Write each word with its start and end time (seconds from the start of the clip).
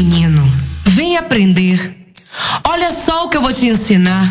Menino, 0.00 0.48
vem 0.84 1.16
aprender. 1.16 2.12
Olha 2.68 2.92
só 2.92 3.24
o 3.24 3.28
que 3.28 3.36
eu 3.36 3.42
vou 3.42 3.52
te 3.52 3.66
ensinar. 3.66 4.30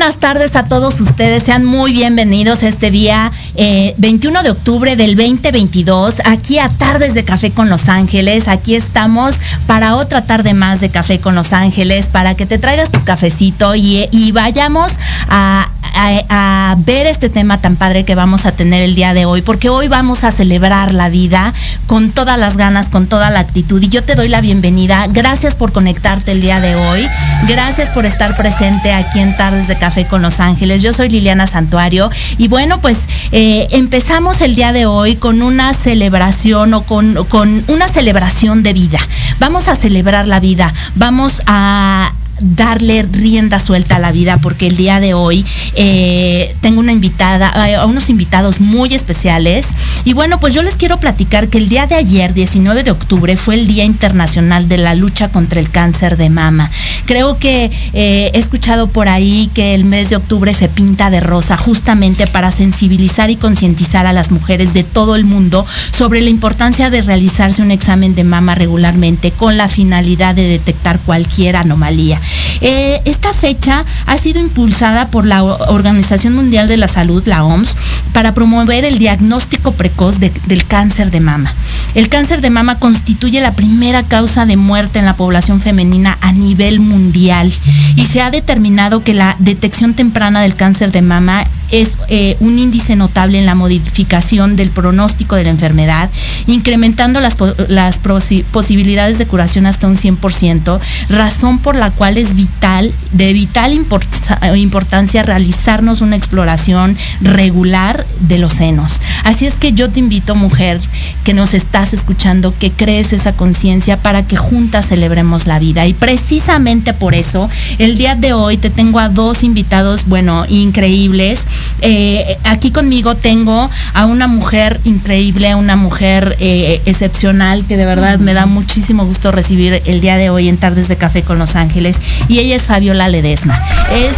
Buenas 0.00 0.16
tardes 0.16 0.56
a 0.56 0.64
todos 0.64 0.98
ustedes, 1.02 1.42
sean 1.42 1.62
muy 1.62 1.92
bienvenidos 1.92 2.62
este 2.62 2.90
día 2.90 3.30
eh, 3.54 3.94
21 3.98 4.42
de 4.42 4.48
octubre 4.48 4.96
del 4.96 5.14
2022, 5.14 6.22
aquí 6.24 6.58
a 6.58 6.70
Tardes 6.70 7.12
de 7.12 7.22
Café 7.22 7.50
con 7.50 7.68
Los 7.68 7.90
Ángeles, 7.90 8.48
aquí 8.48 8.74
estamos 8.74 9.42
para 9.66 9.96
otra 9.96 10.22
tarde 10.22 10.54
más 10.54 10.80
de 10.80 10.88
Café 10.88 11.20
con 11.20 11.34
Los 11.34 11.52
Ángeles, 11.52 12.08
para 12.08 12.34
que 12.34 12.46
te 12.46 12.56
traigas 12.56 12.90
tu 12.90 13.04
cafecito 13.04 13.74
y, 13.74 14.08
y 14.10 14.32
vayamos 14.32 14.92
a, 15.28 15.68
a- 15.82 16.76
ver 16.86 17.06
este 17.06 17.28
tema 17.28 17.58
tan 17.60 17.76
padre 17.76 18.04
que 18.04 18.14
vamos 18.14 18.46
a 18.46 18.52
tener 18.52 18.82
el 18.82 18.94
día 18.94 19.12
de 19.12 19.24
hoy, 19.24 19.42
porque 19.42 19.68
hoy 19.68 19.88
vamos 19.88 20.24
a 20.24 20.30
celebrar 20.30 20.94
la 20.94 21.08
vida 21.08 21.52
con 21.86 22.10
todas 22.12 22.38
las 22.38 22.56
ganas, 22.56 22.88
con 22.88 23.06
toda 23.06 23.30
la 23.30 23.40
actitud. 23.40 23.82
Y 23.82 23.88
yo 23.88 24.04
te 24.04 24.14
doy 24.14 24.28
la 24.28 24.40
bienvenida, 24.40 25.06
gracias 25.08 25.54
por 25.54 25.72
conectarte 25.72 26.32
el 26.32 26.40
día 26.40 26.60
de 26.60 26.76
hoy, 26.76 27.06
gracias 27.48 27.90
por 27.90 28.06
estar 28.06 28.36
presente 28.36 28.92
aquí 28.92 29.18
en 29.18 29.36
Tardes 29.36 29.68
de 29.68 29.76
Café 29.78 30.04
con 30.06 30.22
Los 30.22 30.40
Ángeles. 30.40 30.82
Yo 30.82 30.92
soy 30.92 31.08
Liliana 31.08 31.46
Santuario. 31.46 32.10
Y 32.38 32.48
bueno, 32.48 32.80
pues 32.80 33.08
eh, 33.32 33.66
empezamos 33.72 34.40
el 34.40 34.54
día 34.54 34.72
de 34.72 34.86
hoy 34.86 35.16
con 35.16 35.42
una 35.42 35.74
celebración 35.74 36.72
o 36.74 36.82
con, 36.82 37.24
con 37.26 37.62
una 37.68 37.88
celebración 37.88 38.62
de 38.62 38.72
vida. 38.72 38.98
Vamos 39.38 39.68
a 39.68 39.74
celebrar 39.74 40.26
la 40.28 40.40
vida, 40.40 40.72
vamos 40.94 41.42
a 41.46 42.12
darle 42.40 43.02
rienda 43.02 43.58
suelta 43.58 43.96
a 43.96 43.98
la 43.98 44.12
vida 44.12 44.38
porque 44.38 44.66
el 44.66 44.76
día 44.76 45.00
de 45.00 45.14
hoy 45.14 45.44
eh, 45.74 46.54
tengo 46.60 46.80
una 46.80 46.92
invitada, 46.92 47.52
eh, 47.68 47.84
unos 47.84 48.10
invitados 48.10 48.60
muy 48.60 48.94
especiales 48.94 49.68
y 50.04 50.14
bueno 50.14 50.40
pues 50.40 50.54
yo 50.54 50.62
les 50.62 50.74
quiero 50.74 50.98
platicar 50.98 51.48
que 51.48 51.58
el 51.58 51.68
día 51.68 51.86
de 51.86 51.94
ayer 51.94 52.34
19 52.34 52.82
de 52.82 52.90
octubre 52.90 53.36
fue 53.36 53.54
el 53.54 53.66
Día 53.66 53.84
Internacional 53.84 54.68
de 54.68 54.78
la 54.78 54.94
Lucha 54.94 55.28
contra 55.28 55.60
el 55.60 55.70
Cáncer 55.70 56.16
de 56.16 56.30
Mama. 56.30 56.70
Creo 57.06 57.38
que 57.38 57.70
eh, 57.92 58.30
he 58.32 58.38
escuchado 58.38 58.88
por 58.88 59.08
ahí 59.08 59.50
que 59.54 59.74
el 59.74 59.84
mes 59.84 60.10
de 60.10 60.16
octubre 60.16 60.54
se 60.54 60.68
pinta 60.68 61.10
de 61.10 61.20
rosa 61.20 61.56
justamente 61.56 62.26
para 62.26 62.50
sensibilizar 62.50 63.30
y 63.30 63.36
concientizar 63.36 64.06
a 64.06 64.12
las 64.12 64.30
mujeres 64.30 64.74
de 64.74 64.84
todo 64.84 65.16
el 65.16 65.24
mundo 65.24 65.66
sobre 65.90 66.20
la 66.20 66.30
importancia 66.30 66.90
de 66.90 67.02
realizarse 67.02 67.62
un 67.62 67.70
examen 67.70 68.14
de 68.14 68.24
mama 68.24 68.54
regularmente 68.54 69.30
con 69.30 69.56
la 69.56 69.68
finalidad 69.68 70.34
de 70.34 70.44
detectar 70.44 70.98
cualquier 71.00 71.56
anomalía. 71.56 72.20
Eh, 72.60 73.00
esta 73.04 73.32
fecha 73.32 73.84
ha 74.06 74.18
sido 74.18 74.40
impulsada 74.40 75.08
por 75.08 75.24
la 75.26 75.42
Organización 75.42 76.34
Mundial 76.34 76.68
de 76.68 76.76
la 76.76 76.88
Salud, 76.88 77.22
la 77.26 77.44
OMS, 77.44 77.76
para 78.12 78.34
promover 78.34 78.84
el 78.84 78.98
diagnóstico 78.98 79.72
precoz 79.72 80.18
de- 80.20 80.32
del 80.46 80.64
cáncer 80.66 81.10
de 81.10 81.20
mama. 81.20 81.52
El 81.94 82.08
cáncer 82.08 82.40
de 82.40 82.50
mama 82.50 82.76
constituye 82.76 83.40
la 83.40 83.52
primera 83.52 84.02
causa 84.02 84.46
de 84.46 84.56
muerte 84.56 84.98
en 84.98 85.06
la 85.06 85.14
población 85.16 85.60
femenina 85.60 86.16
a 86.20 86.32
nivel 86.32 86.80
mundial 86.80 87.52
y 87.96 88.04
se 88.04 88.20
ha 88.20 88.30
determinado 88.30 89.02
que 89.02 89.14
la 89.14 89.36
detección 89.38 89.94
temprana 89.94 90.42
del 90.42 90.54
cáncer 90.54 90.92
de 90.92 91.02
mama 91.02 91.46
es 91.72 91.98
eh, 92.08 92.36
un 92.40 92.58
índice 92.58 92.94
notable 92.96 93.38
en 93.38 93.46
la 93.46 93.54
modificación 93.54 94.56
del 94.56 94.70
pronóstico 94.70 95.36
de 95.36 95.44
la 95.44 95.50
enfermedad, 95.50 96.10
incrementando 96.46 97.20
las, 97.20 97.36
las 97.68 98.02
posi- 98.02 98.44
posibilidades 98.44 99.18
de 99.18 99.26
curación 99.26 99.66
hasta 99.66 99.86
un 99.86 99.96
100%, 99.96 100.78
razón 101.08 101.58
por 101.58 101.76
la 101.76 101.90
cual 101.90 102.16
es 102.20 102.34
vital, 102.34 102.92
de 103.12 103.32
vital 103.32 103.72
importa- 103.72 104.56
importancia 104.56 105.22
realizarnos 105.22 106.00
una 106.00 106.16
exploración 106.16 106.96
regular 107.20 108.04
de 108.20 108.38
los 108.38 108.54
senos. 108.54 109.00
Así 109.24 109.46
es 109.46 109.54
que 109.54 109.72
yo 109.72 109.90
te 109.90 110.00
invito, 110.00 110.34
mujer, 110.34 110.80
que 111.24 111.34
nos 111.34 111.54
estás 111.54 111.92
escuchando, 111.92 112.54
que 112.58 112.70
crees 112.70 113.12
esa 113.12 113.32
conciencia 113.32 113.96
para 113.96 114.22
que 114.26 114.36
juntas 114.36 114.86
celebremos 114.88 115.46
la 115.46 115.58
vida. 115.58 115.86
Y 115.86 115.94
precisamente 115.94 116.94
por 116.94 117.14
eso, 117.14 117.48
el 117.78 117.96
día 117.96 118.14
de 118.14 118.32
hoy 118.32 118.56
te 118.56 118.70
tengo 118.70 118.98
a 118.98 119.08
dos 119.08 119.42
invitados, 119.42 120.06
bueno, 120.06 120.44
increíbles. 120.48 121.44
Eh, 121.82 122.38
aquí 122.44 122.70
conmigo 122.70 123.14
tengo 123.14 123.70
a 123.94 124.06
una 124.06 124.26
mujer 124.26 124.80
increíble, 124.84 125.54
una 125.54 125.76
mujer 125.76 126.36
eh, 126.40 126.80
excepcional 126.86 127.64
que 127.66 127.76
de 127.76 127.86
verdad 127.86 128.18
me 128.18 128.34
da 128.34 128.46
muchísimo 128.46 129.04
gusto 129.04 129.32
recibir 129.32 129.82
el 129.86 130.00
día 130.00 130.16
de 130.16 130.30
hoy 130.30 130.48
en 130.48 130.56
Tardes 130.56 130.88
de 130.88 130.96
Café 130.96 131.22
con 131.22 131.38
Los 131.38 131.56
Ángeles. 131.56 131.96
Y 132.28 132.38
ella 132.38 132.56
es 132.56 132.66
Fabiola 132.66 133.08
Ledesma. 133.08 133.58
Es, 133.92 134.16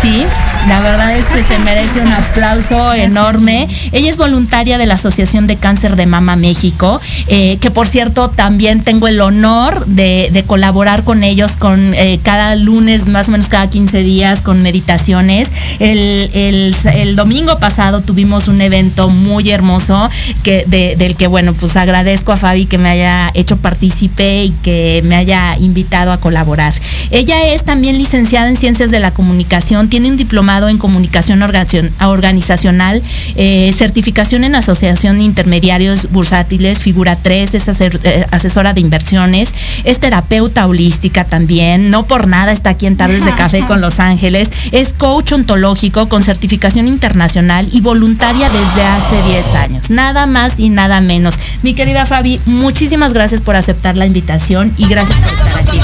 sí, 0.00 0.24
la 0.68 0.80
verdad 0.80 1.16
es 1.16 1.24
que 1.26 1.42
se 1.42 1.58
merece 1.60 2.00
un 2.00 2.12
aplauso 2.12 2.92
enorme. 2.94 3.68
Ella 3.92 4.10
es 4.10 4.16
voluntaria 4.16 4.76
de 4.78 4.86
la 4.86 4.94
Asociación 4.94 5.46
de 5.46 5.56
Cáncer 5.56 5.96
de 5.96 6.06
Mama 6.06 6.36
México, 6.36 7.00
eh, 7.28 7.58
que 7.60 7.70
por 7.70 7.86
cierto 7.86 8.28
también 8.28 8.82
tengo 8.82 9.08
el 9.08 9.20
honor 9.20 9.86
de, 9.86 10.44
colaborar 10.46 11.04
con 11.04 11.24
ellos 11.24 11.56
con 11.56 11.94
eh, 11.94 12.20
cada 12.22 12.54
lunes, 12.54 13.06
más 13.06 13.28
o 13.28 13.32
menos 13.32 13.48
cada 13.48 13.68
15 13.68 14.02
días, 14.02 14.42
con 14.42 14.62
meditaciones. 14.62 15.48
El, 15.78 16.74
domingo 17.16 17.58
pasado 17.58 18.00
tuvimos 18.02 18.48
un 18.48 18.60
evento 18.60 19.08
muy 19.08 19.50
hermoso 19.50 20.08
que, 20.42 20.64
de- 20.66 20.96
del 20.96 21.16
que, 21.16 21.26
bueno, 21.26 21.52
pues 21.54 21.76
agradezco 21.76 22.32
a 22.32 22.36
Fabi 22.36 22.66
que 22.66 22.78
me 22.78 22.88
haya 22.88 23.30
hecho 23.34 23.56
partícipe 23.56 24.44
y 24.44 24.50
que 24.50 25.00
me 25.04 25.16
haya 25.16 25.56
invitado 25.58 26.12
a 26.12 26.18
colaborar. 26.18 26.72
Ella 27.10 27.48
es 27.48 27.64
también 27.64 27.98
licenciada 27.98 28.48
en 28.48 28.56
Ciencias 28.56 28.90
de 28.90 29.00
la 29.00 29.10
Comunicación, 29.12 29.87
tiene 29.88 30.08
un 30.08 30.16
diplomado 30.16 30.68
en 30.68 30.78
Comunicación 30.78 31.40
Organizacion- 31.40 31.90
Organizacional, 32.00 33.02
eh, 33.36 33.74
certificación 33.76 34.44
en 34.44 34.54
Asociación 34.54 35.18
de 35.18 35.24
Intermediarios 35.24 36.10
Bursátiles, 36.10 36.80
figura 36.80 37.16
3, 37.16 37.54
es 37.54 37.68
eh, 37.68 38.26
asesora 38.30 38.74
de 38.74 38.80
inversiones, 38.80 39.52
es 39.84 39.98
terapeuta 39.98 40.66
holística 40.66 41.24
también, 41.24 41.90
no 41.90 42.06
por 42.06 42.26
nada 42.28 42.52
está 42.52 42.70
aquí 42.70 42.86
en 42.86 42.96
Tardes 42.96 43.24
de 43.24 43.34
Café 43.34 43.64
con 43.66 43.80
Los 43.80 44.00
Ángeles, 44.00 44.50
es 44.72 44.90
coach 44.92 45.32
ontológico 45.32 46.08
con 46.08 46.22
certificación 46.22 46.86
internacional 46.88 47.68
y 47.72 47.80
voluntaria 47.80 48.48
desde 48.48 48.84
hace 48.84 49.28
10 49.30 49.54
años, 49.54 49.90
nada 49.90 50.26
más 50.26 50.58
y 50.58 50.68
nada 50.68 51.00
menos. 51.00 51.34
Mi 51.62 51.74
querida 51.74 52.06
Fabi, 52.06 52.40
muchísimas 52.46 53.12
gracias 53.12 53.40
por 53.40 53.56
aceptar 53.56 53.96
la 53.96 54.06
invitación 54.06 54.72
y 54.76 54.86
gracias 54.86 55.18
por 55.18 55.32
estar 55.32 55.60
aquí. 55.60 55.78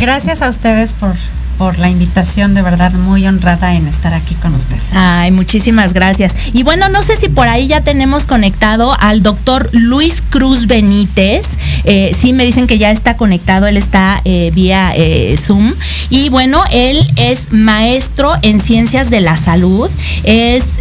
Gracias 0.00 0.42
a 0.42 0.48
ustedes 0.48 0.92
por, 0.92 1.14
por 1.60 1.78
la 1.78 1.90
invitación, 1.90 2.54
de 2.54 2.62
verdad 2.62 2.90
muy 2.94 3.26
honrada 3.26 3.74
en 3.74 3.86
estar 3.86 4.14
aquí 4.14 4.34
con 4.36 4.54
ustedes. 4.54 4.80
Ay, 4.94 5.30
muchísimas 5.30 5.92
gracias. 5.92 6.32
Y 6.54 6.62
bueno, 6.62 6.88
no 6.88 7.02
sé 7.02 7.18
si 7.18 7.28
por 7.28 7.48
ahí 7.48 7.66
ya 7.66 7.82
tenemos 7.82 8.24
conectado 8.24 8.96
al 8.98 9.22
doctor 9.22 9.68
Luis 9.72 10.22
Cruz 10.30 10.66
Benítez. 10.66 11.58
Eh, 11.84 12.16
sí, 12.18 12.32
me 12.32 12.46
dicen 12.46 12.66
que 12.66 12.78
ya 12.78 12.90
está 12.90 13.18
conectado, 13.18 13.66
él 13.66 13.76
está 13.76 14.22
eh, 14.24 14.50
vía 14.54 14.94
eh, 14.96 15.36
Zoom. 15.38 15.74
Y 16.08 16.30
bueno, 16.30 16.64
él 16.72 16.98
es 17.16 17.52
maestro 17.52 18.32
en 18.40 18.58
ciencias 18.62 19.10
de 19.10 19.20
la 19.20 19.36
salud, 19.36 19.90
es 20.24 20.78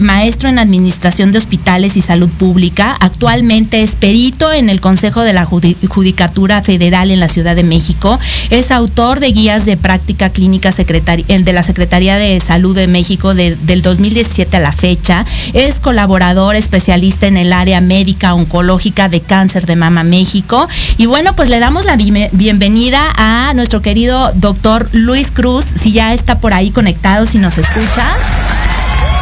maestro 0.00 0.50
en 0.50 0.58
administración 0.58 1.32
de 1.32 1.38
hospitales 1.38 1.96
y 1.96 2.02
salud 2.02 2.28
pública. 2.28 2.94
Actualmente 3.00 3.82
es 3.82 3.96
perito 3.96 4.52
en 4.52 4.68
el 4.68 4.82
Consejo 4.82 5.22
de 5.22 5.32
la 5.32 5.46
Judi- 5.46 5.76
Judicatura 5.88 6.60
Federal 6.60 7.10
en 7.10 7.20
la 7.20 7.30
Ciudad 7.30 7.56
de 7.56 7.62
México. 7.62 8.18
Es 8.50 8.70
autor 8.70 9.18
de 9.18 9.32
guías 9.32 9.64
de 9.64 9.78
práctica 9.78 10.09
clínica 10.14 10.70
de 10.72 11.52
la 11.52 11.62
Secretaría 11.62 12.16
de 12.16 12.40
Salud 12.40 12.74
de 12.74 12.86
México 12.86 13.34
de- 13.34 13.56
del 13.56 13.82
2017 13.82 14.56
a 14.56 14.60
la 14.60 14.72
fecha. 14.72 15.24
Es 15.52 15.80
colaborador 15.80 16.56
especialista 16.56 17.26
en 17.26 17.36
el 17.36 17.52
área 17.52 17.80
médica 17.80 18.34
oncológica 18.34 19.08
de 19.08 19.20
cáncer 19.20 19.66
de 19.66 19.76
mama 19.76 20.02
México. 20.02 20.68
Y 20.98 21.06
bueno, 21.06 21.34
pues 21.34 21.48
le 21.48 21.58
damos 21.60 21.84
la 21.84 21.96
bienvenida 21.96 23.00
a 23.16 23.52
nuestro 23.54 23.82
querido 23.82 24.32
doctor 24.34 24.88
Luis 24.92 25.30
Cruz, 25.30 25.64
si 25.80 25.92
ya 25.92 26.12
está 26.14 26.38
por 26.40 26.52
ahí 26.52 26.70
conectado, 26.70 27.26
si 27.26 27.38
nos 27.38 27.56
escucha. 27.58 28.04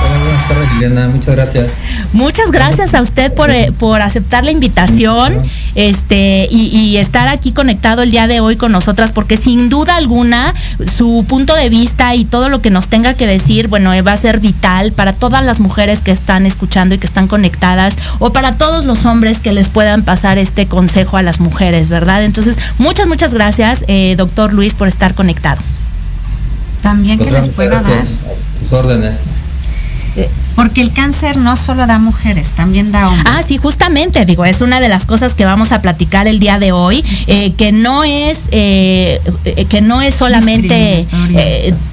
Hola, 0.09 0.19
buenas 0.21 0.49
tardes, 0.49 0.73
Liliana. 0.73 1.09
Muchas 1.09 1.35
gracias. 1.35 1.67
Muchas 2.12 2.50
gracias 2.50 2.95
a 2.95 3.03
usted 3.03 3.35
por, 3.35 3.50
eh, 3.50 3.73
por 3.79 4.00
aceptar 4.00 4.43
la 4.43 4.50
invitación 4.50 5.35
este, 5.75 6.49
y, 6.50 6.69
y 6.69 6.97
estar 6.97 7.29
aquí 7.29 7.53
conectado 7.53 8.03
el 8.03 8.11
día 8.11 8.27
de 8.27 8.41
hoy 8.41 8.57
con 8.57 8.73
nosotras, 8.73 9.12
porque 9.12 9.37
sin 9.37 9.69
duda 9.69 9.97
alguna 9.97 10.55
su 10.97 11.27
punto 11.29 11.55
de 11.55 11.69
vista 11.69 12.15
y 12.15 12.25
todo 12.25 12.49
lo 12.49 12.62
que 12.62 12.71
nos 12.71 12.88
tenga 12.88 13.12
que 13.15 13.27
decir, 13.27 13.69
bueno, 13.69 13.93
eh, 13.93 14.00
va 14.00 14.12
a 14.12 14.17
ser 14.17 14.41
vital 14.41 14.93
para 14.93 15.12
todas 15.12 15.45
las 15.45 15.61
mujeres 15.61 16.00
que 16.00 16.11
están 16.11 16.47
escuchando 16.47 16.95
y 16.95 16.99
que 16.99 17.07
están 17.07 17.29
conectadas, 17.29 17.97
o 18.19 18.33
para 18.33 18.53
todos 18.57 18.87
los 18.87 19.05
hombres 19.05 19.41
que 19.41 19.53
les 19.53 19.69
puedan 19.69 20.03
pasar 20.03 20.38
este 20.38 20.67
consejo 20.67 21.19
a 21.19 21.23
las 21.23 21.41
mujeres, 21.41 21.88
¿verdad? 21.88 22.25
Entonces, 22.25 22.59
muchas, 22.79 23.09
muchas 23.09 23.35
gracias, 23.35 23.85
eh, 23.88 24.15
doctor 24.17 24.55
Luis, 24.55 24.75
por 24.75 24.88
estar 24.88 25.15
conectado. 25.15 25.61
También 26.81 27.19
que 27.19 27.31
les 27.31 27.49
pueda 27.49 27.83
dar, 27.83 27.93
gracias. 27.93 28.09
A 28.73 29.48
porque 30.55 30.81
el 30.81 30.93
cáncer 30.93 31.37
no 31.37 31.55
solo 31.57 31.87
da 31.87 31.99
mujeres, 31.99 32.51
también 32.51 32.91
da 32.91 33.09
hombres. 33.09 33.25
Ah, 33.29 33.43
sí, 33.47 33.59
justamente, 33.59 34.25
digo, 34.25 34.45
es 34.45 34.61
una 34.61 34.81
de 34.81 34.89
las 34.89 35.07
cosas 35.07 35.35
que 35.35 35.45
vamos 35.45 35.71
a 35.71 35.81
platicar 35.81 36.27
el 36.27 36.41
día 36.41 36.59
de 36.59 36.73
hoy, 36.73 37.05
eh, 37.29 37.53
que 37.53 37.71
no 37.71 38.03
es, 38.03 38.49
eh, 38.51 39.21
eh, 39.45 39.65
que 39.67 39.81
no 39.81 40.03
es 40.03 40.15
solamente 40.17 41.07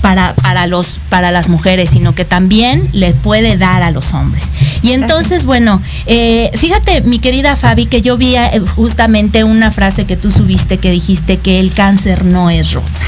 para, 0.01 0.33
para 0.33 0.65
los, 0.67 0.99
para 1.09 1.31
las 1.31 1.47
mujeres, 1.47 1.91
sino 1.91 2.15
que 2.15 2.25
también 2.25 2.87
le 2.91 3.13
puede 3.13 3.55
dar 3.57 3.83
a 3.83 3.91
los 3.91 4.13
hombres. 4.13 4.45
Y 4.81 4.93
entonces, 4.93 5.45
bueno, 5.45 5.81
fíjate, 6.05 7.01
mi 7.01 7.19
querida 7.19 7.55
Fabi, 7.55 7.85
que 7.85 8.01
yo 8.01 8.17
vi 8.17 8.35
justamente 8.75 9.43
una 9.43 9.71
frase 9.71 10.05
que 10.05 10.17
tú 10.17 10.31
subiste 10.31 10.77
que 10.77 10.91
dijiste 10.91 11.37
que 11.37 11.59
el 11.59 11.71
cáncer 11.71 12.25
no 12.25 12.49
es 12.49 12.73
rosa. 12.73 13.05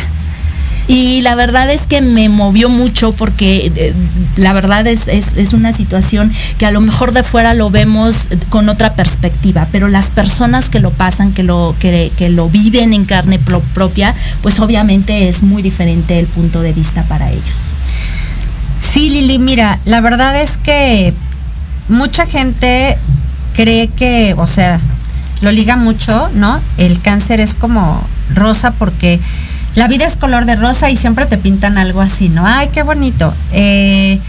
Y 0.90 1.20
la 1.20 1.36
verdad 1.36 1.70
es 1.70 1.82
que 1.82 2.00
me 2.02 2.30
movió 2.30 2.70
mucho 2.70 3.12
porque 3.12 3.72
eh, 3.76 3.94
la 4.38 4.54
verdad 4.54 4.88
es, 4.88 5.10
es, 5.10 5.34
es 5.36 5.52
una 5.52 5.74
situación 5.74 6.32
que 6.58 6.66
a 6.66 6.72
lo 6.72 6.80
mejor 6.80 7.12
de 7.12 7.24
fuera 7.24 7.54
lo 7.54 7.70
vemos 7.70 8.30
con 8.50 8.70
otra 8.70 8.94
perspectiva, 8.96 9.68
pero 9.74 9.90
las 9.90 10.06
personas 10.12 10.70
que 10.70 10.80
lo 10.80 10.92
pasan, 10.92 11.34
que 11.34 11.44
lo, 11.44 11.76
que, 11.80 12.10
lo 12.30 12.50
viven 12.50 12.94
en 12.94 13.04
carne 13.04 13.38
pro- 13.38 13.60
propia, 13.74 14.16
pues 14.42 14.62
obviamente 14.62 15.28
es 15.28 15.44
muy 15.44 15.62
diferente 15.62 16.20
el 16.20 16.26
punto 16.28 16.62
de 16.62 16.72
vista 16.72 17.04
para 17.04 17.32
ellos. 17.32 17.74
Sí, 18.80 19.10
Lili, 19.10 19.40
mira, 19.40 19.80
la 19.84 20.00
verdad 20.00 20.40
es 20.42 20.56
que 20.56 21.14
mucha 21.90 22.26
gente 22.26 22.98
cree 23.56 23.90
que, 23.90 24.36
o 24.38 24.48
sea, 24.48 24.80
lo 25.42 25.52
liga 25.52 25.76
mucho, 25.76 26.30
¿no? 26.34 26.62
El 26.78 27.02
cáncer 27.02 27.42
es 27.42 27.56
como 27.56 28.08
rosa 28.34 28.72
porque 28.72 29.20
la 29.78 29.88
vida 29.88 30.08
es 30.08 30.18
color 30.18 30.46
de 30.46 30.56
rosa 30.56 30.90
y 30.90 30.96
siempre 30.96 31.28
te 31.28 31.38
pintan 31.38 31.78
algo 31.78 32.02
así, 32.02 32.30
¿no? 32.30 32.48
Ay, 32.48 32.70
qué 32.74 32.82
bonito. 32.82 33.32
Eh, 33.54 34.20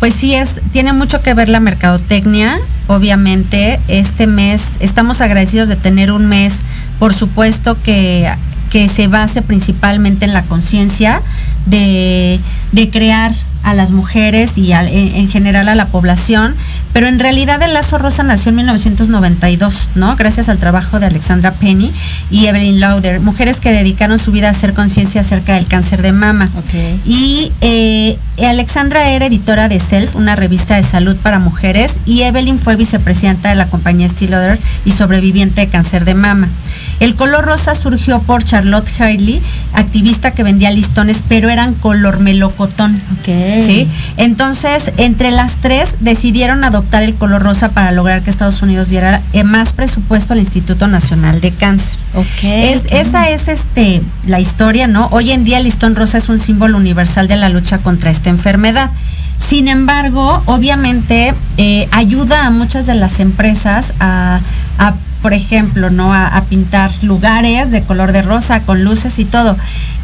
pues 0.00 0.12
sí, 0.12 0.34
es, 0.34 0.60
tiene 0.70 0.92
mucho 0.92 1.20
que 1.20 1.32
ver 1.32 1.48
la 1.48 1.60
mercadotecnia. 1.60 2.58
Obviamente, 2.88 3.80
este 3.88 4.26
mes 4.26 4.76
estamos 4.80 5.22
agradecidos 5.22 5.70
de 5.70 5.76
tener 5.76 6.12
un 6.12 6.26
mes, 6.26 6.60
por 6.98 7.14
supuesto, 7.14 7.74
que, 7.74 8.30
que 8.68 8.86
se 8.88 9.08
base 9.08 9.40
principalmente 9.40 10.26
en 10.26 10.34
la 10.34 10.44
conciencia 10.44 11.22
de, 11.64 12.38
de 12.72 12.90
crear 12.90 13.32
a 13.70 13.74
las 13.74 13.90
mujeres 13.90 14.56
y 14.56 14.72
en, 14.72 14.88
en 14.88 15.28
general 15.28 15.68
a 15.68 15.74
la 15.74 15.86
población, 15.86 16.54
pero 16.92 17.06
en 17.06 17.18
realidad 17.18 17.60
el 17.62 17.74
Lazo 17.74 17.98
Rosa 17.98 18.22
nació 18.22 18.50
en 18.50 18.56
1992, 18.56 19.90
¿no? 19.94 20.16
Gracias 20.16 20.48
al 20.48 20.58
trabajo 20.58 20.98
de 20.98 21.06
Alexandra 21.06 21.52
Penny 21.52 21.92
y 22.30 22.46
Evelyn 22.46 22.80
Lauder, 22.80 23.20
mujeres 23.20 23.60
que 23.60 23.70
dedicaron 23.70 24.18
su 24.18 24.32
vida 24.32 24.48
a 24.48 24.50
hacer 24.52 24.72
conciencia 24.72 25.20
acerca 25.20 25.54
del 25.54 25.66
cáncer 25.66 26.02
de 26.02 26.12
mama. 26.12 26.48
Y 27.04 27.52
eh, 27.60 28.18
Alexandra 28.42 29.10
era 29.10 29.26
editora 29.26 29.68
de 29.68 29.80
Self, 29.80 30.16
una 30.16 30.34
revista 30.34 30.76
de 30.76 30.82
salud 30.82 31.16
para 31.16 31.38
mujeres, 31.38 31.98
y 32.06 32.22
Evelyn 32.22 32.58
fue 32.58 32.76
vicepresidenta 32.76 33.50
de 33.50 33.56
la 33.56 33.66
compañía 33.66 34.06
Estee 34.06 34.28
Lauder 34.28 34.58
y 34.84 34.92
sobreviviente 34.92 35.60
de 35.60 35.68
cáncer 35.68 36.04
de 36.04 36.14
mama. 36.14 36.48
El 37.00 37.14
color 37.14 37.44
rosa 37.44 37.74
surgió 37.74 38.20
por 38.20 38.44
Charlotte 38.44 38.90
Haley 38.98 39.40
activista 39.74 40.32
que 40.32 40.42
vendía 40.42 40.70
listones, 40.70 41.22
pero 41.28 41.48
eran 41.48 41.74
color 41.74 42.20
melocotón. 42.20 42.94
Ok. 43.18 43.26
¿Sí? 43.64 43.88
Entonces, 44.16 44.92
entre 44.96 45.30
las 45.30 45.56
tres 45.56 45.94
decidieron 46.00 46.64
adoptar 46.64 47.02
el 47.02 47.14
color 47.14 47.42
rosa 47.42 47.68
para 47.70 47.92
lograr 47.92 48.22
que 48.22 48.30
Estados 48.30 48.62
Unidos 48.62 48.88
diera 48.88 49.22
eh, 49.32 49.44
más 49.44 49.72
presupuesto 49.72 50.32
al 50.32 50.40
Instituto 50.40 50.88
Nacional 50.88 51.40
de 51.40 51.50
Cáncer. 51.52 51.98
Ok. 52.14 52.44
Es, 52.44 52.82
esa 52.90 53.28
es 53.30 53.48
este 53.48 54.02
la 54.26 54.40
historia, 54.40 54.86
¿no? 54.86 55.08
Hoy 55.10 55.30
en 55.30 55.44
día 55.44 55.58
el 55.58 55.64
listón 55.64 55.94
rosa 55.94 56.18
es 56.18 56.28
un 56.28 56.38
símbolo 56.38 56.76
universal 56.76 57.28
de 57.28 57.36
la 57.36 57.48
lucha 57.48 57.78
contra 57.78 58.10
esta 58.10 58.30
enfermedad. 58.30 58.90
Sin 59.38 59.68
embargo, 59.68 60.42
obviamente 60.46 61.32
eh, 61.56 61.88
ayuda 61.92 62.46
a 62.46 62.50
muchas 62.50 62.86
de 62.86 62.94
las 62.94 63.20
empresas 63.20 63.94
a, 64.00 64.40
a, 64.78 64.94
por 65.18 65.32
ejemplo, 65.32 65.90
¿no? 65.90 66.12
A, 66.12 66.26
a 66.26 66.42
pintar 66.42 66.90
lugares 67.02 67.70
de 67.70 67.82
color 67.82 68.12
de 68.12 68.22
rosa 68.22 68.60
con 68.62 68.84
luces 68.84 69.18
y 69.18 69.24
todo. 69.24 69.56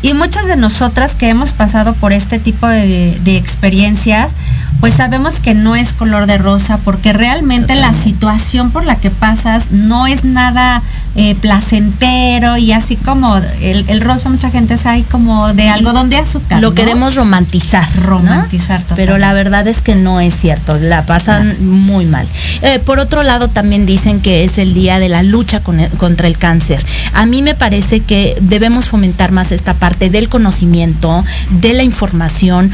Y 0.02 0.12
muchas 0.12 0.46
de 0.46 0.56
nosotras 0.56 1.14
que 1.14 1.30
hemos 1.30 1.54
pasado 1.54 1.94
por 1.94 2.12
este 2.12 2.38
tipo 2.38 2.66
de, 2.66 3.18
de 3.24 3.36
experiencias, 3.38 4.34
pues 4.80 4.94
sabemos 4.94 5.40
que 5.40 5.54
no 5.54 5.76
es 5.76 5.94
color 5.94 6.26
de 6.26 6.36
rosa, 6.36 6.78
porque 6.84 7.14
realmente 7.14 7.74
la 7.74 7.94
situación 7.94 8.70
por 8.70 8.84
la 8.84 8.96
que 8.96 9.10
pasas 9.10 9.70
no 9.70 10.06
es 10.06 10.24
nada 10.24 10.82
eh, 11.16 11.34
placentero 11.36 12.56
y 12.56 12.72
así 12.72 12.96
como 12.96 13.36
el, 13.60 13.84
el 13.88 14.00
rosa 14.00 14.28
mucha 14.30 14.50
gente 14.50 14.74
es 14.74 14.86
ahí 14.86 15.02
como 15.02 15.52
de 15.52 15.68
algodón 15.68 16.10
de 16.10 16.16
azúcar. 16.16 16.60
Lo 16.60 16.70
¿no? 16.70 16.74
queremos 16.74 16.84
queremos 16.94 17.14
romantizar. 17.16 17.86
¿no? 17.96 18.02
Romantizar 18.06 18.82
Pero 18.96 19.18
la 19.18 19.32
verdad 19.32 19.66
es 19.66 19.80
que 19.82 19.94
no 19.94 20.20
es 20.20 20.34
cierto, 20.34 20.76
la 20.78 21.06
pasan 21.06 21.56
muy 21.60 22.04
mal. 22.06 22.26
Eh, 22.62 22.78
por 22.84 22.98
otro 22.98 23.22
lado, 23.22 23.48
también 23.48 23.86
dicen 23.86 24.20
que 24.20 24.44
es 24.44 24.58
el 24.58 24.74
día 24.74 24.98
de 24.98 25.08
la 25.08 25.22
lucha 25.22 25.60
con 25.60 25.80
el- 25.80 25.90
contra 25.92 26.26
el 26.28 26.36
cáncer. 26.38 26.84
A 27.12 27.26
mí 27.26 27.42
me 27.42 27.54
parece 27.54 28.00
que 28.00 28.36
debemos 28.40 28.88
fomentar 28.88 29.32
más 29.32 29.52
esta 29.52 29.74
parte 29.74 30.10
del 30.10 30.28
conocimiento, 30.28 31.24
de 31.50 31.72
la 31.74 31.82
información, 31.82 32.70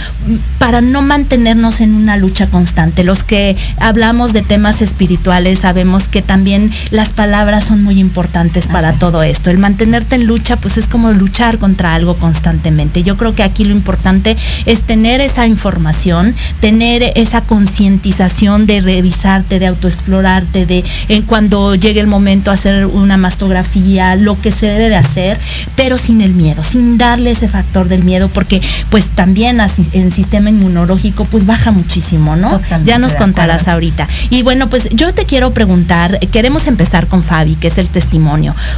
para 0.58 0.80
no 0.80 1.02
mantenernos 1.02 1.80
en 1.80 1.94
una 1.94 2.16
lucha 2.16 2.46
constante. 2.46 3.04
Los 3.04 3.24
que 3.24 3.56
hablamos 3.78 4.32
de 4.32 4.42
temas 4.42 4.80
espirituales 4.82 5.60
sabemos 5.60 6.08
que 6.08 6.22
también 6.22 6.70
las 6.90 7.10
palabras 7.10 7.64
son 7.64 7.82
muy 7.84 7.98
importantes 7.98 8.29
para 8.66 8.88
Así 8.88 8.94
es. 8.94 9.00
todo 9.00 9.22
esto. 9.22 9.50
El 9.50 9.58
mantenerte 9.58 10.14
en 10.14 10.26
lucha, 10.26 10.56
pues 10.56 10.76
es 10.76 10.88
como 10.88 11.12
luchar 11.12 11.58
contra 11.58 11.94
algo 11.94 12.16
constantemente. 12.16 13.02
Yo 13.02 13.16
creo 13.16 13.34
que 13.34 13.42
aquí 13.42 13.64
lo 13.64 13.72
importante 13.72 14.36
es 14.66 14.82
tener 14.82 15.20
esa 15.20 15.46
información, 15.46 16.34
tener 16.60 17.12
esa 17.14 17.40
concientización 17.40 18.66
de 18.66 18.80
revisarte, 18.80 19.58
de 19.58 19.66
autoexplorarte, 19.66 20.66
de 20.66 20.84
en 21.08 21.22
cuando 21.22 21.74
llegue 21.74 22.00
el 22.00 22.06
momento 22.06 22.50
hacer 22.50 22.86
una 22.86 23.16
mastografía, 23.16 24.14
lo 24.16 24.40
que 24.40 24.52
se 24.52 24.66
debe 24.66 24.88
de 24.88 24.96
hacer, 24.96 25.38
pero 25.76 25.98
sin 25.98 26.20
el 26.20 26.34
miedo, 26.34 26.62
sin 26.62 26.98
darle 26.98 27.32
ese 27.32 27.48
factor 27.48 27.88
del 27.88 28.04
miedo, 28.04 28.28
porque 28.28 28.60
pues 28.90 29.10
también 29.10 29.60
así, 29.60 29.88
el 29.92 30.12
sistema 30.12 30.50
inmunológico 30.50 31.24
pues 31.24 31.46
baja 31.46 31.70
muchísimo, 31.70 32.36
¿no? 32.36 32.50
Totalmente 32.50 32.90
ya 32.90 32.98
nos 32.98 33.16
contarás 33.16 33.62
acuerdo. 33.62 33.72
ahorita. 33.72 34.08
Y 34.30 34.42
bueno, 34.42 34.68
pues 34.68 34.88
yo 34.92 35.12
te 35.12 35.24
quiero 35.24 35.52
preguntar, 35.52 36.18
queremos 36.32 36.66
empezar 36.66 37.06
con 37.06 37.22
Fabi, 37.22 37.54
que 37.56 37.68
es 37.68 37.78
el 37.78 37.88
testimonio. 37.88 38.19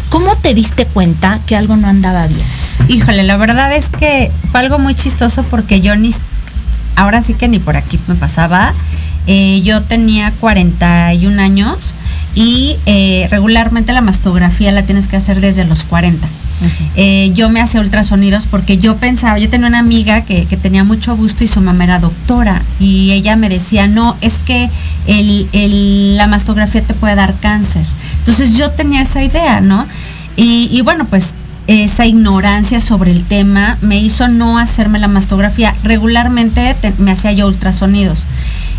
¿Cómo 0.08 0.34
te 0.36 0.54
diste 0.54 0.86
cuenta 0.86 1.38
que 1.46 1.56
algo 1.56 1.76
no 1.76 1.88
andaba 1.88 2.26
bien? 2.26 2.40
Híjole, 2.88 3.22
la 3.22 3.36
verdad 3.36 3.72
es 3.74 3.88
que 3.88 4.30
fue 4.50 4.60
algo 4.60 4.78
muy 4.78 4.94
chistoso 4.94 5.42
porque 5.44 5.80
yo 5.80 5.94
ni, 5.96 6.10
ahora 6.96 7.22
sí 7.22 7.34
que 7.34 7.48
ni 7.48 7.58
por 7.58 7.76
aquí 7.76 7.98
me 8.08 8.14
pasaba. 8.14 8.72
Eh, 9.26 9.60
yo 9.62 9.82
tenía 9.82 10.32
41 10.40 11.40
años 11.40 11.94
y 12.34 12.76
eh, 12.86 13.28
regularmente 13.30 13.92
la 13.92 14.00
mastografía 14.00 14.72
la 14.72 14.84
tienes 14.84 15.06
que 15.06 15.16
hacer 15.16 15.40
desde 15.40 15.64
los 15.64 15.84
40. 15.84 16.26
Eh, 16.96 17.32
yo 17.34 17.48
me 17.50 17.60
hacía 17.60 17.80
ultrasonidos 17.80 18.46
porque 18.46 18.78
yo 18.78 18.96
pensaba, 18.96 19.38
yo 19.38 19.48
tenía 19.48 19.66
una 19.66 19.80
amiga 19.80 20.22
que, 20.24 20.44
que 20.46 20.56
tenía 20.56 20.84
mucho 20.84 21.16
gusto 21.16 21.42
y 21.42 21.46
su 21.48 21.60
mamá 21.60 21.84
era 21.84 21.98
doctora 21.98 22.62
y 22.78 23.10
ella 23.12 23.34
me 23.36 23.48
decía, 23.48 23.86
no, 23.88 24.16
es 24.20 24.34
que 24.46 24.70
el- 25.06 25.48
el- 25.52 26.16
la 26.16 26.26
mastografía 26.28 26.82
te 26.82 26.94
puede 26.94 27.14
dar 27.16 27.34
cáncer. 27.40 27.82
Entonces 28.22 28.56
yo 28.56 28.70
tenía 28.70 29.02
esa 29.02 29.22
idea, 29.22 29.60
¿no? 29.60 29.86
Y, 30.36 30.80
bueno, 30.82 31.04
pues 31.06 31.34
esa 31.66 32.06
ignorancia 32.06 32.80
sobre 32.80 33.10
el 33.10 33.24
tema 33.24 33.78
me 33.82 33.98
hizo 33.98 34.28
no 34.28 34.58
hacerme 34.58 34.98
la 34.98 35.08
mastografía. 35.08 35.74
Regularmente 35.84 36.74
te- 36.80 36.92
me 36.98 37.10
hacía 37.12 37.32
yo 37.32 37.46
ultrasonidos. 37.46 38.24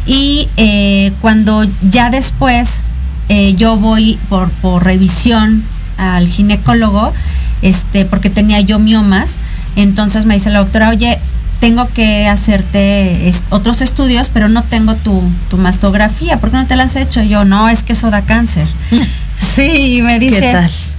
Y 0.06 0.48
eh, 0.58 1.12
cuando 1.22 1.66
ya 1.92 2.10
después 2.10 2.84
eh, 3.30 3.56
yo 3.56 3.78
voy 3.78 4.18
por, 4.30 4.84
revisión 4.84 5.64
al 5.98 6.28
ginecólogo, 6.28 7.14
este, 7.62 8.06
porque 8.06 8.30
tenía 8.30 8.60
yo 8.62 8.80
miomas, 8.80 9.36
entonces 9.76 10.26
me 10.26 10.34
dice 10.36 10.50
la 10.50 10.60
doctora, 10.60 10.90
oye, 10.90 11.20
tengo 11.60 11.88
que 11.90 12.28
hacerte 12.28 13.32
otros 13.50 13.82
estudios, 13.82 14.30
pero 14.34 14.50
no 14.50 14.64
tengo 14.64 14.96
tu, 14.96 15.22
tu 15.50 15.58
mastografía, 15.58 16.38
¿por 16.42 16.52
qué 16.52 16.58
no 16.58 16.68
te 16.68 16.76
la 16.76 16.84
has 16.84 16.96
hecho? 16.98 17.22
Yo, 17.24 17.46
no, 17.46 17.70
es 17.70 17.84
que 17.84 17.94
eso 17.94 18.10
da 18.10 18.22
cáncer. 18.22 18.68
sí, 19.44 19.98
y 19.98 20.02
me 20.02 20.20
dice, 20.20 20.54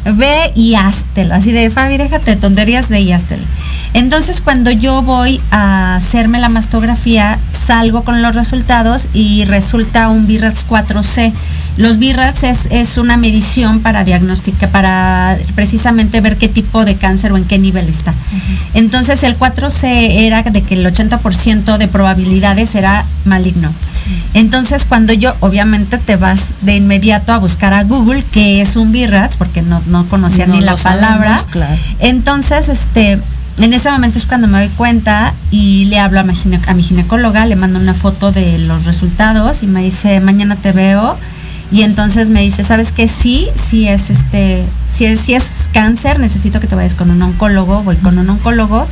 ve 0.04 0.52
y 0.54 0.74
háztelo. 0.74 1.34
Así 1.34 1.52
de, 1.52 1.70
Fabi, 1.70 1.96
déjate 1.96 2.36
tonterías, 2.36 2.88
ve 2.88 3.00
y 3.00 3.12
háztelo. 3.12 3.44
Entonces, 3.94 4.40
cuando 4.40 4.70
yo 4.70 5.02
voy 5.02 5.40
a 5.50 5.96
hacerme 5.96 6.40
la 6.40 6.48
mastografía, 6.48 7.38
salgo 7.52 8.02
con 8.02 8.22
los 8.22 8.34
resultados 8.34 9.08
y 9.14 9.44
resulta 9.44 10.08
un 10.08 10.26
BIRATS 10.26 10.66
4C. 10.68 11.32
Los 11.76 11.98
BIRATS 11.98 12.44
es, 12.44 12.68
es 12.70 12.98
una 12.98 13.16
medición 13.16 13.80
para 13.80 14.04
diagnóstica, 14.04 14.68
para 14.68 15.36
precisamente 15.54 16.20
ver 16.20 16.36
qué 16.36 16.48
tipo 16.48 16.84
de 16.84 16.94
cáncer 16.94 17.32
o 17.32 17.36
en 17.36 17.44
qué 17.44 17.58
nivel 17.58 17.88
está. 17.88 18.14
Entonces, 18.74 19.24
el 19.24 19.36
4C 19.36 19.84
era 20.24 20.42
de 20.42 20.62
que 20.62 20.74
el 20.74 20.86
80% 20.86 21.76
de 21.76 21.88
probabilidades 21.88 22.74
era 22.76 23.04
maligno. 23.24 23.72
Entonces, 24.34 24.84
cuando 24.84 25.12
yo, 25.12 25.34
obviamente, 25.40 25.98
te 25.98 26.16
vas 26.16 26.50
de 26.60 26.76
inmediato 26.76 27.32
a 27.32 27.38
buscar 27.38 27.72
a 27.74 27.82
Google 27.82 28.24
qué 28.30 28.60
es 28.60 28.76
un 28.76 28.92
BIRATS, 28.92 29.36
porque 29.36 29.62
no, 29.62 29.82
no 29.86 30.06
conocía 30.06 30.46
No 30.46 30.54
ni 30.54 30.60
la 30.60 30.76
palabra. 30.76 31.38
sabemos, 31.38 31.46
claro. 31.46 31.76
Entonces, 31.98 32.68
este, 32.68 33.18
en 33.58 33.72
ese 33.72 33.90
momento 33.90 34.18
es 34.18 34.26
cuando 34.26 34.46
me 34.46 34.58
doy 34.58 34.68
cuenta 34.76 35.32
y 35.50 35.86
le 35.86 35.98
hablo 35.98 36.20
a 36.20 36.22
mi 36.24 36.82
ginecóloga, 36.82 37.46
le 37.46 37.56
mando 37.56 37.78
una 37.78 37.94
foto 37.94 38.30
de 38.30 38.58
los 38.58 38.84
resultados 38.84 39.62
y 39.62 39.66
me 39.66 39.82
dice, 39.82 40.20
mañana 40.20 40.56
te 40.56 40.72
veo. 40.72 41.16
Y 41.74 41.82
entonces 41.82 42.30
me 42.30 42.40
dice, 42.40 42.62
¿sabes 42.62 42.92
qué? 42.92 43.08
Sí, 43.08 43.48
sí 43.60 43.88
es 43.88 44.08
este, 44.08 44.64
si 44.88 45.06
es, 45.06 45.18
si 45.18 45.34
es 45.34 45.68
cáncer, 45.72 46.20
necesito 46.20 46.60
que 46.60 46.68
te 46.68 46.76
vayas 46.76 46.94
con 46.94 47.10
un 47.10 47.20
oncólogo, 47.20 47.82
voy 47.82 47.96
con 47.96 48.16
un 48.16 48.30
oncólogo. 48.30 48.86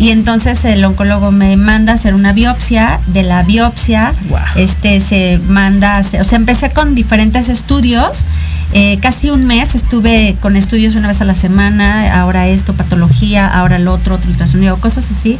Y 0.00 0.10
entonces 0.10 0.64
el 0.64 0.84
oncólogo 0.84 1.30
me 1.30 1.56
manda 1.56 1.92
a 1.92 1.94
hacer 1.94 2.14
una 2.14 2.32
biopsia, 2.32 2.98
de 3.06 3.22
la 3.22 3.44
biopsia, 3.44 4.12
este 4.56 5.00
se 5.00 5.40
manda, 5.48 5.94
a 5.94 5.98
hacer- 5.98 6.20
o 6.20 6.24
sea, 6.24 6.36
empecé 6.36 6.70
con 6.70 6.96
diferentes 6.96 7.48
estudios, 7.48 8.24
eh, 8.72 8.98
casi 9.00 9.30
un 9.30 9.46
mes 9.46 9.76
estuve 9.76 10.34
con 10.40 10.56
estudios 10.56 10.96
una 10.96 11.06
vez 11.06 11.20
a 11.20 11.24
la 11.24 11.36
semana, 11.36 12.20
ahora 12.20 12.48
esto, 12.48 12.74
patología, 12.74 13.46
ahora 13.46 13.78
otro, 13.88 14.16
otro 14.16 14.28
ultrasonido, 14.28 14.76
cosas 14.80 15.08
así. 15.12 15.38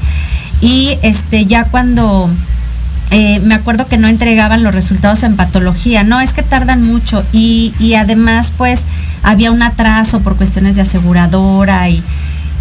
Y 0.60 0.96
este 1.02 1.46
ya 1.46 1.64
cuando 1.64 2.30
eh, 3.10 3.40
me 3.40 3.54
acuerdo 3.54 3.86
que 3.86 3.98
no 3.98 4.08
entregaban 4.08 4.62
los 4.62 4.74
resultados 4.74 5.22
en 5.22 5.36
patología, 5.36 6.02
no, 6.02 6.20
es 6.20 6.32
que 6.32 6.42
tardan 6.42 6.82
mucho 6.82 7.24
y, 7.32 7.72
y 7.78 7.94
además 7.94 8.52
pues 8.56 8.84
había 9.22 9.52
un 9.52 9.62
atraso 9.62 10.20
por 10.20 10.36
cuestiones 10.36 10.76
de 10.76 10.82
aseguradora 10.82 11.88
y, 11.88 12.02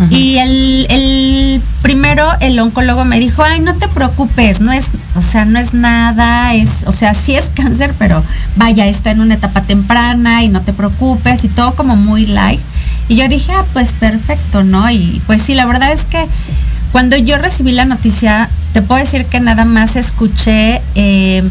y 0.10 0.38
el, 0.38 0.88
el 0.90 1.62
primero 1.82 2.28
el 2.42 2.60
oncólogo 2.60 3.06
me 3.06 3.20
dijo, 3.20 3.44
ay, 3.44 3.62
no 3.62 3.76
te 3.76 3.88
preocupes, 3.88 4.60
no 4.60 4.72
es, 4.72 4.88
o 5.16 5.22
sea, 5.22 5.46
no 5.46 5.58
es 5.58 5.74
nada, 5.74 6.54
es, 6.54 6.84
o 6.86 6.92
sea, 6.92 7.14
sí 7.14 7.34
es 7.34 7.50
cáncer, 7.50 7.94
pero 7.98 8.22
vaya, 8.56 8.86
está 8.88 9.12
en 9.12 9.22
una 9.22 9.36
etapa 9.36 9.62
temprana 9.62 10.44
y 10.44 10.50
no 10.50 10.62
te 10.62 10.74
preocupes 10.74 11.44
y 11.44 11.48
todo 11.48 11.74
como 11.76 11.96
muy 11.96 12.26
light. 12.26 12.62
Y 13.08 13.16
yo 13.16 13.28
dije, 13.28 13.52
ah, 13.52 13.64
pues 13.74 13.94
perfecto, 13.94 14.64
¿no? 14.64 14.90
Y 14.90 15.22
pues 15.28 15.42
sí, 15.42 15.54
la 15.54 15.66
verdad 15.66 15.92
es 15.92 16.06
que 16.06 16.28
cuando 16.96 17.18
yo 17.18 17.38
recibí 17.38 17.74
la 17.74 17.84
noticia, 17.84 18.50
te 18.72 18.82
puedo 18.82 19.02
decir 19.02 19.26
que 19.26 19.42
nada 19.42 19.66
más 19.66 19.98
escuché, 19.98 20.82
eh, 20.96 21.44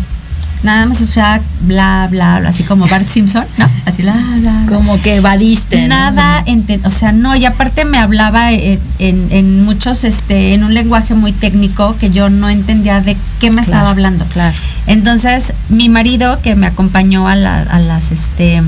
nada 0.62 0.86
más 0.86 0.98
escuchaba 1.02 1.38
bla, 1.66 2.08
bla, 2.10 2.38
bla, 2.40 2.48
así 2.48 2.62
como 2.62 2.86
Bart 2.86 3.06
Simpson, 3.06 3.44
¿no? 3.58 3.68
Así 3.84 4.00
bla, 4.00 4.14
bla, 4.14 4.52
bla. 4.62 4.74
Como 4.74 4.98
que 5.02 5.16
evadiste. 5.16 5.86
Nada, 5.86 6.42
o 6.84 6.90
sea, 6.90 7.12
no, 7.12 7.36
y 7.36 7.44
aparte 7.44 7.84
me 7.84 7.98
hablaba 7.98 8.52
eh, 8.54 8.78
en, 8.98 9.26
en 9.32 9.62
muchos, 9.66 10.04
este, 10.04 10.54
en 10.54 10.64
un 10.64 10.72
lenguaje 10.72 11.12
muy 11.12 11.32
técnico 11.32 11.92
que 11.92 12.08
yo 12.10 12.30
no 12.30 12.48
entendía 12.48 13.02
de 13.02 13.14
qué 13.38 13.50
me 13.50 13.60
estaba 13.60 13.90
hablando. 13.90 14.24
claro. 14.32 14.56
Entonces, 14.86 15.52
mi 15.68 15.90
marido 15.90 16.40
que 16.40 16.54
me 16.56 16.66
acompañó 16.68 17.28
a, 17.28 17.36
la- 17.36 17.60
a 17.60 17.80
las, 17.80 18.12
este, 18.12 18.62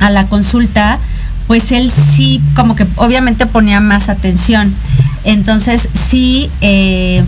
a 0.00 0.10
la 0.10 0.26
consulta, 0.26 0.98
pues 1.46 1.72
él 1.72 1.90
sí, 1.90 2.40
como 2.54 2.74
que 2.76 2.86
obviamente 2.96 3.46
ponía 3.46 3.80
más 3.80 4.08
atención. 4.08 4.72
Entonces, 5.24 5.88
sí, 5.94 6.50
eh, 6.60 7.24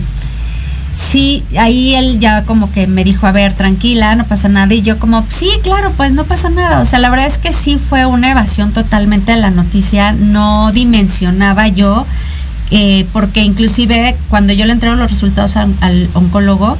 sí, 0.93 1.43
ahí 1.57 1.95
él 1.95 2.19
ya 2.19 2.43
como 2.43 2.71
que 2.71 2.87
me 2.87 3.03
dijo, 3.03 3.27
a 3.27 3.31
ver, 3.31 3.53
tranquila, 3.53 4.15
no 4.15 4.23
pasa 4.25 4.49
nada. 4.49 4.73
Y 4.73 4.81
yo 4.81 4.99
como, 4.99 5.25
sí, 5.29 5.49
claro, 5.63 5.91
pues 5.95 6.13
no 6.13 6.25
pasa 6.25 6.49
nada. 6.49 6.81
O 6.81 6.85
sea, 6.85 6.99
la 6.99 7.09
verdad 7.09 7.27
es 7.27 7.37
que 7.37 7.51
sí 7.51 7.77
fue 7.77 8.05
una 8.05 8.31
evasión 8.31 8.73
totalmente 8.73 9.33
de 9.33 9.39
la 9.39 9.51
noticia. 9.51 10.13
No 10.13 10.71
dimensionaba 10.71 11.67
yo 11.67 12.05
eh, 12.69 13.05
porque 13.13 13.43
inclusive 13.43 14.17
cuando 14.29 14.51
yo 14.53 14.65
le 14.65 14.73
entrego 14.73 14.95
los 14.95 15.09
resultados 15.09 15.55
al, 15.55 15.73
al 15.79 16.09
oncólogo 16.13 16.77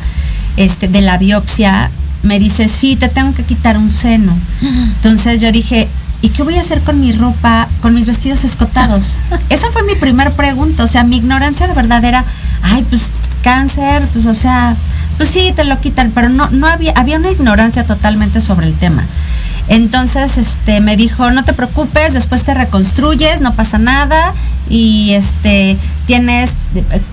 este, 0.58 0.88
de 0.88 1.02
la 1.02 1.18
biopsia, 1.18 1.90
me 2.24 2.40
dice, 2.40 2.68
sí, 2.68 2.96
te 2.96 3.08
tengo 3.08 3.34
que 3.34 3.44
quitar 3.44 3.78
un 3.78 3.90
seno. 3.90 4.38
Entonces 4.62 5.40
yo 5.40 5.52
dije, 5.52 5.88
¿y 6.22 6.30
qué 6.30 6.44
voy 6.44 6.56
a 6.56 6.62
hacer 6.62 6.82
con 6.82 7.00
mi 7.00 7.12
ropa, 7.12 7.68
con 7.82 7.94
mis 7.94 8.06
vestidos 8.06 8.44
escotados? 8.44 9.18
Esa 9.50 9.70
fue 9.70 9.84
mi 9.84 9.96
primer 9.96 10.32
pregunta, 10.32 10.84
o 10.84 10.88
sea, 10.88 11.04
mi 11.04 11.18
ignorancia 11.18 11.68
de 11.68 11.74
verdad 11.74 12.04
era, 12.04 12.24
ay, 12.64 12.86
pues 12.90 13.04
cáncer, 13.44 14.04
pues 14.14 14.26
o 14.26 14.34
sea, 14.34 14.76
pues 15.18 15.30
sí, 15.30 15.54
te 15.56 15.64
lo 15.64 15.80
quitan, 15.80 16.12
pero 16.14 16.30
no, 16.30 16.50
no 16.52 16.68
había, 16.68 16.92
había 16.96 17.18
una 17.18 17.32
ignorancia 17.32 17.84
totalmente 17.86 18.42
sobre 18.42 18.68
el 18.68 18.74
tema. 18.74 19.04
Entonces, 19.70 20.38
este, 20.38 20.80
me 20.80 20.96
dijo, 20.96 21.30
no 21.32 21.44
te 21.44 21.54
preocupes, 21.54 22.14
después 22.14 22.44
te 22.44 22.54
reconstruyes, 22.54 23.42
no 23.42 23.54
pasa 23.54 23.78
nada. 23.78 24.34
Y 24.70 25.12
este, 25.14 25.78
tienes, 26.06 26.52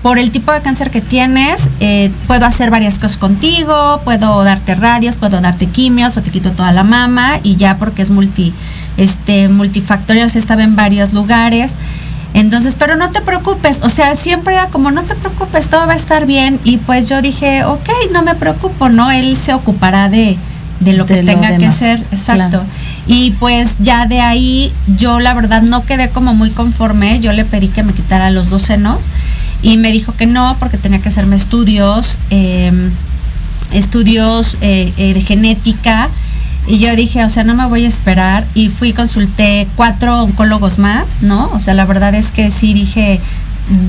por 0.01 0.19
el 0.19 0.31
tipo 0.31 0.51
de 0.51 0.61
cáncer 0.61 0.89
que 0.89 1.01
tienes, 1.01 1.69
eh, 1.79 2.11
puedo 2.27 2.45
hacer 2.45 2.69
varias 2.69 2.99
cosas 2.99 3.17
contigo, 3.17 4.01
puedo 4.03 4.43
darte 4.43 4.75
radios, 4.75 5.15
puedo 5.15 5.41
darte 5.41 5.67
quimios, 5.67 6.15
o 6.17 6.21
te 6.21 6.31
quito 6.31 6.51
toda 6.51 6.71
la 6.71 6.83
mama, 6.83 7.39
y 7.43 7.55
ya 7.55 7.77
porque 7.77 8.01
es 8.01 8.09
multi, 8.09 8.53
este, 8.97 9.49
multifactorial, 9.49 10.27
o 10.27 10.29
sea, 10.29 10.39
estaba 10.39 10.63
en 10.63 10.75
varios 10.75 11.13
lugares. 11.13 11.75
Entonces, 12.33 12.75
pero 12.75 12.97
no 12.97 13.11
te 13.11 13.21
preocupes, 13.21 13.79
o 13.81 13.87
sea, 13.89 14.13
siempre 14.15 14.55
era 14.55 14.67
como, 14.67 14.91
no 14.91 15.03
te 15.03 15.15
preocupes, 15.15 15.69
todo 15.69 15.87
va 15.87 15.93
a 15.93 15.95
estar 15.95 16.25
bien. 16.25 16.59
Y 16.65 16.77
pues 16.77 17.07
yo 17.07 17.21
dije, 17.21 17.63
ok, 17.63 17.89
no 18.11 18.23
me 18.23 18.35
preocupo, 18.35 18.89
¿no? 18.89 19.09
Él 19.09 19.37
se 19.37 19.53
ocupará 19.53 20.09
de, 20.09 20.37
de 20.81 20.93
lo 20.93 21.05
que 21.05 21.23
lo 21.23 21.31
tenga 21.31 21.57
que 21.57 21.71
ser, 21.71 21.99
exacto. 22.11 22.49
claro. 22.49 22.65
Y 23.07 23.31
pues 23.39 23.77
ya 23.79 24.05
de 24.07 24.19
ahí 24.19 24.73
yo 24.97 25.19
la 25.19 25.33
verdad 25.33 25.61
no 25.61 25.85
quedé 25.85 26.09
como 26.09 26.33
muy 26.33 26.49
conforme, 26.49 27.19
yo 27.19 27.31
le 27.33 27.45
pedí 27.45 27.67
que 27.69 27.83
me 27.83 27.93
quitara 27.93 28.31
los 28.31 28.49
dos 28.49 28.63
senos 28.63 29.01
y 29.61 29.77
me 29.77 29.91
dijo 29.91 30.11
que 30.11 30.25
no 30.25 30.55
porque 30.59 30.77
tenía 30.77 30.99
que 30.99 31.09
hacerme 31.09 31.35
estudios, 31.35 32.17
eh, 32.31 32.71
estudios 33.71 34.57
eh, 34.61 34.91
eh, 34.97 35.13
de 35.13 35.21
genética 35.21 36.09
y 36.67 36.79
yo 36.79 36.95
dije, 36.95 37.23
o 37.23 37.29
sea, 37.29 37.43
no 37.43 37.53
me 37.53 37.65
voy 37.67 37.85
a 37.85 37.87
esperar 37.87 38.45
y 38.55 38.69
fui 38.69 38.93
consulté 38.93 39.67
cuatro 39.75 40.23
oncólogos 40.23 40.79
más, 40.79 41.21
¿no? 41.21 41.45
O 41.53 41.59
sea, 41.59 41.73
la 41.73 41.85
verdad 41.85 42.15
es 42.15 42.31
que 42.31 42.49
sí 42.49 42.73
dije, 42.73 43.19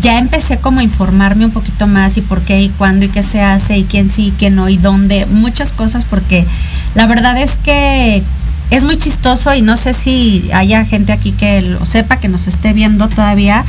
ya 0.00 0.18
empecé 0.18 0.58
como 0.58 0.80
a 0.80 0.82
informarme 0.82 1.44
un 1.44 1.52
poquito 1.52 1.86
más 1.86 2.16
y 2.16 2.22
por 2.22 2.42
qué 2.42 2.62
y 2.62 2.68
cuándo 2.70 3.06
y 3.06 3.08
qué 3.08 3.22
se 3.22 3.40
hace 3.40 3.78
y 3.78 3.84
quién 3.84 4.10
sí, 4.10 4.32
quién 4.38 4.56
no 4.56 4.68
y 4.68 4.76
dónde, 4.76 5.26
muchas 5.26 5.72
cosas 5.72 6.04
porque 6.04 6.46
la 6.94 7.06
verdad 7.06 7.40
es 7.40 7.56
que 7.56 8.22
es 8.70 8.82
muy 8.82 8.98
chistoso 8.98 9.54
y 9.54 9.62
no 9.62 9.76
sé 9.76 9.92
si 9.92 10.50
haya 10.52 10.84
gente 10.84 11.12
aquí 11.12 11.32
que 11.32 11.62
lo 11.62 11.84
sepa, 11.86 12.18
que 12.18 12.28
nos 12.28 12.46
esté 12.46 12.72
viendo 12.72 13.08
todavía, 13.08 13.64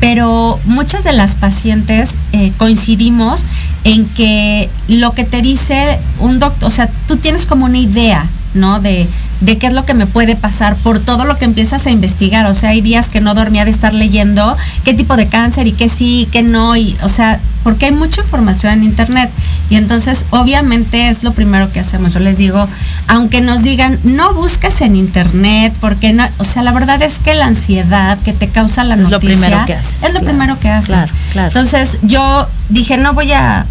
pero 0.00 0.58
muchas 0.66 1.04
de 1.04 1.12
las 1.12 1.34
pacientes 1.34 2.10
eh, 2.32 2.52
coincidimos 2.56 3.42
en 3.84 4.06
que 4.06 4.68
lo 4.86 5.12
que 5.12 5.24
te 5.24 5.42
dice 5.42 5.98
un 6.20 6.38
doctor, 6.38 6.68
o 6.68 6.70
sea, 6.70 6.88
tú 7.06 7.16
tienes 7.16 7.46
como 7.46 7.64
una 7.64 7.78
idea, 7.78 8.26
¿no? 8.54 8.80
De, 8.80 9.06
de 9.40 9.58
qué 9.58 9.68
es 9.68 9.72
lo 9.72 9.84
que 9.84 9.94
me 9.94 10.06
puede 10.06 10.36
pasar 10.36 10.76
por 10.76 10.98
todo 10.98 11.24
lo 11.24 11.36
que 11.36 11.44
empiezas 11.44 11.86
a 11.86 11.90
investigar. 11.90 12.46
O 12.46 12.54
sea, 12.54 12.70
hay 12.70 12.80
días 12.80 13.10
que 13.10 13.20
no 13.20 13.34
dormía 13.34 13.64
de 13.64 13.70
estar 13.70 13.94
leyendo 13.94 14.56
qué 14.84 14.94
tipo 14.94 15.16
de 15.16 15.28
cáncer 15.28 15.66
y 15.66 15.72
qué 15.72 15.88
sí, 15.88 16.28
qué 16.32 16.42
no, 16.42 16.76
y, 16.76 16.96
o 17.02 17.08
sea, 17.08 17.40
porque 17.62 17.86
hay 17.86 17.92
mucha 17.92 18.22
información 18.22 18.72
en 18.72 18.84
internet. 18.84 19.30
Y 19.70 19.76
entonces, 19.76 20.24
obviamente, 20.30 21.08
es 21.08 21.22
lo 21.22 21.32
primero 21.32 21.68
que 21.70 21.80
hacemos. 21.80 22.14
Yo 22.14 22.20
les 22.20 22.38
digo, 22.38 22.66
aunque 23.06 23.40
nos 23.40 23.62
digan, 23.62 23.98
no 24.02 24.32
busques 24.32 24.80
en 24.80 24.96
internet, 24.96 25.74
porque 25.80 26.12
no, 26.12 26.26
o 26.38 26.44
sea, 26.44 26.62
la 26.62 26.72
verdad 26.72 27.00
es 27.02 27.18
que 27.18 27.34
la 27.34 27.46
ansiedad 27.46 28.18
que 28.18 28.32
te 28.32 28.48
causa 28.48 28.84
la 28.84 28.94
Es 28.94 29.02
lo 29.02 29.10
noticia 29.10 29.36
primero 29.38 29.66
que 29.66 29.74
haces, 29.74 29.94
es 29.96 30.00
lo 30.00 30.20
claro. 30.20 30.24
primero 30.24 30.60
que 30.60 30.70
haces. 30.70 30.86
Claro, 30.88 31.12
claro. 31.32 31.48
Entonces, 31.48 31.98
yo 32.02 32.48
dije, 32.70 32.96
no 32.96 33.12
voy 33.12 33.32
a, 33.32 33.66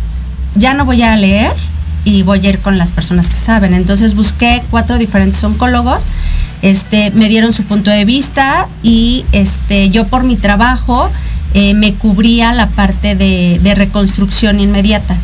ya 0.56 0.74
no 0.76 0.86
voy 0.86 1.02
a 1.02 1.16
leer 1.16 1.52
y 2.06 2.24
voy 2.24 2.46
a 2.46 2.50
ir 2.50 2.60
con 2.60 2.78
las 2.78 2.92
personas 2.92 3.30
que 3.30 3.38
saben. 3.38 3.74
Entonces 3.74 4.16
busqué 4.16 4.64
cuatro 4.70 4.98
diferentes 4.98 5.44
oncólogos, 5.44 6.04
este, 6.62 7.12
me 7.12 7.30
dieron 7.30 7.54
su 7.54 7.64
punto 7.64 7.92
de 7.92 8.06
vista 8.06 8.68
y 8.82 9.26
este, 9.32 9.90
yo 9.90 10.08
por 10.08 10.24
mi 10.24 10.36
trabajo 10.36 11.10
eh, 11.54 11.74
me 11.74 11.94
cubría 11.94 12.54
la 12.54 12.70
parte 12.70 13.16
de, 13.16 13.74
reconstrucción 13.76 14.60
inmediata. 14.60 15.16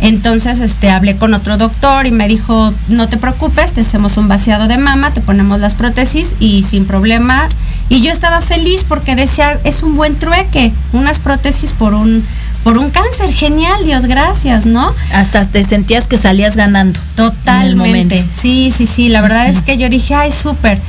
Entonces, 0.00 0.60
este, 0.60 0.90
hablé 0.90 1.16
con 1.16 1.32
otro 1.32 1.56
doctor 1.56 2.06
y 2.06 2.10
me 2.10 2.28
dijo, 2.28 2.74
no 2.88 3.08
te 3.08 3.16
preocupes, 3.16 3.72
te 3.72 3.80
hacemos 3.80 4.18
un 4.18 4.28
vaciado 4.28 4.68
de 4.68 4.76
mama, 4.76 5.14
te 5.14 5.22
ponemos 5.22 5.58
las 5.58 5.74
prótesis 5.74 6.34
y 6.38 6.62
sin 6.62 6.84
problema. 6.84 7.48
Y 7.88 8.02
yo 8.02 8.12
estaba 8.12 8.42
feliz 8.42 8.84
porque 8.86 9.14
decía, 9.14 9.58
es 9.64 9.82
un 9.82 9.96
buen 9.96 10.16
trueque, 10.16 10.72
unas 10.92 11.18
prótesis 11.18 11.72
por 11.72 11.94
un, 11.94 12.22
por 12.66 12.78
un 12.78 12.90
cáncer, 12.90 13.32
genial, 13.32 13.84
Dios 13.84 14.06
gracias, 14.06 14.66
¿no? 14.66 14.92
Hasta 15.12 15.46
te 15.46 15.64
sentías 15.64 16.08
que 16.08 16.16
salías 16.16 16.56
ganando. 16.56 16.98
Totalmente. 17.14 18.26
Sí, 18.32 18.72
sí, 18.72 18.86
sí. 18.86 19.08
La 19.08 19.20
verdad 19.20 19.48
es 19.48 19.62
que 19.62 19.78
yo 19.78 19.88
dije, 19.88 20.16
ay, 20.16 20.32
súper. 20.32 20.80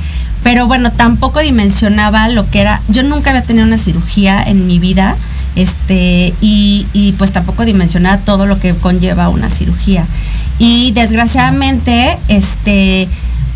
Pero 0.42 0.66
bueno, 0.66 0.90
tampoco 0.90 1.38
dimensionaba 1.38 2.30
lo 2.30 2.50
que 2.50 2.62
era. 2.62 2.82
Yo 2.88 3.04
nunca 3.04 3.30
había 3.30 3.44
tenido 3.44 3.64
una 3.64 3.78
cirugía 3.78 4.42
en 4.42 4.66
mi 4.66 4.80
vida. 4.80 5.14
Este, 5.54 6.34
y, 6.40 6.88
y 6.92 7.12
pues 7.12 7.30
tampoco 7.30 7.64
dimensionaba 7.64 8.18
todo 8.22 8.46
lo 8.46 8.58
que 8.58 8.74
conlleva 8.74 9.28
una 9.28 9.48
cirugía. 9.48 10.04
Y 10.58 10.90
desgraciadamente, 10.90 12.18
este, 12.26 13.06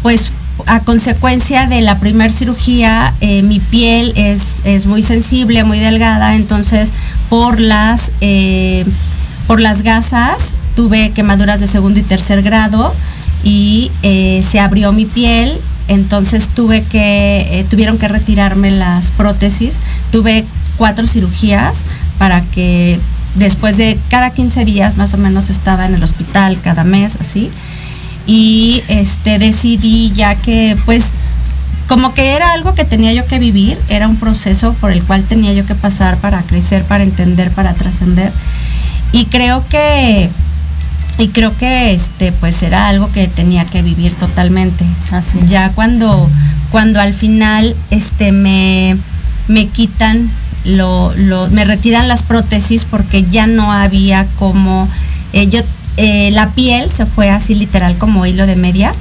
pues 0.03 0.31
a 0.67 0.81
consecuencia 0.81 1.67
de 1.67 1.81
la 1.81 1.99
primer 1.99 2.33
cirugía, 2.33 3.15
eh, 3.21 3.43
mi 3.43 3.59
piel 3.59 4.13
es, 4.17 4.61
es 4.65 4.87
muy 4.87 5.03
sensible, 5.03 5.65
muy 5.65 5.79
delgada, 5.79 6.35
entonces 6.35 6.93
por 7.33 7.61
las 7.61 8.13
eh, 8.21 8.85
por 9.47 9.59
las 9.59 9.83
gasas. 9.83 10.53
Tuve 10.77 11.13
quemaduras 11.13 11.61
de 11.61 11.67
segundo 11.67 11.99
y 11.99 12.03
tercer 12.03 12.43
grado 12.43 12.93
y 13.43 13.91
eh, 14.03 14.45
se 14.47 14.61
abrió 14.61 14.93
mi 14.93 15.07
piel, 15.07 15.59
entonces 15.89 16.49
tuve 16.49 16.85
que, 16.85 17.59
eh, 17.59 17.65
tuvieron 17.71 17.97
que 17.97 18.07
retirarme 18.07 18.71
las 18.71 19.13
prótesis, 19.13 19.79
tuve 20.11 20.45
cuatro 20.77 21.07
cirugías 21.07 21.85
para 22.19 22.43
que 22.43 23.01
después 23.37 23.79
de 23.79 23.99
cada 24.11 24.29
15 24.29 24.67
días 24.67 24.99
más 24.99 25.15
o 25.15 25.17
menos 25.17 25.49
estaba 25.49 25.87
en 25.87 25.95
el 25.95 26.03
hospital 26.03 26.61
cada 26.61 26.85
mes, 26.85 27.17
así, 27.19 27.51
y 28.27 28.83
este 28.89 29.39
decidí 29.39 30.13
ya 30.15 30.35
que 30.35 30.77
pues 30.85 31.07
como 31.89 32.15
que 32.15 32.35
era 32.35 32.53
algo 32.53 32.75
que 32.75 32.85
tenía 32.85 33.13
yo 33.13 33.27
que 33.27 33.39
vivir, 33.39 33.79
era 33.89 34.09
un 34.09 34.17
proceso 34.17 34.75
por 34.75 34.93
el 34.93 35.03
cual 35.03 35.25
tenía 35.25 35.53
yo 35.53 35.67
que 35.67 35.75
pasar 35.75 36.19
para 36.19 36.43
crecer, 36.43 36.85
para 36.85 37.05
entender, 37.05 37.51
para 37.51 37.75
trascender. 37.75 38.33
Y 39.13 39.27
creo 39.27 39.67
que 39.69 40.31
y 41.19 41.29
creo 41.29 41.57
que 41.57 41.93
este 41.93 42.33
pues 42.33 42.63
era 42.63 42.89
algo 42.89 43.11
que 43.13 43.29
tenía 43.29 43.65
que 43.67 43.83
vivir 43.83 44.15
totalmente. 44.15 44.85
Así 45.11 45.39
ya 45.47 45.71
cuando 45.71 46.29
cuando 46.71 47.01
al 47.01 47.13
final 47.13 47.77
este 47.91 48.33
me 48.33 48.97
me 49.49 49.67
quitan 49.67 50.31
lo, 50.65 51.13
lo 51.17 51.51
me 51.51 51.65
retiran 51.65 52.09
las 52.09 52.23
prótesis 52.23 52.85
porque 52.85 53.25
ya 53.25 53.47
no 53.47 53.73
había 53.73 54.27
como 54.39 54.89
eh, 55.33 55.49
yo 55.49 55.61
eh, 55.97 56.31
la 56.33 56.51
piel 56.51 56.91
se 56.91 57.05
fue 57.05 57.31
así 57.31 57.55
literal 57.55 57.99
como 57.99 58.25
hilo 58.25 58.47
de 58.47 58.57
media 58.57 58.93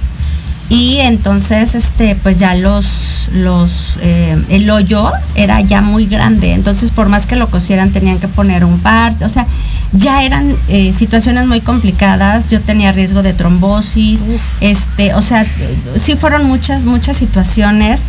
y 0.71 0.99
entonces 0.99 1.75
este 1.75 2.15
pues 2.15 2.39
ya 2.39 2.55
los 2.55 3.29
los 3.33 3.97
eh, 3.99 4.41
el 4.47 4.69
hoyo 4.69 5.11
era 5.35 5.59
ya 5.59 5.81
muy 5.81 6.05
grande. 6.05 6.53
Entonces 6.53 6.91
por 6.91 7.09
más 7.09 7.27
que 7.27 7.35
lo 7.35 7.49
cosieran 7.49 7.91
tenían 7.91 8.19
que 8.19 8.29
poner 8.29 8.63
un 8.63 8.79
parche. 8.79 9.25
O 9.25 9.29
sea 9.29 9.45
ya 9.91 10.23
eran 10.23 10.55
eh, 10.69 10.93
situaciones 10.93 11.45
muy 11.45 11.59
complicadas. 11.59 12.47
Yo 12.47 12.61
tenía 12.61 12.93
riesgo 12.93 13.21
de 13.21 13.33
trombosis. 13.33 14.23
Este 14.61 15.13
o 15.13 15.21
sea 15.21 15.45
sí 15.97 16.15
fueron 16.15 16.45
muchas 16.45 16.85
muchas 16.85 17.17
situaciones 17.17 18.03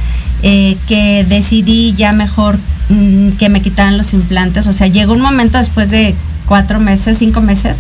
eh, 0.45 0.77
que 0.87 1.27
decidí 1.29 1.95
ya 1.95 2.13
mejor 2.13 2.57
mm, 2.91 3.31
que 3.41 3.49
me 3.49 3.61
quitaran 3.61 3.99
los 3.99 4.15
implantes. 4.15 4.69
O 4.69 4.73
sea 4.73 4.87
llegó 4.87 5.15
un 5.15 5.21
momento 5.21 5.59
después 5.59 5.91
de 5.91 6.15
cuatro 6.47 6.79
meses 6.79 7.19
cinco 7.19 7.41
meses 7.41 7.79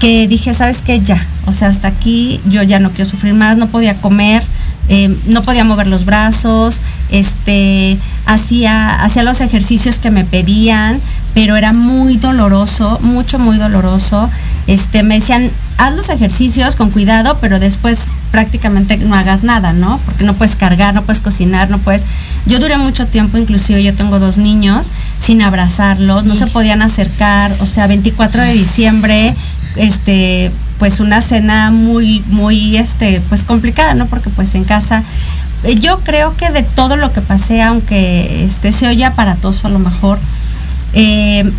que 0.00 0.28
dije, 0.28 0.54
¿sabes 0.54 0.82
qué? 0.82 1.00
Ya, 1.00 1.24
o 1.46 1.52
sea, 1.52 1.68
hasta 1.68 1.88
aquí 1.88 2.40
yo 2.48 2.62
ya 2.62 2.78
no 2.78 2.90
quiero 2.90 3.08
sufrir 3.10 3.34
más, 3.34 3.56
no 3.56 3.68
podía 3.68 3.94
comer, 3.94 4.42
eh, 4.88 5.14
no 5.26 5.42
podía 5.42 5.64
mover 5.64 5.86
los 5.86 6.04
brazos, 6.04 6.80
este, 7.10 7.98
hacía, 8.26 9.02
hacía 9.02 9.22
los 9.22 9.40
ejercicios 9.40 9.98
que 9.98 10.10
me 10.10 10.24
pedían, 10.24 10.98
pero 11.34 11.56
era 11.56 11.72
muy 11.72 12.16
doloroso, 12.16 12.98
mucho, 13.02 13.38
muy 13.38 13.58
doloroso. 13.58 14.28
Este, 14.66 15.02
me 15.02 15.16
decían, 15.16 15.50
haz 15.78 15.96
los 15.96 16.08
ejercicios 16.10 16.76
con 16.76 16.90
cuidado, 16.90 17.38
pero 17.40 17.58
después 17.58 18.08
prácticamente 18.30 18.96
no 18.98 19.14
hagas 19.14 19.42
nada, 19.42 19.72
¿no? 19.72 19.98
Porque 20.04 20.24
no 20.24 20.34
puedes 20.34 20.56
cargar, 20.56 20.94
no 20.94 21.02
puedes 21.02 21.20
cocinar, 21.20 21.70
no 21.70 21.78
puedes. 21.78 22.02
Yo 22.46 22.58
duré 22.58 22.76
mucho 22.76 23.06
tiempo, 23.06 23.38
inclusive 23.38 23.82
yo 23.82 23.94
tengo 23.94 24.18
dos 24.18 24.36
niños, 24.36 24.86
sin 25.18 25.42
abrazarlos, 25.42 26.24
no 26.24 26.34
se 26.34 26.46
podían 26.46 26.82
acercar, 26.82 27.50
o 27.60 27.66
sea, 27.66 27.86
24 27.86 28.42
de 28.42 28.52
diciembre, 28.52 29.34
este, 29.78 30.50
pues 30.78 31.00
una 31.00 31.22
cena 31.22 31.70
muy, 31.70 32.22
muy, 32.28 32.76
este, 32.76 33.20
pues 33.28 33.44
complicada, 33.44 33.94
¿no? 33.94 34.06
Porque 34.06 34.30
pues 34.30 34.54
en 34.54 34.64
casa, 34.64 35.02
eh, 35.64 35.76
yo 35.76 35.96
creo 35.98 36.36
que 36.36 36.50
de 36.50 36.62
todo 36.62 36.96
lo 36.96 37.12
que 37.12 37.20
pasé, 37.20 37.62
aunque 37.62 38.44
este 38.44 38.72
se 38.72 38.86
oye 38.88 39.04
aparatoso 39.04 39.66
a 39.68 39.70
lo 39.70 39.78
mejor, 39.78 40.18
eh, 40.92 41.50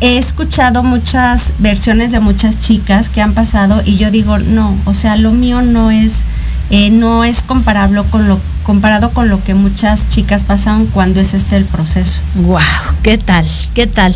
he 0.00 0.18
escuchado 0.18 0.82
muchas 0.82 1.54
versiones 1.58 2.12
de 2.12 2.20
muchas 2.20 2.60
chicas 2.60 3.08
que 3.08 3.22
han 3.22 3.32
pasado 3.32 3.82
y 3.84 3.96
yo 3.96 4.10
digo, 4.10 4.38
no, 4.38 4.76
o 4.84 4.94
sea, 4.94 5.16
lo 5.16 5.32
mío 5.32 5.62
no 5.62 5.90
es, 5.90 6.22
eh, 6.70 6.90
no 6.90 7.24
es 7.24 7.42
comparable 7.42 8.02
con 8.10 8.28
lo, 8.28 8.38
comparado 8.66 9.10
con 9.10 9.28
lo 9.28 9.42
que 9.44 9.54
muchas 9.54 10.08
chicas 10.08 10.42
pasan 10.42 10.86
cuando 10.86 11.20
es 11.20 11.34
este 11.34 11.56
el 11.56 11.64
proceso. 11.64 12.20
Wow, 12.34 12.58
¿qué 13.04 13.16
tal? 13.16 13.46
¿Qué 13.74 13.86
tal? 13.86 14.12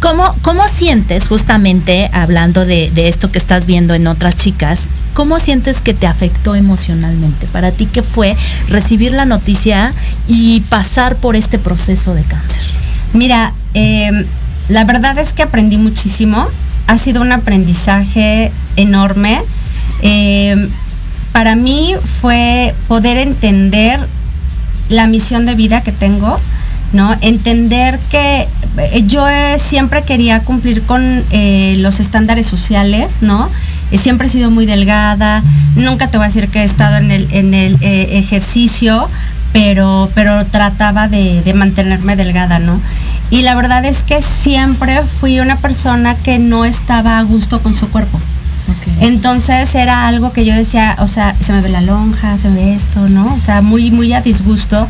¿Cómo, 0.00 0.22
cómo 0.42 0.68
sientes 0.68 1.28
justamente, 1.28 2.10
hablando 2.12 2.66
de, 2.66 2.90
de 2.94 3.08
esto 3.08 3.32
que 3.32 3.38
estás 3.38 3.64
viendo 3.64 3.94
en 3.94 4.06
otras 4.06 4.36
chicas, 4.36 4.88
cómo 5.14 5.38
sientes 5.38 5.80
que 5.80 5.94
te 5.94 6.06
afectó 6.06 6.54
emocionalmente? 6.54 7.46
Para 7.46 7.70
ti, 7.70 7.86
¿qué 7.86 8.02
fue 8.02 8.36
recibir 8.68 9.12
la 9.12 9.24
noticia 9.24 9.90
y 10.28 10.60
pasar 10.68 11.16
por 11.16 11.34
este 11.34 11.58
proceso 11.58 12.12
de 12.12 12.22
cáncer? 12.24 12.62
Mira, 13.14 13.54
eh, 13.72 14.26
la 14.68 14.84
verdad 14.84 15.16
es 15.16 15.32
que 15.32 15.42
aprendí 15.42 15.78
muchísimo. 15.78 16.46
Ha 16.86 16.98
sido 16.98 17.22
un 17.22 17.32
aprendizaje 17.32 18.52
enorme. 18.76 19.40
Eh, 20.02 20.68
para 21.36 21.54
mí 21.54 21.94
fue 22.02 22.74
poder 22.88 23.18
entender 23.18 24.00
la 24.88 25.06
misión 25.06 25.44
de 25.44 25.54
vida 25.54 25.82
que 25.82 25.92
tengo, 25.92 26.40
¿no? 26.94 27.14
Entender 27.20 27.98
que 28.10 28.48
eh, 28.78 29.04
yo 29.06 29.28
eh, 29.28 29.58
siempre 29.58 30.02
quería 30.02 30.40
cumplir 30.40 30.80
con 30.86 31.22
eh, 31.32 31.76
los 31.80 32.00
estándares 32.00 32.46
sociales, 32.46 33.18
¿no? 33.20 33.50
Siempre 33.92 34.28
he 34.28 34.30
sido 34.30 34.50
muy 34.50 34.64
delgada, 34.64 35.42
nunca 35.74 36.08
te 36.08 36.16
voy 36.16 36.24
a 36.24 36.28
decir 36.28 36.48
que 36.48 36.60
he 36.60 36.64
estado 36.64 36.96
en 36.96 37.10
el, 37.10 37.28
en 37.30 37.52
el 37.52 37.76
ejercicio, 37.82 39.06
pero, 39.52 40.08
pero 40.14 40.46
trataba 40.46 41.06
de, 41.08 41.42
de 41.42 41.52
mantenerme 41.52 42.16
delgada, 42.16 42.60
¿no? 42.60 42.80
Y 43.28 43.42
la 43.42 43.54
verdad 43.54 43.84
es 43.84 44.04
que 44.04 44.22
siempre 44.22 45.02
fui 45.02 45.38
una 45.40 45.56
persona 45.56 46.14
que 46.14 46.38
no 46.38 46.64
estaba 46.64 47.18
a 47.18 47.22
gusto 47.24 47.60
con 47.60 47.74
su 47.74 47.90
cuerpo. 47.90 48.18
Entonces 49.00 49.74
era 49.74 50.06
algo 50.06 50.32
que 50.32 50.44
yo 50.44 50.54
decía, 50.54 50.96
o 51.00 51.08
sea, 51.08 51.34
se 51.34 51.52
me 51.52 51.60
ve 51.60 51.68
la 51.68 51.80
lonja, 51.80 52.38
se 52.38 52.48
me 52.48 52.66
ve 52.66 52.74
esto, 52.74 53.08
¿no? 53.08 53.34
O 53.34 53.38
sea, 53.38 53.62
muy, 53.62 53.90
muy 53.90 54.12
a 54.12 54.20
disgusto, 54.20 54.88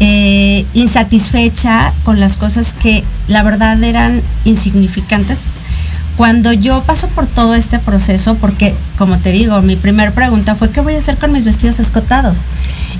eh, 0.00 0.66
insatisfecha 0.74 1.92
con 2.04 2.18
las 2.20 2.36
cosas 2.36 2.72
que 2.72 3.04
la 3.28 3.42
verdad 3.42 3.82
eran 3.82 4.20
insignificantes. 4.44 5.40
Cuando 6.16 6.52
yo 6.52 6.82
paso 6.82 7.08
por 7.08 7.26
todo 7.26 7.54
este 7.54 7.78
proceso, 7.78 8.36
porque 8.36 8.74
como 8.98 9.18
te 9.18 9.30
digo, 9.30 9.60
mi 9.62 9.76
primer 9.76 10.12
pregunta 10.12 10.54
fue, 10.54 10.70
¿qué 10.70 10.80
voy 10.80 10.94
a 10.94 10.98
hacer 10.98 11.16
con 11.16 11.32
mis 11.32 11.44
vestidos 11.44 11.80
escotados? 11.80 12.44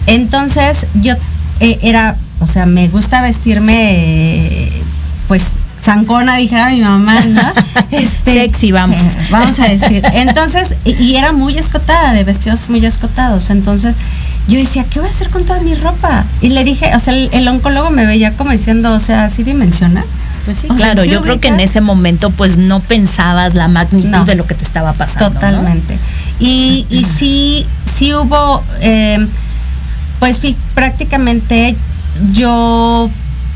Entonces 0.07 0.87
yo 1.01 1.15
eh, 1.61 1.79
era, 1.83 2.17
o 2.41 2.47
sea, 2.47 2.67
me 2.67 2.89
gusta 2.89 3.23
vestirme, 3.23 4.69
pues, 5.29 5.53
zancona, 5.85 6.37
dijera 6.37 6.71
mi 6.71 6.81
mamá, 6.81 7.21
¿no? 7.27 7.43
Sexy, 8.25 8.73
vamos. 8.73 9.01
sí, 9.01 9.17
vamos 9.31 9.59
a 9.61 9.69
decir. 9.69 10.03
Entonces, 10.15 10.75
y, 10.85 11.17
era 11.17 11.33
muy 11.33 11.59
escotada, 11.59 12.13
de 12.13 12.25
vestidos 12.25 12.71
muy 12.71 12.85
escotados. 12.85 13.51
Entonces, 13.51 13.97
yo 14.49 14.59
decía, 14.59 14.85
¿qué 14.89 15.01
voy 15.01 15.09
a 15.09 15.13
hacer 15.13 15.29
con 15.29 15.45
toda 15.45 15.61
mi 15.61 15.75
ropa? 15.75 16.25
Y 16.41 16.51
le 16.51 16.65
dije, 16.65 16.91
o 16.95 16.99
sea, 16.99 17.15
el, 17.15 17.29
el 17.33 17.47
oncólogo 17.49 17.91
me 17.91 18.07
veía 18.07 18.33
como 18.33 18.51
diciendo, 18.51 18.93
o 18.95 19.01
sea, 19.01 19.29
¿sí 19.29 19.43
dimensionas? 19.43 20.07
Pues 20.45 20.59
sí, 20.59 20.67
O 20.71 20.77
sea, 20.77 20.93
claro, 20.93 21.05
¿sí 21.05 21.11
yo 21.11 21.23
creo 21.23 21.41
que 21.41 21.49
en 21.49 21.61
ese 21.61 21.81
momento 21.81 22.31
pues 22.31 22.57
no 22.57 22.81
pensabas 22.81 23.55
la 23.55 23.69
magnitud 23.69 24.09
No. 24.09 24.25
de 24.25 24.35
lo 24.35 24.47
que 24.47 24.55
te 24.55 24.65
estaba 24.65 24.93
pasando. 24.93 25.29
¿no? 25.29 25.35
Totalmente. 25.35 25.99
Y, 26.39 26.87
y 26.91 27.05
sí, 27.05 27.67
sí 27.95 28.13
hubo, 28.13 28.63
eh, 28.81 29.25
pues 30.19 30.41
prácticamente 30.75 31.77
yo, 32.33 33.09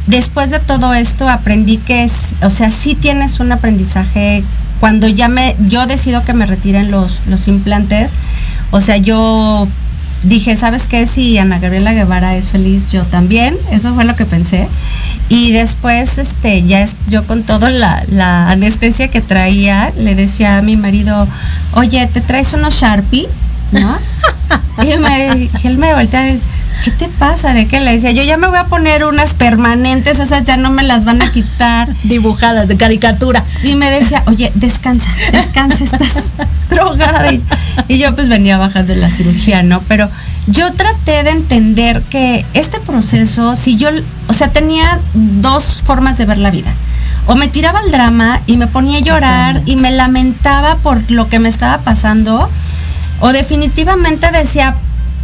después 0.09 0.51
de 0.51 0.59
todo 0.59 0.93
esto, 0.95 1.29
aprendí 1.29 1.79
que 1.79 2.03
es, 2.03 2.35
o 2.43 2.51
sea, 2.51 2.71
sí 2.71 2.95
tienes 2.95 3.41
un 3.41 3.53
aprendizaje. 3.53 4.43
Cuando 4.81 5.09
ya 5.09 5.29
me, 5.29 5.57
yo 5.67 5.87
decido 5.87 6.25
que 6.25 6.33
me 6.35 6.47
retiren 6.47 6.91
los, 6.91 7.21
los 7.27 7.49
implantes, 7.49 8.13
o 8.71 8.81
sea, 8.81 8.97
yo 8.97 9.67
dije, 10.25 10.57
¿sabes 10.57 10.87
qué? 10.87 11.07
Si 11.07 11.39
Ana 11.39 11.59
Gabriela 11.59 11.93
Guevara 11.93 12.37
es 12.37 12.51
feliz, 12.51 12.91
yo 12.91 13.03
también. 13.05 13.57
Eso 13.71 13.95
fue 13.95 14.05
lo 14.05 14.15
que 14.15 14.25
pensé. 14.25 14.69
Y 15.29 15.53
después, 15.53 16.19
este, 16.19 16.65
ya 16.65 16.81
es, 16.81 16.95
yo 17.09 17.27
con 17.27 17.43
toda 17.43 17.71
la, 17.71 18.03
la 18.11 18.51
anestesia 18.51 19.09
que 19.09 19.21
traía, 19.21 19.93
le 19.99 20.15
decía 20.15 20.59
a 20.59 20.63
mi 20.63 20.77
marido, 20.77 21.29
oye, 21.75 22.07
¿te 22.07 22.21
traes 22.21 22.53
unos 22.53 22.75
Sharpie? 22.75 23.29
¿No? 23.73 23.99
y 24.85 24.91
él 24.91 25.01
me, 25.01 25.51
y 25.63 25.67
él 25.67 25.79
me 25.79 25.95
voltea, 25.95 26.35
¿qué 26.85 26.91
te 26.91 27.09
pasa? 27.09 27.53
¿De 27.53 27.67
qué? 27.67 27.81
Le 27.81 27.93
decía, 27.93 28.11
yo 28.11 28.23
ya 28.23 28.37
me 28.37 28.49
voy 28.49 28.59
a 28.59 28.67
poner 28.67 29.05
unas 29.05 29.35
permanentes, 29.35 30.21
esas 30.21 30.45
ya 30.45 30.57
no 30.57 30.71
me 30.71 30.83
las 30.83 31.05
van 31.05 31.23
a 31.23 31.31
quitar. 31.31 31.89
Dibujadas 32.05 32.69
de 32.69 32.77
caricatura. 32.77 33.45
Y 33.63 33.75
me 33.75 33.91
decía, 33.91 34.23
oye, 34.27 34.53
descansa, 34.55 35.11
descansa, 35.33 35.85
estás 35.85 36.33
drogada. 36.71 37.33
Y, 37.33 37.43
y 37.89 37.99
yo 37.99 38.15
pues 38.15 38.29
venía 38.29 38.59
bajando 38.59 38.95
de 38.95 39.01
la 39.01 39.11
cirugía, 39.11 39.63
¿no? 39.63 39.81
Pero 39.89 40.09
yo 40.49 40.73
traté 40.73 41.25
de 41.25 41.31
entender 41.31 42.03
que 42.03 42.47
este 42.55 42.81
proceso, 42.81 43.57
si 43.57 43.77
yo, 43.77 43.91
o 44.29 44.33
sea, 44.33 44.49
tenía 44.49 44.99
dos 45.15 45.83
formas 45.85 46.19
de 46.19 46.27
ver 46.27 46.39
la 46.39 46.51
vida. 46.51 46.73
O 47.27 47.35
me 47.35 47.49
tiraba 47.49 47.81
al 47.81 47.91
drama 47.91 48.41
y 48.47 48.57
me 48.57 48.67
ponía 48.67 48.99
a 48.99 49.03
llorar 49.03 49.63
y 49.67 49.77
me 49.77 49.91
lamentaba 49.91 50.77
por 50.77 51.11
lo 51.11 51.29
que 51.29 51.39
me 51.39 51.51
estaba 51.51 51.79
pasando. 51.79 52.49
O 53.21 53.33
definitivamente 53.33 54.31
decía, 54.31 54.75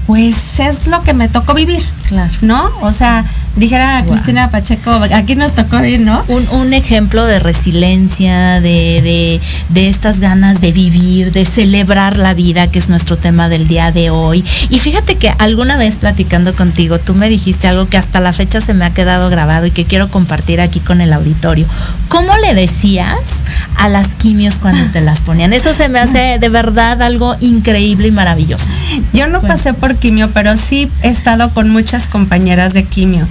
pues 0.07 0.61
es 0.61 0.87
lo 0.87 1.03
que 1.03 1.15
me 1.15 1.29
tocó 1.29 1.55
vivir. 1.55 1.83
Claro. 2.09 2.33
¿No? 2.43 2.71
O 2.83 2.93
sea, 2.93 3.25
dijera 3.57 4.03
Wow. 4.03 4.13
Cristina 4.13 4.51
Pacheco, 4.51 4.91
aquí 4.91 5.35
nos 5.37 5.55
tocó 5.55 5.83
ir, 5.85 6.01
¿no? 6.01 6.25
Un, 6.29 6.49
un 6.49 6.73
ejemplo 6.73 7.25
de 7.27 7.39
resiliencia, 7.39 8.61
de, 8.61 9.01
de, 9.03 9.41
de 9.69 9.89
estas 9.89 10.21
ganas 10.21 10.61
de 10.61 10.73
vivir, 10.73 11.33
de 11.33 11.45
celebrar 11.45 12.19
la 12.19 12.35
vida, 12.35 12.67
que 12.67 12.79
es 12.79 12.89
nuestro 12.89 13.17
tema 13.17 13.49
del 13.49 13.69
día 13.69 13.93
de 13.93 14.11
hoy. 14.11 14.45
Y 14.71 14.79
fíjate 14.79 15.17
que 15.17 15.33
alguna 15.39 15.77
vez 15.77 15.97
platicando 15.97 16.55
contigo, 16.55 16.99
tú 16.99 17.15
me 17.15 17.29
dijiste 17.29 17.69
algo 17.69 17.87
que 17.89 17.97
hasta 17.97 18.21
la 18.21 18.33
fecha 18.33 18.61
se 18.61 18.75
me 18.75 18.85
ha 18.85 18.91
quedado 18.91 19.31
grabado 19.31 19.67
y 19.67 19.71
que 19.71 19.85
quiero 19.85 20.09
compartir 20.09 20.61
aquí 20.61 20.81
con 20.81 21.01
el 21.01 21.13
auditorio. 21.13 21.67
¿Cómo 22.09 22.33
le 22.39 22.55
decías 22.55 23.43
a 23.77 23.89
las 23.89 24.15
quimios 24.15 24.59
cuando 24.59 24.85
te 24.93 25.01
las 25.01 25.21
ponían? 25.21 25.53
Eso 25.53 25.73
se 25.75 25.89
me 25.89 25.99
hace 25.99 26.39
de 26.39 26.49
verdad 26.49 27.01
algo 27.03 27.37
increíble 27.41 28.09
y 28.09 28.13
maravilloso. 28.13 28.73
Yo 29.13 29.27
no 29.27 29.41
pasé 29.41 29.73
por 29.75 29.97
quimio, 29.97 30.31
pero 30.31 30.57
sí 30.57 30.91
he 31.03 31.09
estado 31.09 31.51
con 31.51 31.71
muchas 31.71 32.07
compañeras 32.07 32.73
de 32.75 32.85
quimio. 32.85 33.27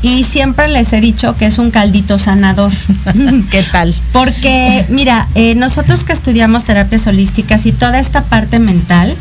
Y 0.00 0.24
siempre 0.24 0.68
les 0.68 0.92
he 0.92 1.00
dicho 1.00 1.34
que 1.34 1.46
es 1.46 1.58
un 1.58 1.70
caldito 1.70 2.18
sanador. 2.18 2.72
¿Qué 3.50 3.62
tal? 3.72 3.94
Porque, 4.12 4.86
mira, 4.88 5.26
eh, 5.34 5.54
nosotros 5.56 6.04
que 6.04 6.12
estudiamos 6.12 6.64
terapias 6.64 7.06
holísticas 7.06 7.66
y 7.66 7.72
toda 7.72 7.98
esta 7.98 8.22
parte 8.22 8.60
mental, 8.60 9.14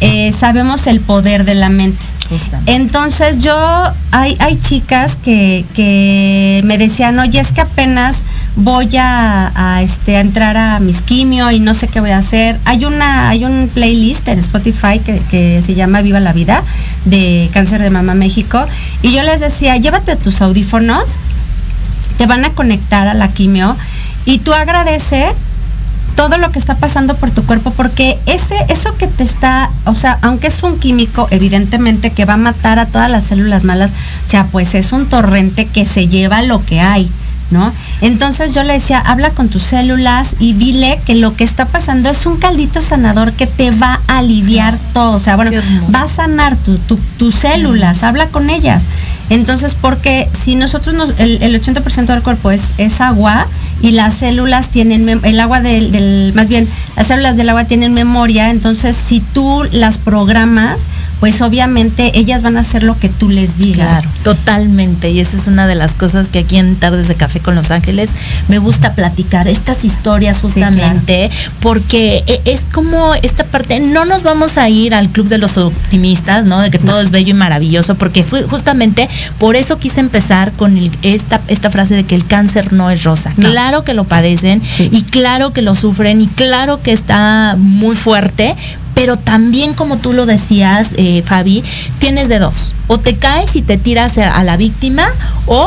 eh, 0.00 0.32
sabemos 0.32 0.86
el 0.86 1.00
poder 1.00 1.44
de 1.44 1.56
la 1.56 1.68
mente. 1.68 1.98
Entonces 2.66 3.42
yo, 3.42 3.56
hay, 4.12 4.36
hay 4.38 4.58
chicas 4.60 5.16
que, 5.16 5.64
que 5.74 6.60
me 6.64 6.78
decían, 6.78 7.18
oye, 7.18 7.40
es 7.40 7.52
que 7.52 7.60
apenas 7.60 8.22
voy 8.56 8.96
a, 8.96 9.52
a, 9.54 9.82
este, 9.82 10.16
a 10.16 10.20
entrar 10.20 10.56
a 10.56 10.80
mis 10.80 11.02
quimio 11.02 11.50
y 11.50 11.60
no 11.60 11.74
sé 11.74 11.88
qué 11.88 12.00
voy 12.00 12.10
a 12.10 12.18
hacer. 12.18 12.58
Hay 12.64 12.84
una, 12.84 13.28
hay 13.28 13.44
un 13.44 13.68
playlist 13.72 14.28
en 14.28 14.38
Spotify 14.38 15.00
que, 15.04 15.18
que 15.30 15.62
se 15.62 15.74
llama 15.74 16.02
Viva 16.02 16.20
la 16.20 16.32
Vida 16.32 16.62
de 17.04 17.48
Cáncer 17.52 17.82
de 17.82 17.90
Mama 17.90 18.14
México. 18.14 18.64
Y 19.02 19.12
yo 19.12 19.22
les 19.22 19.40
decía, 19.40 19.76
llévate 19.76 20.16
tus 20.16 20.40
audífonos, 20.42 21.16
te 22.18 22.26
van 22.26 22.44
a 22.44 22.50
conectar 22.50 23.08
a 23.08 23.14
la 23.14 23.28
quimio 23.28 23.76
y 24.24 24.38
tú 24.38 24.52
agradece 24.52 25.32
todo 26.16 26.38
lo 26.38 26.50
que 26.52 26.58
está 26.58 26.76
pasando 26.76 27.16
por 27.16 27.30
tu 27.30 27.44
cuerpo 27.44 27.70
porque 27.72 28.18
ese 28.26 28.54
eso 28.68 28.96
que 28.96 29.06
te 29.06 29.22
está, 29.22 29.70
o 29.84 29.94
sea, 29.94 30.18
aunque 30.22 30.48
es 30.48 30.62
un 30.62 30.78
químico 30.78 31.26
evidentemente 31.30 32.10
que 32.12 32.24
va 32.24 32.34
a 32.34 32.38
matar 32.38 32.78
a 32.78 32.86
todas 32.86 33.10
las 33.10 33.24
células 33.24 33.64
malas, 33.64 33.90
o 34.26 34.28
sea, 34.28 34.44
pues 34.44 34.74
es 34.74 34.92
un 34.92 35.06
torrente 35.08 35.66
que 35.66 35.86
se 35.86 36.08
lleva 36.08 36.42
lo 36.42 36.64
que 36.64 36.80
hay. 36.80 37.10
¿No? 37.50 37.72
Entonces 38.00 38.54
yo 38.54 38.62
le 38.62 38.74
decía, 38.74 39.00
habla 39.00 39.30
con 39.30 39.48
tus 39.48 39.62
células 39.64 40.36
y 40.38 40.52
dile 40.52 41.00
que 41.04 41.16
lo 41.16 41.34
que 41.34 41.42
está 41.42 41.66
pasando 41.66 42.08
es 42.08 42.24
un 42.24 42.36
caldito 42.36 42.80
sanador 42.80 43.32
que 43.32 43.48
te 43.48 43.72
va 43.72 43.98
a 44.06 44.18
aliviar 44.18 44.72
todo. 44.94 45.16
O 45.16 45.18
sea, 45.18 45.34
bueno, 45.34 45.50
va 45.92 46.02
a 46.02 46.06
sanar 46.06 46.56
tu- 46.56 46.78
tu- 46.78 47.00
tus 47.18 47.34
células, 47.34 48.04
habla 48.04 48.28
con 48.28 48.50
ellas. 48.50 48.84
Entonces, 49.30 49.74
porque 49.74 50.28
si 50.32 50.54
nosotros 50.54 50.94
nos, 50.94 51.18
el, 51.18 51.42
el 51.42 51.60
80% 51.60 52.06
del 52.06 52.22
cuerpo 52.22 52.52
es, 52.52 52.78
es 52.78 53.00
agua 53.00 53.48
y 53.82 53.92
las 53.92 54.14
células 54.14 54.68
tienen, 54.68 55.08
el 55.22 55.40
agua 55.40 55.60
del, 55.60 55.90
del- 55.92 56.32
más 56.34 56.48
bien, 56.48 56.68
las 56.96 57.06
células 57.06 57.36
del 57.36 57.48
agua 57.48 57.64
tienen 57.64 57.94
memoria, 57.94 58.50
entonces 58.50 58.96
si 58.96 59.20
tú 59.20 59.64
las 59.72 59.98
programas, 59.98 60.86
pues 61.20 61.40
obviamente 61.42 62.18
ellas 62.18 62.42
van 62.42 62.56
a 62.56 62.60
hacer 62.60 62.82
lo 62.82 62.98
que 62.98 63.08
tú 63.08 63.28
les 63.28 63.58
digas. 63.58 64.02
Claro, 64.02 64.10
totalmente. 64.24 65.10
Y 65.10 65.20
esa 65.20 65.36
es 65.36 65.46
una 65.46 65.66
de 65.66 65.74
las 65.74 65.94
cosas 65.94 66.28
que 66.28 66.40
aquí 66.40 66.56
en 66.56 66.76
Tardes 66.76 67.08
de 67.08 67.14
Café 67.14 67.40
con 67.40 67.54
Los 67.54 67.70
Ángeles 67.70 68.10
me 68.48 68.58
gusta 68.58 68.94
platicar, 68.94 69.46
estas 69.46 69.84
historias 69.84 70.40
justamente, 70.40 71.30
porque 71.60 72.24
e- 72.26 72.40
es 72.46 72.62
como 72.72 73.14
esta 73.14 73.44
parte, 73.44 73.80
no 73.80 74.04
nos 74.04 74.22
vamos 74.22 74.56
a 74.58 74.68
ir 74.68 74.94
al 74.94 75.10
club 75.10 75.28
de 75.28 75.38
los 75.38 75.56
optimistas, 75.58 76.46
¿no? 76.46 76.60
De 76.60 76.70
que 76.70 76.78
todo 76.78 77.00
es 77.00 77.10
bello 77.10 77.30
y 77.30 77.34
maravilloso, 77.34 77.96
porque 77.96 78.24
fue 78.24 78.42
justamente 78.44 79.08
por 79.38 79.56
eso 79.56 79.78
quise 79.78 80.00
empezar 80.00 80.52
con 80.52 80.76
el- 80.78 80.90
esta, 81.02 81.40
esta 81.48 81.70
frase 81.70 81.94
de 81.94 82.04
que 82.04 82.14
el 82.14 82.26
cáncer 82.26 82.72
no 82.72 82.90
es 82.90 83.04
rosa. 83.04 83.32
No. 83.36 83.50
Claro 83.50 83.84
que 83.84 83.94
lo 83.94 84.04
padecen 84.04 84.62
Sí. 84.62 84.88
y 84.92 85.02
claro 85.02 85.52
que 85.52 85.62
lo 85.62 85.74
sufren 85.74 86.20
y 86.20 86.26
claro 86.28 86.80
que 86.82 86.92
está 86.92 87.56
muy 87.58 87.94
fuerte, 87.96 88.54
pero 89.00 89.16
también 89.16 89.72
como 89.72 89.96
tú 89.96 90.12
lo 90.12 90.26
decías, 90.26 90.90
eh, 90.98 91.22
Fabi, 91.24 91.64
tienes 92.00 92.28
de 92.28 92.38
dos. 92.38 92.74
O 92.86 93.00
te 93.00 93.16
caes 93.16 93.56
y 93.56 93.62
te 93.62 93.78
tiras 93.78 94.18
a 94.18 94.44
la 94.44 94.58
víctima 94.58 95.06
o 95.46 95.66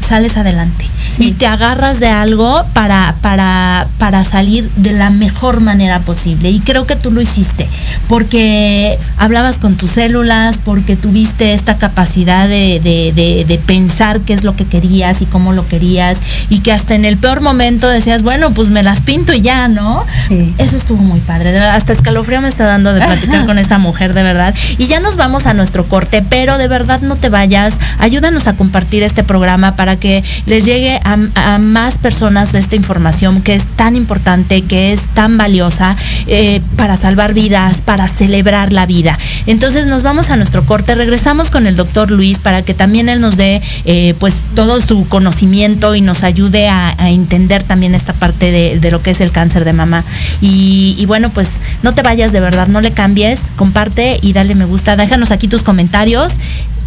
sales 0.00 0.36
adelante. 0.36 0.84
Sí. 1.16 1.28
Y 1.28 1.32
te 1.32 1.46
agarras 1.46 2.00
de 2.00 2.08
algo 2.08 2.62
para, 2.72 3.14
para, 3.20 3.86
para 3.98 4.24
salir 4.24 4.70
de 4.76 4.92
la 4.92 5.10
mejor 5.10 5.60
manera 5.60 5.98
posible. 6.00 6.50
Y 6.50 6.60
creo 6.60 6.86
que 6.86 6.96
tú 6.96 7.10
lo 7.10 7.20
hiciste, 7.20 7.68
porque 8.08 8.98
hablabas 9.16 9.58
con 9.58 9.76
tus 9.76 9.90
células, 9.92 10.58
porque 10.64 10.96
tuviste 10.96 11.52
esta 11.54 11.76
capacidad 11.76 12.48
de, 12.48 12.80
de- 12.82 13.12
de- 13.14 13.44
de 13.44 13.58
pensar 13.58 14.20
qué 14.20 14.32
es 14.32 14.44
lo 14.44 14.56
que 14.56 14.64
querías 14.64 15.20
y 15.22 15.26
cómo 15.26 15.52
lo 15.52 15.66
querías, 15.68 16.18
y 16.48 16.60
que 16.60 16.72
hasta 16.72 16.94
en 16.94 17.04
el 17.04 17.16
peor 17.18 17.40
momento 17.40 17.88
decías, 17.88 18.22
bueno, 18.22 18.50
pues 18.52 18.68
me 18.68 18.82
las 18.82 19.00
pinto 19.00 19.32
y 19.32 19.40
ya, 19.40 19.68
¿no? 19.68 20.04
Sí. 20.26 20.54
Eso 20.58 20.76
estuvo 20.76 21.02
muy 21.02 21.20
padre. 21.20 21.58
Hasta 21.58 21.92
escalofrío 21.92 22.40
me 22.40 22.48
está 22.48 22.64
dando 22.66 22.92
de 22.92 23.00
platicar 23.04 23.46
con 23.46 23.58
esta 23.58 23.78
mujer, 23.78 24.14
de 24.14 24.22
verdad. 24.22 24.54
Y 24.78 24.86
ya 24.86 25.00
nos 25.00 25.16
vamos 25.16 25.46
a 25.46 25.54
nuestro 25.54 25.84
corte, 25.86 26.22
pero 26.28 26.58
de 26.58 26.68
verdad 26.68 27.00
no 27.02 27.16
te 27.16 27.28
vayas. 27.28 27.74
Ayúdanos 27.98 28.46
a 28.46 28.54
compartir 28.54 29.02
este 29.02 29.24
programa 29.24 29.76
para 29.76 29.96
que 29.96 30.22
les 30.46 30.64
llegue 30.64 31.00
a, 31.04 31.58
más 31.58 31.98
personas 31.98 32.52
de 32.52 32.58
esta 32.58 32.76
información 32.76 33.42
que 33.42 33.54
es 33.54 33.66
tan 33.76 33.94
importante, 33.94 34.62
que 34.62 34.92
es 34.92 35.02
tan 35.14 35.36
valiosa 35.36 35.96
eh, 36.26 36.60
para 36.76 36.96
salvar 36.96 37.34
vidas, 37.34 37.82
para 37.82 38.08
celebrar 38.08 38.72
la 38.72 38.86
vida. 38.86 39.18
Entonces 39.46 39.86
nos 39.86 40.02
vamos 40.02 40.30
a 40.30 40.36
nuestro 40.36 40.64
corte. 40.64 40.94
Regresamos 40.94 41.50
con 41.50 41.66
el 41.66 41.76
doctor 41.76 42.10
Luis 42.10 42.38
para 42.38 42.62
que 42.62 42.74
también 42.74 43.08
él 43.08 43.20
nos 43.20 43.36
dé 43.36 43.60
eh, 43.84 44.14
pues 44.18 44.42
todo 44.54 44.80
su 44.80 45.06
conocimiento 45.08 45.94
y 45.94 46.00
nos 46.00 46.22
ayude 46.22 46.68
a, 46.68 46.94
entender 47.04 47.62
también 47.62 47.94
esta 47.94 48.12
parte 48.14 48.50
de, 48.50 48.80
de 48.80 48.90
lo 48.90 49.00
que 49.00 49.10
es 49.10 49.20
el 49.20 49.30
cáncer 49.30 49.64
de 49.64 49.72
mama. 49.72 50.02
Y, 50.40 50.96
y 50.98 51.06
bueno, 51.06 51.30
pues 51.30 51.60
no 51.82 51.92
te 51.92 52.02
vayas 52.02 52.32
de 52.32 52.40
verdad, 52.40 52.66
no 52.66 52.80
le 52.80 52.92
cambies, 52.92 53.50
comparte 53.56 54.18
y 54.22 54.32
dale 54.32 54.54
me 54.54 54.64
gusta. 54.64 54.96
Déjanos 54.96 55.30
aquí 55.30 55.48
tus 55.48 55.62
comentarios 55.62 56.34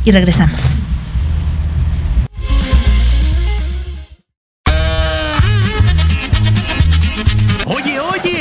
y 0.05 0.11
regresamos. 0.11 0.77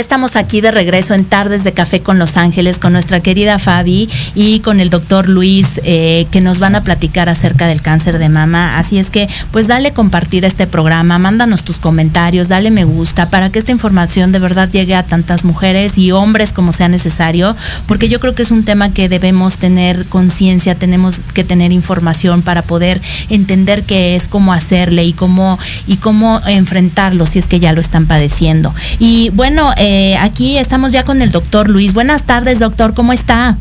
estamos 0.00 0.34
aquí 0.34 0.62
de 0.62 0.70
regreso 0.70 1.12
en 1.12 1.26
Tardes 1.26 1.62
de 1.62 1.72
Café 1.72 2.00
con 2.00 2.18
Los 2.18 2.38
Ángeles 2.38 2.78
con 2.78 2.94
nuestra 2.94 3.20
querida 3.20 3.58
Fabi 3.58 4.08
y 4.34 4.60
con 4.60 4.80
el 4.80 4.88
doctor 4.88 5.28
Luis 5.28 5.78
eh, 5.84 6.26
que 6.30 6.40
nos 6.40 6.58
van 6.58 6.74
a 6.74 6.80
platicar 6.80 7.28
acerca 7.28 7.66
del 7.66 7.82
cáncer 7.82 8.18
de 8.18 8.30
mama. 8.30 8.78
Así 8.78 8.98
es 8.98 9.10
que 9.10 9.28
pues 9.50 9.66
dale 9.66 9.92
compartir 9.92 10.46
este 10.46 10.66
programa, 10.66 11.18
mándanos 11.18 11.64
tus 11.64 11.76
comentarios, 11.76 12.48
dale 12.48 12.70
me 12.70 12.84
gusta 12.84 13.28
para 13.28 13.50
que 13.50 13.58
esta 13.58 13.72
información 13.72 14.32
de 14.32 14.38
verdad 14.38 14.70
llegue 14.70 14.94
a 14.94 15.02
tantas 15.02 15.44
mujeres 15.44 15.98
y 15.98 16.12
hombres 16.12 16.54
como 16.54 16.72
sea 16.72 16.88
necesario, 16.88 17.54
porque 17.86 18.08
yo 18.08 18.20
creo 18.20 18.34
que 18.34 18.42
es 18.42 18.50
un 18.50 18.64
tema 18.64 18.94
que 18.94 19.10
debemos 19.10 19.58
tener 19.58 20.06
conciencia, 20.06 20.74
tenemos 20.74 21.20
que 21.34 21.44
tener 21.44 21.72
información 21.72 22.40
para 22.40 22.62
poder 22.62 23.02
entender 23.28 23.82
qué 23.82 24.16
es, 24.16 24.28
cómo 24.28 24.54
hacerle 24.54 25.04
y 25.04 25.12
cómo, 25.12 25.58
y 25.86 25.98
cómo 25.98 26.40
enfrentarlo 26.46 27.26
si 27.26 27.38
es 27.38 27.46
que 27.46 27.60
ya 27.60 27.72
lo 27.72 27.82
están 27.82 28.06
padeciendo. 28.06 28.74
Y 28.98 29.28
bueno, 29.34 29.74
eh, 29.76 29.89
aquí 30.20 30.58
estamos 30.58 30.92
ya 30.92 31.04
con 31.04 31.22
el 31.22 31.30
doctor 31.30 31.68
Luis. 31.68 31.92
Buenas 31.94 32.24
tardes, 32.24 32.58
doctor, 32.58 32.94
¿cómo 32.94 33.12
está? 33.12 33.56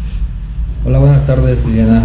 Hola, 0.85 0.99
buenas 0.99 1.25
tardes, 1.25 1.57
Liliana. 1.65 2.03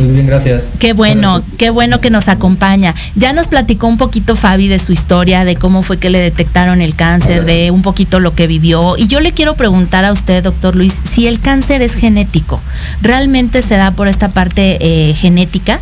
Muy 0.00 0.14
bien, 0.14 0.26
gracias. 0.26 0.68
Qué 0.78 0.92
bueno, 0.92 1.42
qué 1.58 1.70
bueno 1.70 2.00
que 2.00 2.10
nos 2.10 2.28
acompaña. 2.28 2.94
Ya 3.14 3.32
nos 3.32 3.48
platicó 3.48 3.86
un 3.86 3.96
poquito 3.96 4.36
Fabi 4.36 4.68
de 4.68 4.78
su 4.78 4.92
historia, 4.92 5.44
de 5.44 5.56
cómo 5.56 5.82
fue 5.82 5.98
que 5.98 6.10
le 6.10 6.18
detectaron 6.18 6.80
el 6.80 6.94
cáncer, 6.94 7.44
de 7.44 7.70
un 7.70 7.82
poquito 7.82 8.20
lo 8.20 8.34
que 8.34 8.46
vivió. 8.46 8.96
Y 8.96 9.06
yo 9.06 9.20
le 9.20 9.32
quiero 9.32 9.54
preguntar 9.54 10.04
a 10.04 10.12
usted, 10.12 10.42
doctor 10.42 10.74
Luis, 10.74 10.98
si 11.04 11.26
el 11.26 11.40
cáncer 11.40 11.82
es 11.82 11.94
genético, 11.94 12.60
¿realmente 13.00 13.62
se 13.62 13.76
da 13.76 13.92
por 13.92 14.08
esta 14.08 14.28
parte 14.28 14.78
eh, 14.80 15.14
genética? 15.14 15.80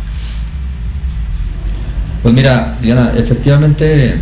Pues 2.23 2.33
mira, 2.33 2.77
Liliana, 2.79 3.11
efectivamente, 3.17 4.17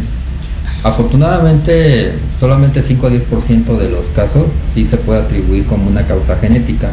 afortunadamente, 0.83 2.13
solamente 2.39 2.83
5 2.83 3.07
a 3.07 3.09
10% 3.09 3.77
de 3.77 3.89
los 3.89 4.05
casos 4.15 4.43
sí 4.73 4.85
se 4.85 4.97
puede 4.97 5.21
atribuir 5.21 5.65
como 5.65 5.87
una 5.87 6.05
causa 6.05 6.37
genética, 6.37 6.89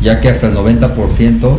ya 0.00 0.20
que 0.20 0.28
hasta 0.28 0.48
el 0.48 0.54
90% 0.54 1.56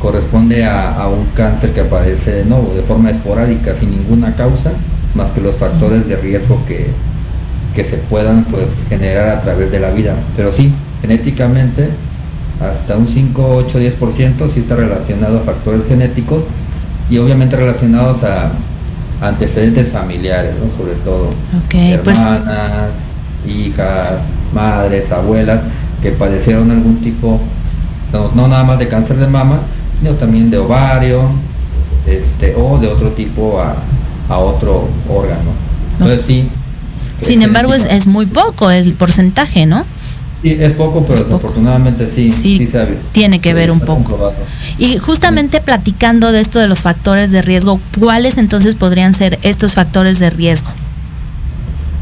corresponde 0.00 0.64
a, 0.64 0.94
a 0.94 1.08
un 1.08 1.24
cáncer 1.34 1.72
que 1.72 1.80
aparece 1.80 2.32
de 2.32 2.44
nuevo, 2.44 2.72
de 2.74 2.82
forma 2.82 3.10
esporádica, 3.10 3.74
sin 3.78 3.90
ninguna 3.90 4.34
causa, 4.34 4.72
más 5.14 5.30
que 5.30 5.40
los 5.40 5.56
factores 5.56 6.08
de 6.08 6.16
riesgo 6.16 6.60
que, 6.66 6.88
que 7.74 7.84
se 7.84 7.96
puedan 7.96 8.44
pues, 8.44 8.76
generar 8.88 9.28
a 9.28 9.40
través 9.40 9.70
de 9.70 9.80
la 9.80 9.90
vida. 9.90 10.14
Pero 10.36 10.52
sí, 10.52 10.72
genéticamente, 11.00 11.88
hasta 12.60 12.96
un 12.96 13.08
5, 13.08 13.56
8, 13.66 13.78
10% 13.78 14.48
sí 14.48 14.60
está 14.60 14.76
relacionado 14.76 15.38
a 15.38 15.40
factores 15.42 15.82
genéticos 15.88 16.44
y 17.10 17.18
obviamente 17.18 17.56
relacionados 17.56 18.22
a 18.24 18.52
antecedentes 19.20 19.88
familiares, 19.88 20.54
¿no? 20.58 20.76
sobre 20.76 20.94
todo 21.04 21.30
pues- 22.02 22.18
hermanas, 22.18 22.90
hijas, 23.46 24.12
madres, 24.52 25.10
abuelas 25.12 25.60
que 26.02 26.10
padecieron 26.10 26.70
algún 26.70 27.00
tipo, 27.02 27.40
no, 28.12 28.30
no 28.34 28.48
nada 28.48 28.64
más 28.64 28.78
de 28.78 28.88
cáncer 28.88 29.16
de 29.16 29.26
mama, 29.26 29.58
sino 29.98 30.12
también 30.12 30.50
de 30.50 30.58
ovario, 30.58 31.22
este, 32.06 32.54
o 32.56 32.78
de 32.78 32.88
otro 32.88 33.10
tipo 33.10 33.60
a, 33.60 33.74
a 34.28 34.38
otro 34.38 34.88
órgano. 35.08 35.50
Entonces 35.92 36.22
sí. 36.22 36.48
Sin 37.20 37.40
es 37.40 37.46
embargo, 37.46 37.72
es, 37.72 37.86
es 37.86 38.06
muy 38.06 38.26
poco 38.26 38.70
el 38.70 38.92
porcentaje, 38.94 39.66
¿no? 39.66 39.84
Sí, 40.44 40.58
es 40.60 40.74
poco, 40.74 41.06
pero 41.08 41.24
desafortunadamente 41.24 42.06
sí, 42.06 42.28
Sí, 42.28 42.68
ha- 42.76 42.86
tiene 43.12 43.40
que 43.40 43.48
sí 43.48 43.54
ver 43.54 43.70
un 43.70 43.80
poco. 43.80 43.94
comprobado. 44.04 44.34
Y 44.76 44.98
justamente 44.98 45.62
platicando 45.62 46.32
de 46.32 46.40
esto 46.40 46.58
de 46.58 46.68
los 46.68 46.82
factores 46.82 47.30
de 47.30 47.40
riesgo, 47.40 47.80
¿cuáles 47.98 48.36
entonces 48.36 48.74
podrían 48.74 49.14
ser 49.14 49.38
estos 49.42 49.72
factores 49.72 50.18
de 50.18 50.28
riesgo? 50.28 50.68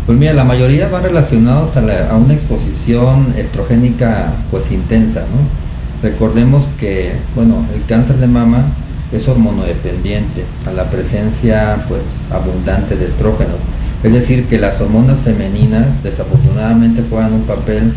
Pues 0.07 0.19
mira, 0.19 0.33
la 0.33 0.43
mayoría 0.43 0.89
van 0.89 1.05
relacionados 1.05 1.77
a, 1.77 1.83
la- 1.83 2.11
a 2.11 2.17
una 2.17 2.35
exposición 2.35 3.33
estrogénica 3.39 4.33
pues 4.51 4.73
intensa, 4.73 5.21
¿no? 5.21 6.09
Recordemos 6.09 6.65
que, 6.81 7.13
bueno, 7.37 7.65
el 7.73 7.85
cáncer 7.85 8.17
de 8.17 8.27
mama 8.27 8.65
es 9.13 9.29
hormonodependiente 9.29 10.43
a 10.67 10.73
la 10.73 10.87
presencia 10.91 11.85
pues 11.89 12.01
abundante 12.29 12.97
de 12.97 13.05
estrógenos. 13.05 13.61
Es 14.03 14.13
decir, 14.13 14.47
que 14.49 14.59
las 14.59 14.81
hormonas 14.81 15.21
femeninas 15.21 16.03
desafortunadamente 16.03 17.05
juegan 17.09 17.35
un 17.35 17.43
papel 17.43 17.93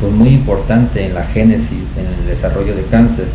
pues 0.00 0.12
muy 0.12 0.28
importante 0.28 1.06
en 1.06 1.14
la 1.14 1.24
génesis, 1.24 1.96
en 1.96 2.06
el 2.06 2.26
desarrollo 2.26 2.74
de 2.74 2.82
cáncer. 2.82 3.26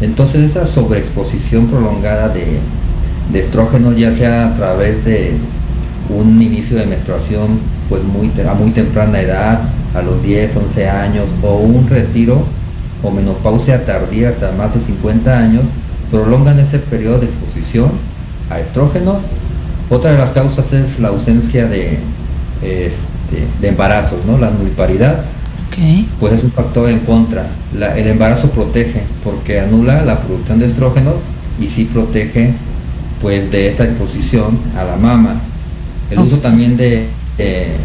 Entonces 0.00 0.42
esa 0.42 0.66
sobreexposición 0.66 1.68
prolongada 1.68 2.28
de, 2.28 2.58
de 3.32 3.40
estrógenos, 3.40 3.96
ya 3.96 4.10
sea 4.12 4.48
a 4.48 4.54
través 4.54 5.04
de 5.04 5.32
un 6.08 6.42
inicio 6.42 6.76
de 6.76 6.86
menstruación 6.86 7.60
pues 7.88 8.02
muy 8.02 8.30
a 8.48 8.54
muy 8.54 8.70
temprana 8.70 9.20
edad, 9.20 9.60
a 9.94 10.02
los 10.02 10.22
10, 10.22 10.56
11 10.56 10.88
años, 10.88 11.26
o 11.42 11.56
un 11.56 11.88
retiro 11.88 12.44
o 13.02 13.10
menopausia 13.10 13.84
tardía 13.84 14.30
hasta 14.30 14.52
más 14.52 14.74
de 14.74 14.80
50 14.80 15.38
años, 15.38 15.62
prolongan 16.10 16.58
ese 16.58 16.78
periodo 16.78 17.18
de 17.18 17.26
exposición 17.26 17.90
a 18.48 18.60
estrógenos. 18.60 19.18
Otra 19.90 20.12
de 20.12 20.18
las 20.18 20.32
causas 20.32 20.72
es 20.72 21.00
la 21.00 21.08
ausencia 21.08 21.66
de, 21.66 21.98
este, 22.62 23.46
de 23.60 23.68
embarazos, 23.68 24.24
¿no? 24.26 24.38
la 24.38 24.50
nulparidad, 24.50 25.24
Pues 26.20 26.34
es 26.34 26.44
un 26.44 26.52
factor 26.52 26.88
en 26.88 27.00
contra. 27.00 27.46
La- 27.78 27.96
el 27.98 28.06
embarazo 28.06 28.50
protege 28.50 29.02
porque 29.24 29.60
anula 29.60 30.04
la 30.04 30.20
producción 30.20 30.58
de 30.58 30.66
estrógenos 30.66 31.14
y 31.60 31.66
sí 31.68 31.84
protege 31.92 32.52
pues 33.20 33.50
de 33.50 33.68
esa 33.68 33.84
exposición 33.84 34.58
a 34.76 34.84
la 34.84 34.96
mama. 34.96 35.40
El 36.10 36.18
uso 36.18 36.38
también 36.38 36.76
de, 36.76 37.06
eh, 37.38 37.76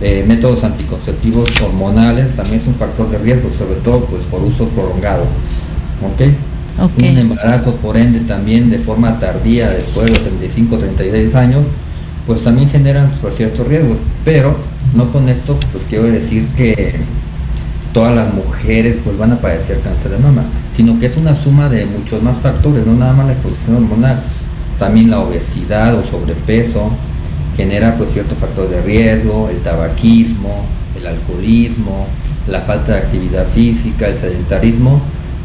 de 0.00 0.24
métodos 0.26 0.64
anticonceptivos 0.64 1.48
hormonales 1.62 2.36
también 2.36 2.56
es 2.60 2.66
un 2.66 2.74
factor 2.74 3.10
de 3.10 3.18
riesgo, 3.18 3.50
sobre 3.58 3.80
todo 3.80 4.04
pues 4.04 4.22
por 4.30 4.42
uso 4.42 4.66
prolongado. 4.68 5.24
Un 7.12 7.18
embarazo 7.18 7.74
por 7.76 7.96
ende 7.96 8.20
también 8.20 8.70
de 8.70 8.78
forma 8.78 9.18
tardía 9.18 9.68
después 9.70 10.06
de 10.06 10.12
los 10.12 10.22
35, 10.22 10.78
36 10.78 11.34
años, 11.34 11.62
pues 12.26 12.42
también 12.42 12.70
generan 12.70 13.10
ciertos 13.32 13.66
riesgos. 13.66 13.98
Pero 14.24 14.56
no 14.94 15.10
con 15.12 15.28
esto 15.28 15.58
pues 15.72 15.84
quiero 15.88 16.04
decir 16.04 16.46
que 16.56 16.94
todas 17.92 18.14
las 18.14 18.32
mujeres 18.34 18.98
pues 19.04 19.18
van 19.18 19.32
a 19.32 19.40
padecer 19.40 19.80
cáncer 19.80 20.12
de 20.12 20.18
mama, 20.18 20.44
sino 20.76 20.98
que 20.98 21.06
es 21.06 21.16
una 21.16 21.34
suma 21.34 21.68
de 21.68 21.86
muchos 21.86 22.22
más 22.22 22.38
factores, 22.38 22.86
no 22.86 22.94
nada 22.94 23.12
más 23.12 23.26
la 23.26 23.32
exposición 23.32 23.76
hormonal, 23.76 24.22
también 24.78 25.10
la 25.10 25.20
obesidad 25.20 25.94
o 25.96 26.04
sobrepeso 26.04 26.90
genera 27.56 27.96
pues 27.96 28.12
cierto 28.12 28.34
factor 28.36 28.68
de 28.70 28.80
riesgo, 28.82 29.48
el 29.50 29.58
tabaquismo, 29.58 30.64
el 30.98 31.06
alcoholismo, 31.06 32.06
la 32.48 32.60
falta 32.60 32.92
de 32.92 32.98
actividad 32.98 33.46
física, 33.48 34.08
el 34.08 34.16
sedentarismo, 34.16 35.00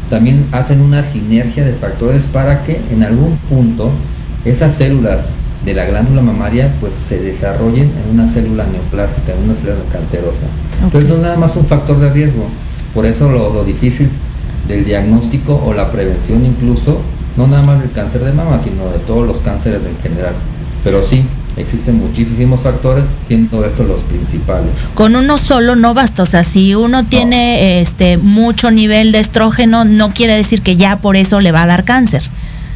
también 0.08 0.46
hacen 0.52 0.80
una 0.80 1.02
sinergia 1.02 1.64
de 1.64 1.72
factores 1.72 2.22
para 2.32 2.64
que 2.64 2.80
en 2.90 3.02
algún 3.02 3.36
punto 3.48 3.90
esas 4.44 4.74
células 4.74 5.18
de 5.66 5.74
la 5.74 5.84
glándula 5.84 6.22
mamaria 6.22 6.72
pues 6.80 6.94
se 6.94 7.20
desarrollen 7.20 7.90
en 7.90 8.14
una 8.14 8.26
célula 8.26 8.64
neoplásica, 8.64 9.34
en 9.34 9.50
una 9.50 9.60
célula 9.60 9.84
cancerosa. 9.92 10.46
Entonces 10.82 11.10
no 11.10 11.16
es 11.16 11.22
nada 11.22 11.36
más 11.36 11.56
un 11.56 11.66
factor 11.66 11.98
de 12.00 12.10
riesgo, 12.10 12.46
por 12.94 13.04
eso 13.04 13.30
lo, 13.30 13.52
lo 13.52 13.64
difícil 13.64 14.08
del 14.68 14.84
diagnóstico 14.84 15.60
o 15.64 15.74
la 15.74 15.90
prevención 15.90 16.46
incluso, 16.46 17.00
no 17.36 17.46
nada 17.46 17.62
más 17.62 17.80
del 17.80 17.90
cáncer 17.90 18.24
de 18.24 18.32
mama, 18.32 18.60
sino 18.62 18.88
de 18.90 18.98
todos 19.06 19.26
los 19.26 19.38
cánceres 19.38 19.82
en 19.84 19.98
general. 20.02 20.34
Pero 20.82 21.04
sí, 21.04 21.24
existen 21.56 21.98
muchísimos 21.98 22.60
factores, 22.60 23.04
siendo 23.26 23.64
estos 23.64 23.86
los 23.86 24.00
principales. 24.02 24.68
Con 24.94 25.16
uno 25.16 25.38
solo 25.38 25.74
no 25.74 25.94
basta, 25.94 26.22
o 26.22 26.26
sea, 26.26 26.44
si 26.44 26.74
uno 26.74 27.04
tiene 27.04 27.80
este 27.80 28.18
mucho 28.18 28.70
nivel 28.70 29.12
de 29.12 29.20
estrógeno, 29.20 29.84
no 29.84 30.10
quiere 30.10 30.36
decir 30.36 30.62
que 30.62 30.76
ya 30.76 30.98
por 30.98 31.16
eso 31.16 31.40
le 31.40 31.52
va 31.52 31.62
a 31.62 31.66
dar 31.66 31.84
cáncer. 31.84 32.22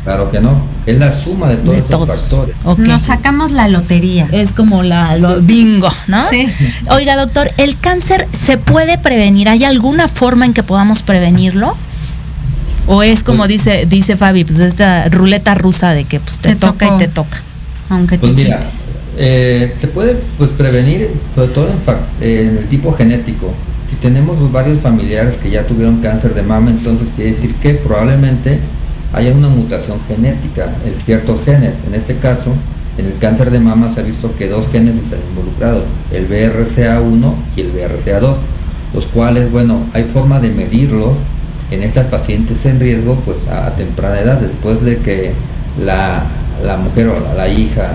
Claro 0.04 0.30
que 0.30 0.40
no, 0.40 0.62
es 0.86 0.98
la 0.98 1.10
suma 1.10 1.48
de 1.50 1.56
todos 1.56 1.72
De 1.74 1.78
estos 1.82 2.06
todos. 2.06 2.20
factores. 2.20 2.78
Nos 2.88 3.02
sacamos 3.02 3.52
la 3.52 3.68
lotería. 3.68 4.26
Es 4.32 4.52
como 4.52 4.82
la 4.82 5.16
lo 5.18 5.40
bingo, 5.42 5.90
¿no? 6.06 6.26
Sí. 6.30 6.46
Oiga, 6.88 7.16
doctor, 7.16 7.50
¿el 7.58 7.78
cáncer 7.78 8.26
se 8.46 8.56
puede 8.56 8.96
prevenir? 8.96 9.48
¿Hay 9.50 9.64
alguna 9.64 10.08
forma 10.08 10.46
en 10.46 10.54
que 10.54 10.62
podamos 10.62 11.02
prevenirlo? 11.02 11.76
¿O 12.86 13.02
es 13.02 13.22
como 13.22 13.38
Pues- 13.40 13.50
dice 13.50 13.86
dice 13.86 14.16
Fabi, 14.16 14.44
pues 14.44 14.58
esta 14.58 15.08
ruleta 15.10 15.54
rusa 15.54 15.90
de 15.90 16.04
que 16.04 16.18
pues 16.18 16.38
te, 16.38 16.50
Te 16.50 16.56
toca 16.56 16.86
tocó. 16.86 16.94
y 16.96 16.98
te 16.98 17.08
toca? 17.08 17.38
Aunque 17.90 18.18
Pues 18.18 18.34
te 18.34 18.42
mira. 18.42 18.60
Eh, 19.18 19.74
se 19.76 19.88
puede 19.88 20.16
pues 20.38 20.48
prevenir 20.50 21.10
sobre 21.34 21.48
todo 21.48 21.66
en, 21.68 21.74
fac- 21.84 21.98
eh, 22.22 22.48
en 22.50 22.58
el 22.58 22.68
tipo 22.68 22.94
genético. 22.94 23.52
Si 23.90 23.96
tenemos 23.96 24.36
pues, 24.38 24.50
varios 24.50 24.80
familiares 24.80 25.36
que 25.36 25.50
ya 25.50 25.66
tuvieron 25.66 25.96
cáncer 26.00 26.32
de 26.34 26.42
mama, 26.42 26.70
entonces 26.70 27.10
quiere 27.14 27.32
decir 27.32 27.54
que 27.56 27.74
probablemente 27.74 28.58
haya 29.12 29.32
una 29.32 29.48
mutación 29.48 29.98
genética 30.08 30.68
en 30.86 30.94
ciertos 30.94 31.40
genes. 31.44 31.74
En 31.86 31.94
este 31.94 32.16
caso, 32.16 32.52
en 32.98 33.06
el 33.06 33.18
cáncer 33.18 33.50
de 33.50 33.58
mama 33.60 33.92
se 33.92 34.00
ha 34.00 34.04
visto 34.04 34.34
que 34.36 34.48
dos 34.48 34.66
genes 34.70 34.94
están 34.96 35.20
involucrados, 35.30 35.84
el 36.12 36.28
BRCA1 36.28 37.32
y 37.56 37.60
el 37.62 37.72
BRCA2, 37.72 38.34
los 38.94 39.06
cuales, 39.06 39.50
bueno, 39.50 39.80
hay 39.94 40.04
forma 40.04 40.40
de 40.40 40.50
medirlos 40.50 41.12
en 41.70 41.82
estas 41.82 42.06
pacientes 42.06 42.66
en 42.66 42.80
riesgo 42.80 43.14
pues 43.24 43.46
a 43.48 43.70
temprana 43.76 44.20
edad, 44.20 44.40
después 44.40 44.82
de 44.82 44.96
que 44.98 45.32
la, 45.84 46.22
la 46.64 46.76
mujer 46.76 47.08
o 47.08 47.36
la, 47.36 47.48
hija, 47.48 47.88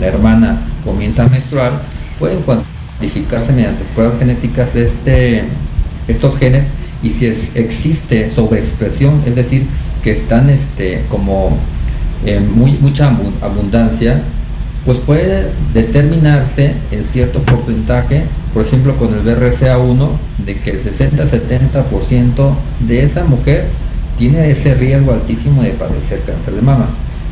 la 0.00 0.06
hermana 0.06 0.58
comienza 0.84 1.24
a 1.24 1.28
menstruar, 1.28 1.72
pueden 2.20 2.38
cuantificarse 2.42 3.52
mediante 3.52 3.82
pruebas 3.94 4.18
genéticas 4.20 4.74
este, 4.76 5.42
estos 6.06 6.36
genes 6.38 6.64
y 7.02 7.10
si 7.10 7.26
es- 7.26 7.50
existe 7.54 8.28
sobreexpresión, 8.30 9.20
es 9.26 9.34
decir, 9.34 9.66
que 10.02 10.12
están 10.12 10.50
este, 10.50 11.04
como 11.08 11.56
en 12.24 12.52
muy, 12.56 12.72
mucha 12.80 13.08
abu- 13.08 13.32
abundancia, 13.42 14.20
pues 14.84 14.98
puede 14.98 15.50
determinarse 15.74 16.72
en 16.92 17.04
cierto 17.04 17.40
porcentaje, 17.42 18.22
por 18.54 18.64
ejemplo 18.66 18.96
con 18.96 19.08
el 19.12 19.22
BRCA1, 19.24 20.08
de 20.46 20.54
que 20.54 20.70
el 20.70 20.80
60-70% 20.82 22.54
de 22.80 23.04
esa 23.04 23.24
mujer 23.24 23.66
tiene 24.18 24.50
ese 24.50 24.74
riesgo 24.74 25.12
altísimo 25.12 25.62
de 25.62 25.70
padecer 25.70 26.22
cáncer 26.26 26.54
de 26.54 26.62
mama. 26.62 26.86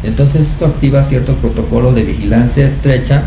Entonces 0.04 0.42
esto 0.42 0.66
activa 0.66 1.02
ciertos 1.02 1.36
protocolos 1.36 1.94
de 1.94 2.02
vigilancia 2.02 2.66
estrecha, 2.66 3.22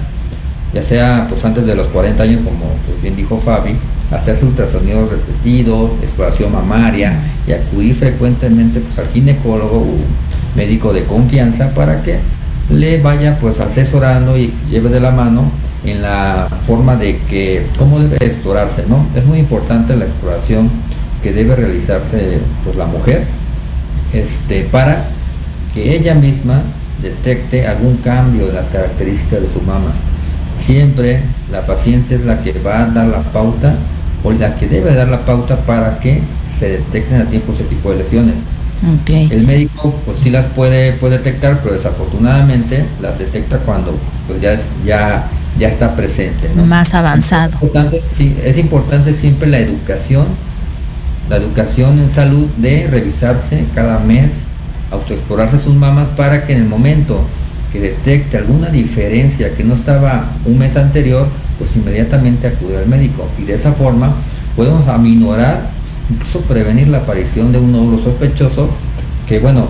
ya 0.74 0.84
sea 0.84 1.26
pues 1.30 1.43
antes 1.45 1.65
de 1.65 1.76
los 1.76 1.88
40 1.88 2.24
años, 2.24 2.41
como 2.41 2.65
pues, 2.86 3.01
bien 3.01 3.15
dijo 3.15 3.38
Fabi, 3.38 3.76
hacerse 4.11 4.45
ultrasonidos 4.45 5.09
repetidos, 5.09 5.91
exploración 6.01 6.51
mamaria 6.51 7.20
y 7.47 7.51
acudir 7.51 7.95
frecuentemente 7.95 8.80
pues, 8.80 8.99
al 8.99 9.11
ginecólogo 9.11 9.78
o 9.78 10.55
médico 10.55 10.93
de 10.93 11.03
confianza 11.03 11.74
para 11.74 12.01
que 12.03 12.20
le 12.70 13.01
vaya 13.01 13.38
pues 13.39 13.59
asesorando 13.59 14.38
y 14.38 14.53
lleve 14.70 14.89
de 14.89 14.99
la 14.99 15.11
mano 15.11 15.51
en 15.86 16.01
la 16.01 16.47
forma 16.67 16.95
de 16.97 17.17
que 17.17 17.65
cómo 17.78 17.99
debe 17.99 18.26
explorarse, 18.26 18.84
¿no? 18.88 19.05
Es 19.15 19.26
muy 19.26 19.39
importante 19.39 19.95
la 19.95 20.05
exploración 20.05 20.70
que 21.24 21.34
debe 21.34 21.55
realizarse 21.55 22.39
pues 22.63 22.76
la 22.76 22.86
mujer 22.86 23.24
este 24.13 24.63
para 24.72 25.03
que 25.74 25.95
ella 25.95 26.15
misma 26.15 26.61
detecte 27.01 27.67
algún 27.67 27.97
cambio 27.97 28.47
en 28.47 28.55
las 28.55 28.67
características 28.67 29.41
de 29.41 29.47
su 29.47 29.61
mama. 29.61 29.91
Siempre 30.60 31.22
la 31.51 31.62
paciente 31.62 32.16
es 32.16 32.26
la 32.26 32.38
que 32.38 32.53
va 32.60 32.84
a 32.84 32.86
dar 32.88 33.07
la 33.07 33.22
pauta 33.22 33.74
o 34.24 34.32
la 34.32 34.55
que 34.55 34.68
debe 34.68 34.93
dar 34.93 35.07
la 35.07 35.26
pauta 35.26 35.55
para 35.57 35.99
que 35.99 36.22
se 36.57 36.70
detecten 36.70 37.22
a 37.22 37.26
tiempo 37.26 37.53
ese 37.53 37.64
tipo 37.64 37.91
de 37.91 37.97
lesiones. 37.97 38.36
El 39.07 39.45
médico 39.45 39.93
pues 40.05 40.20
sí 40.20 40.30
las 40.30 40.45
puede, 40.47 40.93
puede 40.93 41.18
detectar, 41.18 41.60
pero 41.62 41.74
desafortunadamente 41.74 42.86
las 43.01 43.20
detecta 43.20 43.57
cuando 43.60 43.97
pues 44.28 44.41
ya 44.41 44.53
es, 44.53 44.62
ya, 44.86 45.28
ya 45.57 45.68
está 45.68 45.95
presente. 45.95 46.49
¿no? 46.55 46.66
Más 46.66 46.93
avanzado. 46.93 47.49
Es 47.57 47.64
importante, 47.64 48.01
sí, 48.12 48.38
es 48.43 48.57
importante 48.57 49.14
siempre 49.14 49.49
la 49.49 49.60
educación, 49.60 50.26
la 51.30 51.38
educación 51.38 51.99
en 51.99 52.10
salud 52.10 52.47
de 52.57 52.88
revisarse 52.89 53.66
cada 53.76 53.99
mes, 53.99 54.32
autoexplorarse 54.91 55.57
sus 55.60 55.76
mamas 55.76 56.07
para 56.10 56.47
que 56.47 56.53
en 56.53 56.60
el 56.60 56.68
momento 56.68 57.22
que 57.72 57.80
detecte 57.80 58.38
alguna 58.38 58.70
diferencia 58.70 59.49
que 59.49 59.63
no 59.63 59.74
estaba 59.74 60.24
un 60.45 60.57
mes 60.57 60.76
anterior, 60.76 61.28
pues 61.57 61.76
inmediatamente 61.76 62.47
acude 62.47 62.78
al 62.78 62.88
médico 62.88 63.28
y 63.38 63.43
de 63.43 63.55
esa 63.55 63.74
forma 63.74 64.13
podemos 64.55 64.88
aminorar, 64.88 65.70
incluso 66.09 66.41
prevenir 66.41 66.88
la 66.88 66.99
aparición 66.99 67.51
de 67.51 67.59
un 67.59 67.72
nódulo 67.72 67.99
sospechoso 67.99 68.70
que 69.28 69.39
bueno, 69.39 69.67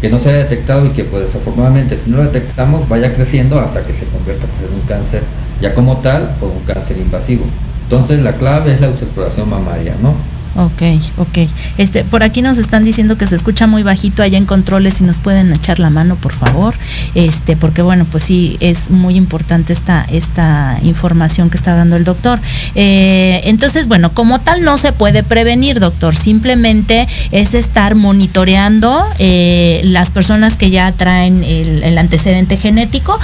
que 0.00 0.08
no 0.08 0.18
se 0.18 0.30
haya 0.30 0.38
detectado 0.38 0.86
y 0.86 0.90
que 0.90 1.04
pues 1.04 1.24
desafortunadamente 1.24 1.96
si 1.96 2.10
no 2.10 2.18
lo 2.18 2.24
detectamos 2.24 2.88
vaya 2.88 3.14
creciendo 3.14 3.58
hasta 3.58 3.84
que 3.84 3.94
se 3.94 4.04
convierta 4.06 4.46
pues, 4.46 4.70
en 4.70 4.80
un 4.80 4.86
cáncer 4.86 5.22
ya 5.60 5.74
como 5.74 5.96
tal 5.96 6.34
o 6.40 6.46
un 6.46 6.60
cáncer 6.64 6.98
invasivo. 6.98 7.44
Entonces 7.84 8.20
la 8.20 8.32
clave 8.32 8.72
es 8.74 8.80
la 8.80 8.86
autoexploración 8.88 9.50
mamaria, 9.50 9.94
¿no? 10.02 10.14
Ok, 10.54 10.82
ok. 11.16 11.48
Este, 11.78 12.04
por 12.04 12.22
aquí 12.22 12.42
nos 12.42 12.58
están 12.58 12.84
diciendo 12.84 13.16
que 13.16 13.26
se 13.26 13.34
escucha 13.36 13.66
muy 13.66 13.82
bajito 13.82 14.22
allá 14.22 14.36
en 14.36 14.44
controles 14.44 14.94
si 14.94 15.04
nos 15.04 15.18
pueden 15.18 15.50
echar 15.52 15.78
la 15.78 15.88
mano, 15.88 16.16
por 16.16 16.32
favor. 16.32 16.74
Este, 17.14 17.56
porque 17.56 17.80
bueno, 17.80 18.04
pues 18.10 18.24
sí, 18.24 18.58
es 18.60 18.90
muy 18.90 19.16
importante 19.16 19.72
esta, 19.72 20.04
esta 20.10 20.78
información 20.82 21.48
que 21.48 21.56
está 21.56 21.74
dando 21.74 21.96
el 21.96 22.04
doctor. 22.04 22.38
Eh, 22.74 23.40
entonces, 23.44 23.88
bueno, 23.88 24.10
como 24.12 24.40
tal 24.40 24.62
no 24.62 24.76
se 24.76 24.92
puede 24.92 25.22
prevenir, 25.22 25.80
doctor. 25.80 26.14
Simplemente 26.14 27.08
es 27.30 27.54
estar 27.54 27.94
monitoreando 27.94 29.02
eh, 29.18 29.80
las 29.84 30.10
personas 30.10 30.56
que 30.56 30.70
ya 30.70 30.92
traen 30.92 31.42
el, 31.44 31.82
el 31.82 31.96
antecedente 31.96 32.58
genético 32.58 33.18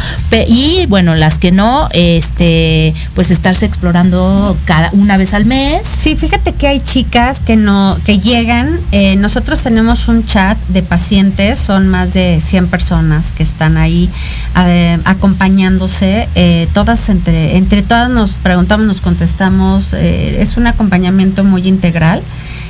y 0.48 0.86
bueno, 0.86 1.14
las 1.14 1.38
que 1.38 1.52
no, 1.52 1.88
este, 1.92 2.94
pues 3.14 3.30
estarse 3.30 3.66
explorando 3.66 4.56
cada 4.64 4.88
una 4.92 5.18
vez 5.18 5.34
al 5.34 5.44
mes. 5.44 5.82
Sí, 5.84 6.16
fíjate 6.16 6.52
que 6.52 6.68
hay 6.68 6.80
chicas 6.80 7.17
que 7.44 7.56
no 7.56 7.98
que 8.04 8.20
llegan. 8.20 8.68
eh, 8.92 9.16
nosotros 9.16 9.60
tenemos 9.60 10.06
un 10.06 10.24
chat 10.24 10.56
de 10.68 10.84
pacientes, 10.84 11.58
son 11.58 11.88
más 11.88 12.14
de 12.14 12.40
100 12.40 12.68
personas 12.68 13.32
que 13.32 13.42
están 13.42 13.76
ahí 13.76 14.08
eh, 14.56 14.98
acompañándose. 15.04 16.28
eh, 16.36 16.68
todas 16.72 17.08
entre 17.08 17.56
entre 17.56 17.82
todas 17.82 18.08
nos 18.08 18.34
preguntamos, 18.34 18.86
nos 18.86 19.00
contestamos. 19.00 19.94
es 19.94 20.56
un 20.56 20.68
acompañamiento 20.68 21.42
muy 21.42 21.66
integral. 21.66 22.22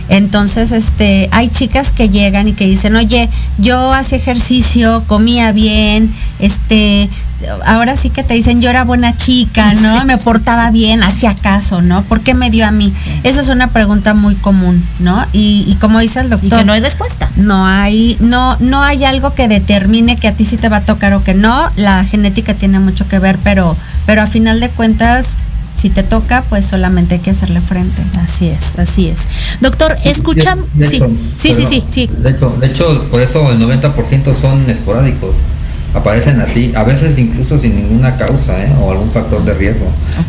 Entonces, 0.09 0.73
este, 0.73 1.29
hay 1.33 1.51
chicas 1.51 1.93
que 1.93 2.09
llegan 2.09 2.49
y 2.49 2.55
que 2.55 2.65
dicen, 2.67 2.97
oye, 2.97 3.29
yo 3.59 3.93
hacía 3.93 4.17
ejercicio, 4.17 5.05
comía 5.07 5.53
bien, 5.53 6.11
este, 6.39 7.11
ahora 7.65 7.97
sí 7.97 8.11
que 8.11 8.23
te 8.23 8.35
dicen, 8.35 8.61
yo 8.61 8.71
era 8.71 8.85
buena 8.85 9.17
chica, 9.17 9.73
¿no? 9.75 10.01
Sí. 10.01 10.07
Me 10.07 10.19
portaba 10.19 10.71
bien, 10.71 11.03
hacía 11.03 11.35
caso, 11.35 11.83
¿no? 11.83 12.03
¿Por 12.03 12.21
qué 12.21 12.35
me 12.35 12.51
dio 12.51 12.67
a 12.67 12.71
mí? 12.71 12.93
Esa 13.23 13.41
es 13.41 13.49
una 13.49 13.69
pregunta 13.69 14.15
muy 14.15 14.35
común, 14.35 14.85
¿no? 14.99 15.25
Y, 15.33 15.65
y 15.67 15.75
como 15.77 16.01
dice 16.01 16.21
el 16.21 16.27
Y 16.27 16.31
doctor, 16.31 16.59
que 16.59 16.65
no 16.65 16.73
hay 16.73 16.81
respuesta. 16.81 17.29
no 17.37 17.67
hay, 17.67 18.17
no, 18.21 18.57
no 18.61 18.83
hay 18.83 19.05
algo 19.05 19.35
que 19.35 19.49
determine 19.49 20.17
que 20.17 20.29
a 20.29 20.33
ti 20.33 20.45
sí 20.45 20.57
te 20.57 20.69
va 20.69 20.79
a 20.79 20.81
tocar 20.83 21.13
o 21.15 21.23
que 21.23 21.35
no. 21.35 21.71
La 21.77 22.05
genética 22.05 22.55
tiene 22.55 22.81
mucho 22.81 23.07
que 23.09 23.19
ver, 23.19 23.39
pero, 23.45 23.77
pero 24.07 24.23
a 24.23 24.27
final 24.27 24.61
de 24.61 24.69
cuentas, 24.71 25.37
si 25.77 25.91
te 25.91 26.03
toca, 26.03 26.43
pues 26.49 26.67
solamente 26.67 27.15
hay 27.17 27.21
que 27.21 27.31
hacerle 27.31 27.61
frente. 27.61 28.03
Así 28.21 28.49
es, 28.49 28.77
así 28.79 29.07
es. 29.09 29.29
Doctor, 29.61 29.97
escuchamos. 30.05 30.65
Sí, 30.77 30.97
hecho, 30.97 31.11
sí, 31.39 31.55
sí, 31.69 31.85
sí. 31.89 32.11
De 32.19 32.31
hecho, 32.31 32.51
de 32.59 32.67
hecho, 32.67 33.07
por 33.11 33.21
eso 33.21 33.51
el 33.53 33.61
90% 33.61 34.35
son 34.41 34.69
esporádicos. 34.69 35.35
Aparecen 35.95 36.41
así, 36.41 36.73
a 36.77 36.85
veces 36.85 37.19
incluso 37.19 37.59
sin 37.59 37.75
ninguna 37.75 38.15
causa 38.17 38.63
¿eh? 38.63 38.71
o 38.81 38.93
algún 38.93 39.09
factor 39.09 39.43
de 39.45 39.55
riesgo. 39.55 39.87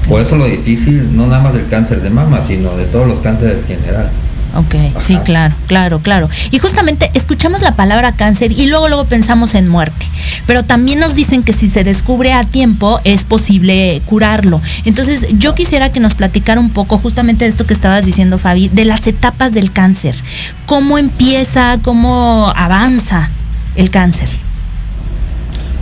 Por 0.07 0.21
eso 0.21 0.37
lo 0.37 0.45
difícil, 0.45 1.15
no 1.15 1.27
nada 1.27 1.43
más 1.43 1.53
del 1.53 1.67
cáncer 1.67 2.01
de 2.01 2.09
mama, 2.09 2.39
sino 2.45 2.75
de 2.77 2.85
todos 2.85 3.07
los 3.07 3.19
cánceres 3.19 3.57
en 3.69 3.79
general. 3.79 4.09
Ok, 4.55 4.75
sí, 5.05 5.17
claro, 5.25 5.53
claro, 5.67 5.99
claro. 5.99 6.29
Y 6.49 6.57
justamente 6.57 7.11
escuchamos 7.13 7.61
la 7.61 7.75
palabra 7.75 8.13
cáncer 8.13 8.51
y 8.51 8.65
luego 8.65 8.87
luego 8.87 9.05
pensamos 9.05 9.53
en 9.53 9.67
muerte. 9.67 10.05
Pero 10.47 10.63
también 10.63 10.99
nos 10.99 11.13
dicen 11.13 11.43
que 11.43 11.53
si 11.53 11.69
se 11.69 11.83
descubre 11.83 12.33
a 12.33 12.43
tiempo 12.43 12.99
es 13.03 13.23
posible 13.23 14.01
curarlo. 14.05 14.59
Entonces, 14.85 15.27
yo 15.33 15.53
quisiera 15.53 15.91
que 15.91 15.99
nos 15.99 16.15
platicara 16.15 16.59
un 16.59 16.71
poco 16.71 16.97
justamente 16.97 17.45
de 17.45 17.51
esto 17.51 17.67
que 17.67 17.73
estabas 17.73 18.05
diciendo, 18.05 18.39
Fabi, 18.39 18.69
de 18.69 18.85
las 18.85 19.05
etapas 19.05 19.53
del 19.53 19.71
cáncer. 19.71 20.15
¿Cómo 20.65 20.97
empieza, 20.97 21.77
cómo 21.83 22.51
avanza 22.55 23.29
el 23.75 23.91
cáncer? 23.91 24.29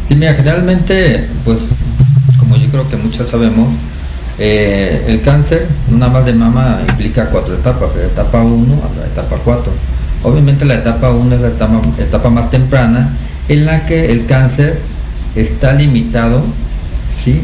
Sí, 0.08 0.16
mira, 0.16 0.34
generalmente, 0.34 1.28
pues, 1.44 1.70
como 2.40 2.56
yo 2.56 2.70
creo 2.70 2.88
que 2.88 2.96
muchos 2.96 3.30
sabemos, 3.30 3.70
eh, 4.40 5.04
el 5.08 5.22
cáncer, 5.22 5.68
nada 5.92 6.14
más 6.14 6.26
de 6.26 6.34
mama, 6.34 6.80
implica 6.88 7.28
cuatro 7.30 7.54
etapas, 7.54 7.96
de 7.96 8.06
etapa 8.06 8.42
1 8.42 8.74
a 8.74 9.00
la 9.00 9.06
etapa 9.06 9.38
4. 9.44 9.72
Obviamente 10.24 10.64
la 10.64 10.76
etapa 10.76 11.10
1 11.10 11.36
es 11.36 11.42
la 11.42 11.48
etapa, 11.50 12.30
más 12.30 12.50
temprana, 12.52 13.18
en 13.50 13.66
la 13.66 13.86
que 13.86 14.12
el 14.12 14.26
cáncer 14.28 14.80
está 15.36 15.74
limitado, 15.74 16.42
¿sí? 17.12 17.42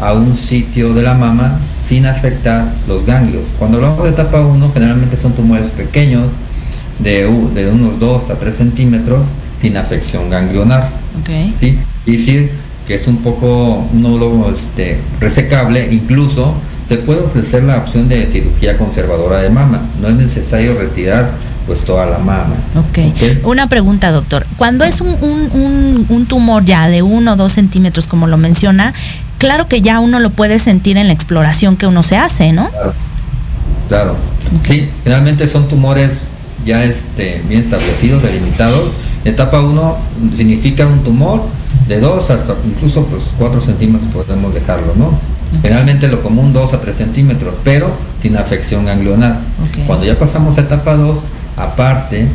a 0.00 0.12
un 0.12 0.36
sitio 0.36 0.92
de 0.92 1.02
la 1.02 1.14
mama 1.14 1.58
sin 1.60 2.06
afectar 2.06 2.70
los 2.86 3.04
ganglios. 3.04 3.46
Cuando 3.58 3.78
hablamos 3.78 4.04
de 4.04 4.10
etapa 4.10 4.42
1, 4.42 4.68
generalmente 4.72 5.16
son 5.16 5.32
tumores 5.32 5.70
pequeños, 5.70 6.24
de, 6.98 7.24
de 7.54 7.70
unos 7.70 7.98
2 7.98 8.30
a 8.30 8.34
3 8.34 8.54
centímetros, 8.54 9.20
sin 9.60 9.76
afección 9.76 10.30
ganglionar. 10.30 10.88
¿Sí? 11.60 11.78
Y 12.06 12.12
decir 12.16 12.50
que 12.86 12.94
es 12.94 13.06
un 13.08 13.18
poco 13.18 13.84
un 13.92 14.02
nódulo 14.02 14.50
este, 14.54 14.98
resecable, 15.20 15.88
incluso 15.92 16.54
se 16.88 16.98
puede 16.98 17.20
ofrecer 17.20 17.64
la 17.64 17.78
opción 17.78 18.08
de 18.08 18.26
cirugía 18.26 18.76
conservadora 18.78 19.40
de 19.42 19.50
mama. 19.50 19.80
No 20.00 20.08
es 20.08 20.14
necesario 20.14 20.78
retirar 20.78 21.28
pues 21.66 21.80
toda 21.80 22.06
la 22.06 22.18
mama. 22.18 22.54
Ok. 22.76 22.98
¿ok? 23.40 23.46
Una 23.46 23.68
pregunta, 23.68 24.12
doctor. 24.12 24.46
Cuando 24.56 24.84
es 24.84 25.00
un, 25.00 25.08
un- 25.20 25.50
un- 25.52 26.06
un 26.08 26.26
tumor 26.26 26.64
ya 26.64 26.86
de 26.88 27.02
uno 27.02 27.32
o 27.32 27.36
dos 27.36 27.52
centímetros, 27.54 28.06
como 28.06 28.28
lo 28.28 28.36
menciona, 28.36 28.94
claro 29.38 29.66
que 29.66 29.80
ya 29.82 29.98
uno 29.98 30.20
lo 30.20 30.30
puede 30.30 30.60
sentir 30.60 30.96
en 30.96 31.08
la 31.08 31.12
exploración 31.12 31.76
que 31.76 31.88
uno 31.88 32.04
se 32.04 32.16
hace, 32.16 32.52
¿no? 32.52 32.68
Claro. 32.70 32.94
Claro. 33.88 34.16
Sí, 34.62 34.88
generalmente 35.02 35.48
son 35.48 35.66
tumores 35.68 36.20
ya 36.64 36.84
este, 36.84 37.42
bien 37.48 37.62
establecidos, 37.62 38.22
delimitados. 38.22 38.90
Etapa 39.26 39.60
1 39.60 39.96
significa 40.36 40.86
un 40.86 41.00
tumor 41.00 41.42
de 41.88 42.00
2 42.00 42.30
hasta 42.30 42.54
incluso 42.64 43.04
pues 43.06 43.24
4 43.38 43.60
centímetros 43.60 44.12
podemos 44.12 44.54
dejarlo, 44.54 44.94
¿no? 44.96 45.18
Generalmente 45.62 46.06
lo 46.06 46.22
común 46.22 46.52
2 46.52 46.72
a 46.74 46.80
3 46.80 46.96
centímetros, 46.96 47.54
pero 47.64 47.90
sin 48.22 48.36
afección 48.36 48.84
ganglionar. 48.84 49.38
Cuando 49.86 50.04
ya 50.04 50.16
pasamos 50.16 50.58
a 50.58 50.60
etapa 50.60 50.94
2, 50.94 51.18
aparte 51.56 52.28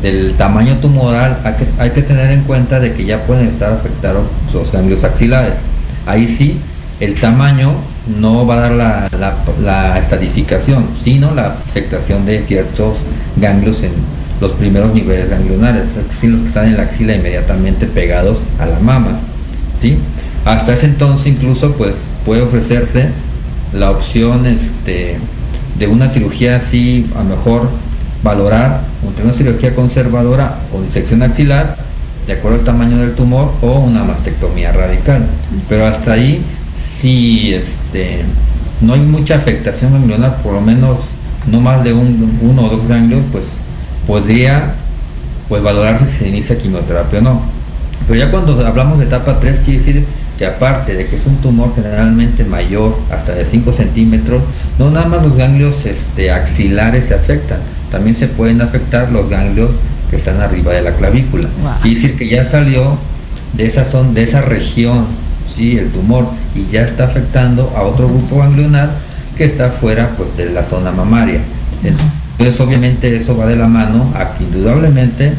del 0.00 0.34
tamaño 0.38 0.76
tumoral, 0.76 1.38
hay 1.44 1.54
que, 1.54 1.66
hay 1.78 1.90
que 1.90 2.02
tener 2.02 2.30
en 2.30 2.42
cuenta 2.44 2.80
de 2.80 2.94
que 2.94 3.04
ya 3.04 3.24
pueden 3.24 3.46
estar 3.48 3.72
afectados 3.72 4.26
los 4.54 4.72
ganglios 4.72 5.04
axilares. 5.04 5.52
Ahí 6.06 6.26
sí, 6.26 6.58
el 7.00 7.14
tamaño 7.14 7.72
no 8.20 8.46
va 8.46 8.54
a 8.54 8.60
dar 8.60 8.72
la, 8.72 9.08
la, 9.18 9.34
la 9.60 9.98
estadificación, 9.98 10.86
sino 11.02 11.34
la 11.34 11.48
afectación 11.48 12.24
de 12.24 12.42
ciertos 12.42 12.96
ganglios 13.36 13.82
en 13.82 13.92
los 14.40 14.52
primeros 14.52 14.94
niveles 14.94 15.30
ganglionares, 15.30 15.82
los 15.94 16.40
que 16.40 16.46
están 16.46 16.66
en 16.68 16.76
la 16.76 16.84
axila 16.84 17.14
inmediatamente 17.14 17.86
pegados 17.86 18.38
a 18.58 18.66
la 18.66 18.78
mama. 18.80 19.18
¿sí? 19.80 19.98
Hasta 20.44 20.74
ese 20.74 20.86
entonces 20.86 21.26
incluso 21.26 21.72
pues 21.72 21.94
puede 22.24 22.42
ofrecerse 22.42 23.08
la 23.72 23.90
opción 23.90 24.46
este, 24.46 25.18
de 25.78 25.86
una 25.86 26.08
cirugía 26.08 26.56
así, 26.56 27.10
a 27.14 27.18
lo 27.22 27.36
mejor 27.36 27.68
valorar 28.22 28.82
entre 29.06 29.24
una 29.24 29.34
cirugía 29.34 29.74
conservadora 29.74 30.58
o 30.74 30.82
disección 30.82 31.22
axilar, 31.22 31.76
de 32.26 32.32
acuerdo 32.34 32.58
al 32.58 32.64
tamaño 32.64 32.98
del 32.98 33.14
tumor, 33.14 33.52
o 33.62 33.78
una 33.80 34.04
mastectomía 34.04 34.72
radical. 34.72 35.26
Pero 35.68 35.86
hasta 35.86 36.12
ahí, 36.12 36.42
si 36.74 37.54
este, 37.54 38.22
no 38.80 38.94
hay 38.94 39.00
mucha 39.00 39.36
afectación 39.36 39.92
ganglionar, 39.92 40.42
por 40.42 40.54
lo 40.54 40.60
menos 40.60 40.98
no 41.50 41.60
más 41.60 41.84
de 41.84 41.92
un, 41.92 42.38
uno 42.42 42.66
o 42.66 42.68
dos 42.68 42.86
ganglios, 42.86 43.22
pues 43.32 43.44
podría 44.08 44.72
pues 45.50 45.62
valorarse 45.62 46.06
si 46.06 46.16
se 46.16 46.28
inicia 46.28 46.58
quimioterapia 46.58 47.20
o 47.20 47.22
no. 47.22 47.42
Pero 48.08 48.18
ya 48.18 48.30
cuando 48.30 48.66
hablamos 48.66 48.98
de 48.98 49.04
etapa 49.04 49.38
3, 49.38 49.60
quiere 49.60 49.78
decir 49.78 50.04
que 50.38 50.46
aparte 50.46 50.94
de 50.94 51.06
que 51.06 51.16
es 51.16 51.26
un 51.26 51.36
tumor 51.36 51.72
generalmente 51.74 52.44
mayor, 52.44 52.98
hasta 53.10 53.34
de 53.34 53.44
5 53.44 53.72
centímetros, 53.72 54.42
no 54.78 54.90
nada 54.90 55.06
más 55.06 55.22
los 55.22 55.36
ganglios 55.36 55.84
este, 55.84 56.30
axilares 56.30 57.06
se 57.06 57.14
afectan, 57.14 57.58
también 57.90 58.16
se 58.16 58.28
pueden 58.28 58.62
afectar 58.62 59.12
los 59.12 59.28
ganglios 59.28 59.70
que 60.10 60.16
están 60.16 60.40
arriba 60.40 60.72
de 60.72 60.82
la 60.82 60.92
clavícula. 60.92 61.48
Wow. 61.62 61.72
Quiere 61.82 62.00
decir 62.00 62.16
que 62.16 62.28
ya 62.28 62.44
salió 62.44 62.96
de 63.54 63.66
esa, 63.66 63.84
zona, 63.84 64.12
de 64.12 64.22
esa 64.22 64.40
región, 64.40 65.04
¿sí? 65.54 65.76
el 65.76 65.90
tumor, 65.90 66.26
y 66.54 66.70
ya 66.72 66.82
está 66.82 67.04
afectando 67.04 67.74
a 67.76 67.82
otro 67.82 68.08
grupo 68.08 68.38
ganglionar 68.38 68.88
que 69.36 69.44
está 69.44 69.68
fuera 69.68 70.08
pues, 70.16 70.34
de 70.36 70.50
la 70.50 70.64
zona 70.64 70.92
mamaria. 70.92 71.40
Entonces 71.82 72.17
obviamente 72.60 73.14
eso 73.16 73.36
va 73.36 73.46
de 73.46 73.56
la 73.56 73.66
mano 73.66 74.12
a 74.14 74.36
que 74.36 74.44
indudablemente 74.44 75.32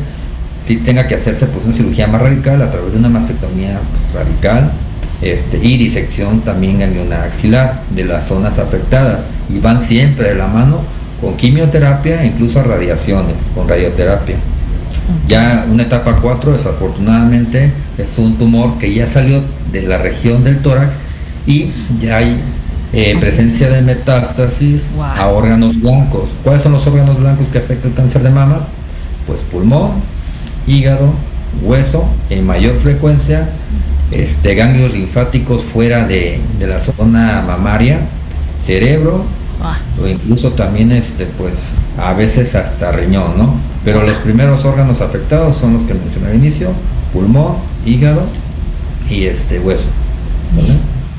si 0.63 0.77
tenga 0.77 1.07
que 1.07 1.15
hacerse 1.15 1.47
pues 1.47 1.65
una 1.65 1.73
cirugía 1.73 2.07
más 2.07 2.21
radical 2.21 2.61
a 2.61 2.69
través 2.69 2.91
de 2.91 2.99
una 2.99 3.09
mastectomía 3.09 3.79
pues, 4.11 4.25
radical 4.25 4.71
este, 5.21 5.57
y 5.65 5.77
disección 5.77 6.41
también 6.41 6.79
ganglionar 6.79 7.21
axilar 7.21 7.83
de 7.95 8.05
las 8.05 8.27
zonas 8.27 8.59
afectadas 8.59 9.21
y 9.49 9.59
van 9.59 9.81
siempre 9.81 10.29
de 10.29 10.35
la 10.35 10.47
mano 10.47 10.81
con 11.19 11.35
quimioterapia 11.35 12.23
e 12.23 12.27
incluso 12.27 12.63
radiaciones, 12.63 13.35
con 13.53 13.67
radioterapia. 13.67 14.35
Ya 15.27 15.65
una 15.69 15.83
etapa 15.83 16.17
4 16.21 16.53
desafortunadamente 16.53 17.71
es 17.97 18.11
un 18.17 18.37
tumor 18.37 18.77
que 18.77 18.93
ya 18.93 19.07
salió 19.07 19.41
de 19.71 19.81
la 19.81 19.97
región 19.97 20.43
del 20.43 20.59
tórax 20.59 20.95
y 21.45 21.71
ya 21.99 22.17
hay 22.17 22.39
eh, 22.93 23.15
presencia 23.19 23.69
de 23.69 23.81
metástasis 23.81 24.91
Wow. 24.95 25.03
a 25.05 25.27
órganos 25.27 25.79
blancos. 25.81 26.29
¿Cuáles 26.43 26.63
son 26.63 26.71
los 26.73 26.85
órganos 26.87 27.19
blancos 27.19 27.45
que 27.51 27.57
afectan 27.59 27.91
el 27.91 27.97
cáncer 27.97 28.23
de 28.23 28.29
mama? 28.31 28.59
Pues 29.27 29.39
pulmón, 29.51 29.91
hígado, 30.67 31.11
hueso, 31.61 32.05
en 32.29 32.45
mayor 32.45 32.75
frecuencia, 32.77 33.49
este, 34.11 34.55
ganglios 34.55 34.93
linfáticos 34.93 35.63
fuera 35.63 36.05
de, 36.07 36.39
de 36.57 36.67
la 36.67 36.79
zona 36.79 37.43
mamaria, 37.45 37.99
cerebro, 38.63 39.23
o 40.01 40.07
incluso 40.07 40.51
también 40.51 40.91
este 40.91 41.25
pues 41.25 41.71
a 41.97 42.13
veces 42.13 42.55
hasta 42.55 42.91
riñón, 42.93 43.37
¿no? 43.37 43.55
Pero 43.83 44.03
los 44.05 44.17
primeros 44.19 44.63
órganos 44.65 45.01
afectados 45.01 45.57
son 45.57 45.73
los 45.73 45.83
que 45.83 45.93
mencioné 45.93 46.27
al 46.27 46.35
inicio, 46.35 46.69
pulmón, 47.13 47.55
hígado 47.85 48.21
y 49.09 49.25
este 49.25 49.59
hueso. 49.59 49.87
¿vale? 50.55 50.73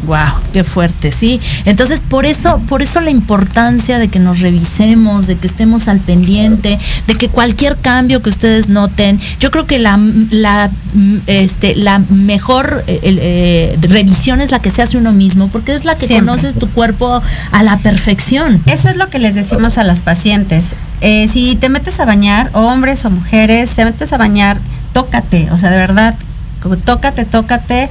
Wow, 0.06 0.32
qué 0.52 0.64
fuerte, 0.64 1.12
sí. 1.12 1.40
Entonces, 1.66 2.00
por 2.00 2.24
eso, 2.24 2.58
por 2.68 2.80
eso 2.80 3.00
la 3.00 3.10
importancia 3.10 3.98
de 3.98 4.08
que 4.08 4.18
nos 4.18 4.40
revisemos, 4.40 5.26
de 5.26 5.36
que 5.36 5.46
estemos 5.46 5.88
al 5.88 5.98
pendiente, 6.00 6.78
de 7.06 7.14
que 7.16 7.28
cualquier 7.28 7.76
cambio 7.76 8.22
que 8.22 8.30
ustedes 8.30 8.68
noten, 8.68 9.20
yo 9.40 9.50
creo 9.50 9.66
que 9.66 9.78
la, 9.78 10.00
la, 10.30 10.70
este, 11.26 11.76
la 11.76 11.98
mejor 11.98 12.82
eh, 12.86 13.00
eh, 13.02 13.78
revisión 13.82 14.40
es 14.40 14.50
la 14.52 14.60
que 14.60 14.70
se 14.70 14.80
hace 14.80 14.96
uno 14.96 15.12
mismo, 15.12 15.48
porque 15.48 15.74
es 15.74 15.84
la 15.84 15.94
que 15.94 16.06
Siempre. 16.06 16.26
conoces 16.26 16.54
tu 16.54 16.68
cuerpo 16.70 17.22
a 17.52 17.62
la 17.62 17.76
perfección. 17.78 18.62
Eso 18.66 18.88
es 18.88 18.96
lo 18.96 19.10
que 19.10 19.18
les 19.18 19.34
decimos 19.34 19.76
a 19.76 19.84
las 19.84 20.00
pacientes. 20.00 20.74
Eh, 21.02 21.28
si 21.28 21.56
te 21.56 21.68
metes 21.68 22.00
a 22.00 22.06
bañar, 22.06 22.50
hombres 22.54 23.04
o 23.04 23.10
mujeres, 23.10 23.70
te 23.70 23.84
metes 23.84 24.12
a 24.12 24.18
bañar, 24.18 24.58
tócate, 24.92 25.48
o 25.50 25.58
sea, 25.58 25.70
de 25.70 25.78
verdad, 25.78 26.14
tócate, 26.84 27.24
tócate, 27.24 27.88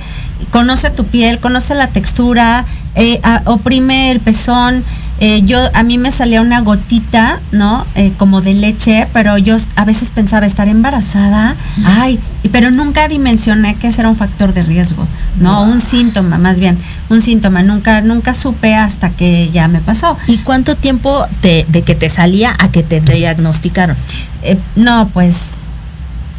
conoce 0.51 0.89
tu 0.89 1.05
piel, 1.05 1.39
conoce 1.39 1.76
la 1.76 1.88
textura, 1.88 2.65
eh, 2.95 3.20
a- 3.24 3.41
oprime 3.45 4.11
el 4.11 4.20
pezón. 4.20 4.84
Eh, 5.22 5.41
yo 5.43 5.59
a 5.74 5.84
mí 5.84 5.97
me 5.97 6.11
salía 6.11 6.39
una 6.39 6.61
gotita, 6.61 7.39
¿no? 7.51 7.86
Eh, 7.95 8.13
como 8.17 8.39
de 8.39 8.53
leche, 8.53 9.05
pero 9.11 9.38
yo 9.38 9.57
a 9.76 9.84
veces 9.84 10.11
pensaba 10.15 10.45
estar 10.45 10.70
embarazada, 10.70 11.55
ay, 11.84 12.22
pero 12.53 12.72
nunca 12.72 13.09
dimensioné 13.09 13.76
que 13.76 13.89
ese 13.89 13.99
era 13.99 14.09
un 14.09 14.15
factor 14.15 14.53
de 14.53 14.63
riesgo, 14.63 15.05
no, 15.41 15.63
un 15.63 15.82
síntoma, 15.82 16.38
más 16.38 16.57
bien, 16.61 16.78
un 17.09 17.22
síntoma. 17.22 17.61
Nunca, 17.63 17.99
nunca 17.99 18.34
supe 18.34 18.76
hasta 18.76 19.09
que 19.09 19.49
ya 19.51 19.67
me 19.67 19.80
pasó. 19.82 20.17
¿Y 20.28 20.38
cuánto 20.38 20.76
tiempo 20.78 21.26
te- 21.41 21.65
de 21.67 21.82
que 21.82 21.95
te 21.95 22.09
salía 22.09 22.55
a 22.57 22.72
que 22.72 22.82
te 22.84 23.01
diagnosticaron? 23.01 23.97
Eh, 24.41 24.57
no, 24.78 25.09
pues 25.09 25.59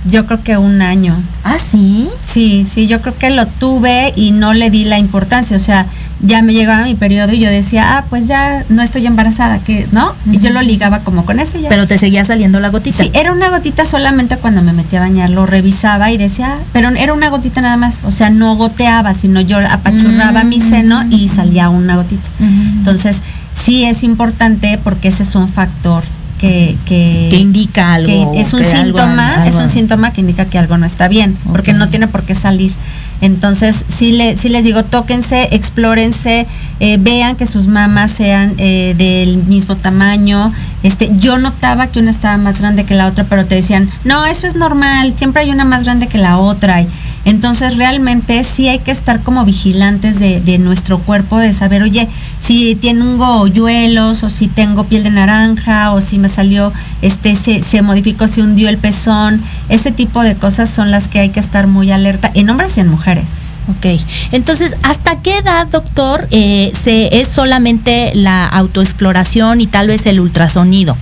yo 0.05 0.26
creo 0.26 0.42
que 0.42 0.57
un 0.57 0.82
año. 0.82 1.14
Ah, 1.44 1.59
sí. 1.59 2.09
Sí, 2.24 2.66
sí, 2.68 2.86
yo 2.86 3.01
creo 3.01 3.16
que 3.16 3.30
lo 3.30 3.46
tuve 3.46 4.12
y 4.16 4.30
no 4.30 4.55
le 4.55 4.70
di 4.70 4.84
la 4.84 4.98
importancia. 4.98 5.57
O 5.57 5.61
sea, 5.61 5.86
ya 6.22 6.42
me 6.42 6.53
llegaba 6.53 6.84
mi 6.84 6.94
periodo 6.94 7.32
y 7.32 7.38
yo 7.38 7.51
decía, 7.51 7.98
ah, 7.98 8.05
pues 8.09 8.26
ya 8.26 8.64
no 8.68 8.82
estoy 8.82 9.07
embarazada, 9.07 9.59
que 9.59 9.86
¿no? 9.92 10.14
Y 10.30 10.38
yo 10.38 10.51
lo 10.51 10.61
ligaba 10.62 11.01
como 11.01 11.24
con 11.24 11.40
eso 11.40 11.59
ya. 11.59 11.68
Pero 11.68 11.86
te 11.86 11.98
seguía 11.98 12.24
saliendo 12.24 12.61
la 12.61 12.68
gotita. 12.68 12.98
Sí, 12.98 13.11
era 13.14 13.32
una 13.32 13.48
gotita 13.51 13.84
solamente 13.84 14.36
cuando 14.36 14.62
me 14.62 14.72
metía 14.72 15.01
a 15.01 15.03
bañar, 15.03 15.30
lo 15.30 15.46
revisaba 15.46 16.11
y 16.11 16.18
decía, 16.18 16.57
ah, 16.59 16.64
pero 16.72 16.88
era 16.90 17.12
una 17.12 17.28
gotita 17.28 17.61
nada 17.61 17.76
más, 17.76 18.01
o 18.05 18.11
sea, 18.11 18.30
no 18.30 18.57
goteaba, 18.57 19.14
sino 19.14 19.40
yo 19.40 19.59
apachurraba 19.59 20.44
mi 20.44 20.61
seno 20.61 21.05
y 21.11 21.28
salía 21.28 21.68
una 21.68 21.96
gotita. 21.96 22.28
Entonces, 22.40 23.22
sí 23.55 23.84
es 23.84 24.03
importante 24.03 24.78
porque 24.82 25.09
ese 25.09 25.22
es 25.22 25.34
un 25.34 25.48
factor 25.48 26.03
que, 26.41 26.76
que, 26.86 27.28
que 27.30 27.36
indica 27.36 27.95
algo. 27.95 28.32
que 28.32 28.41
es 28.41 28.53
un 28.55 28.61
algo- 28.64 28.70
síntoma, 28.82 29.34
algo- 29.34 29.49
es 29.49 29.55
un 29.57 29.68
síntoma 29.68 30.12
que 30.12 30.22
indica 30.22 30.45
que 30.47 30.59
algo 30.59 30.78
no 30.78 30.86
está 30.86 31.07
bien, 31.09 31.36
porque 31.53 31.72
no 31.74 31.88
tiene 31.91 32.09
por 32.09 32.22
qué 32.22 32.34
salir. 32.34 32.72
Entonces, 33.20 33.84
sí, 33.88 34.12
le, 34.12 34.36
sí 34.38 34.49
les 34.49 34.64
digo, 34.64 34.82
tóquense, 34.82 35.49
explórense, 35.55 36.47
eh, 36.80 36.97
vean 36.99 37.36
que 37.36 37.45
sus 37.45 37.66
mamas 37.66 38.11
sean 38.11 38.55
eh, 38.57 38.95
del 38.97 39.45
mismo 39.45 39.76
tamaño. 39.76 40.53
Este, 40.82 41.11
yo 41.18 41.36
notaba 41.38 41.88
que 41.88 41.99
una 41.99 42.11
estaba 42.11 42.38
más 42.38 42.61
grande 42.61 42.84
que 42.84 42.95
la 42.95 43.07
otra, 43.07 43.24
pero 43.24 43.45
te 43.45 43.57
decían, 43.57 43.86
no, 44.05 44.24
eso 44.24 44.47
es 44.47 44.55
normal, 44.55 45.12
siempre 45.14 45.43
hay 45.43 45.51
una 45.51 45.66
más 45.66 45.84
grande 45.84 46.07
que 46.09 46.16
la 46.16 46.38
otra. 46.38 46.80
Y 46.80 46.88
entonces, 47.30 47.76
realmente 47.76 48.42
sí 48.44 48.68
hay 48.68 48.80
que 48.80 48.90
estar 48.90 49.22
como 49.22 49.44
vigilantes 49.44 50.18
de, 50.18 50.40
de 50.40 50.58
nuestro 50.58 50.98
cuerpo, 50.98 51.38
de 51.38 51.52
saber, 51.52 51.82
oye, 51.82 52.08
si 52.40 52.74
tengo 52.74 53.40
hoyuelos, 53.40 54.24
o 54.24 54.30
si 54.30 54.48
tengo 54.48 54.84
piel 54.84 55.04
de 55.04 55.10
naranja, 55.10 55.92
o 55.92 56.00
si 56.00 56.18
me 56.18 56.28
salió, 56.28 56.72
este, 57.02 57.36
se, 57.36 57.62
se 57.62 57.82
modificó, 57.82 58.26
se 58.26 58.42
hundió 58.42 58.68
el 58.68 58.78
pezón. 58.78 59.40
Ese 59.68 59.92
tipo 59.92 60.22
de 60.22 60.34
cosas 60.34 60.68
son 60.68 60.90
las 60.90 61.06
que 61.06 61.20
hay 61.20 61.30
que 61.30 61.40
estar 61.40 61.68
muy 61.68 61.92
alerta 61.92 62.30
en 62.34 62.50
hombres 62.50 62.76
y 62.76 62.80
en 62.80 62.88
mujeres. 62.88 63.38
Ok, 63.68 64.00
entonces, 64.32 64.74
¿hasta 64.82 65.22
qué 65.22 65.38
edad, 65.38 65.68
doctor, 65.68 66.26
eh, 66.32 66.72
se 66.74 67.20
es 67.20 67.28
solamente 67.28 68.10
la 68.14 68.46
autoexploración 68.46 69.60
y 69.60 69.68
tal 69.68 69.86
vez 69.86 70.06
el 70.06 70.18
ultrasonido? 70.18 70.96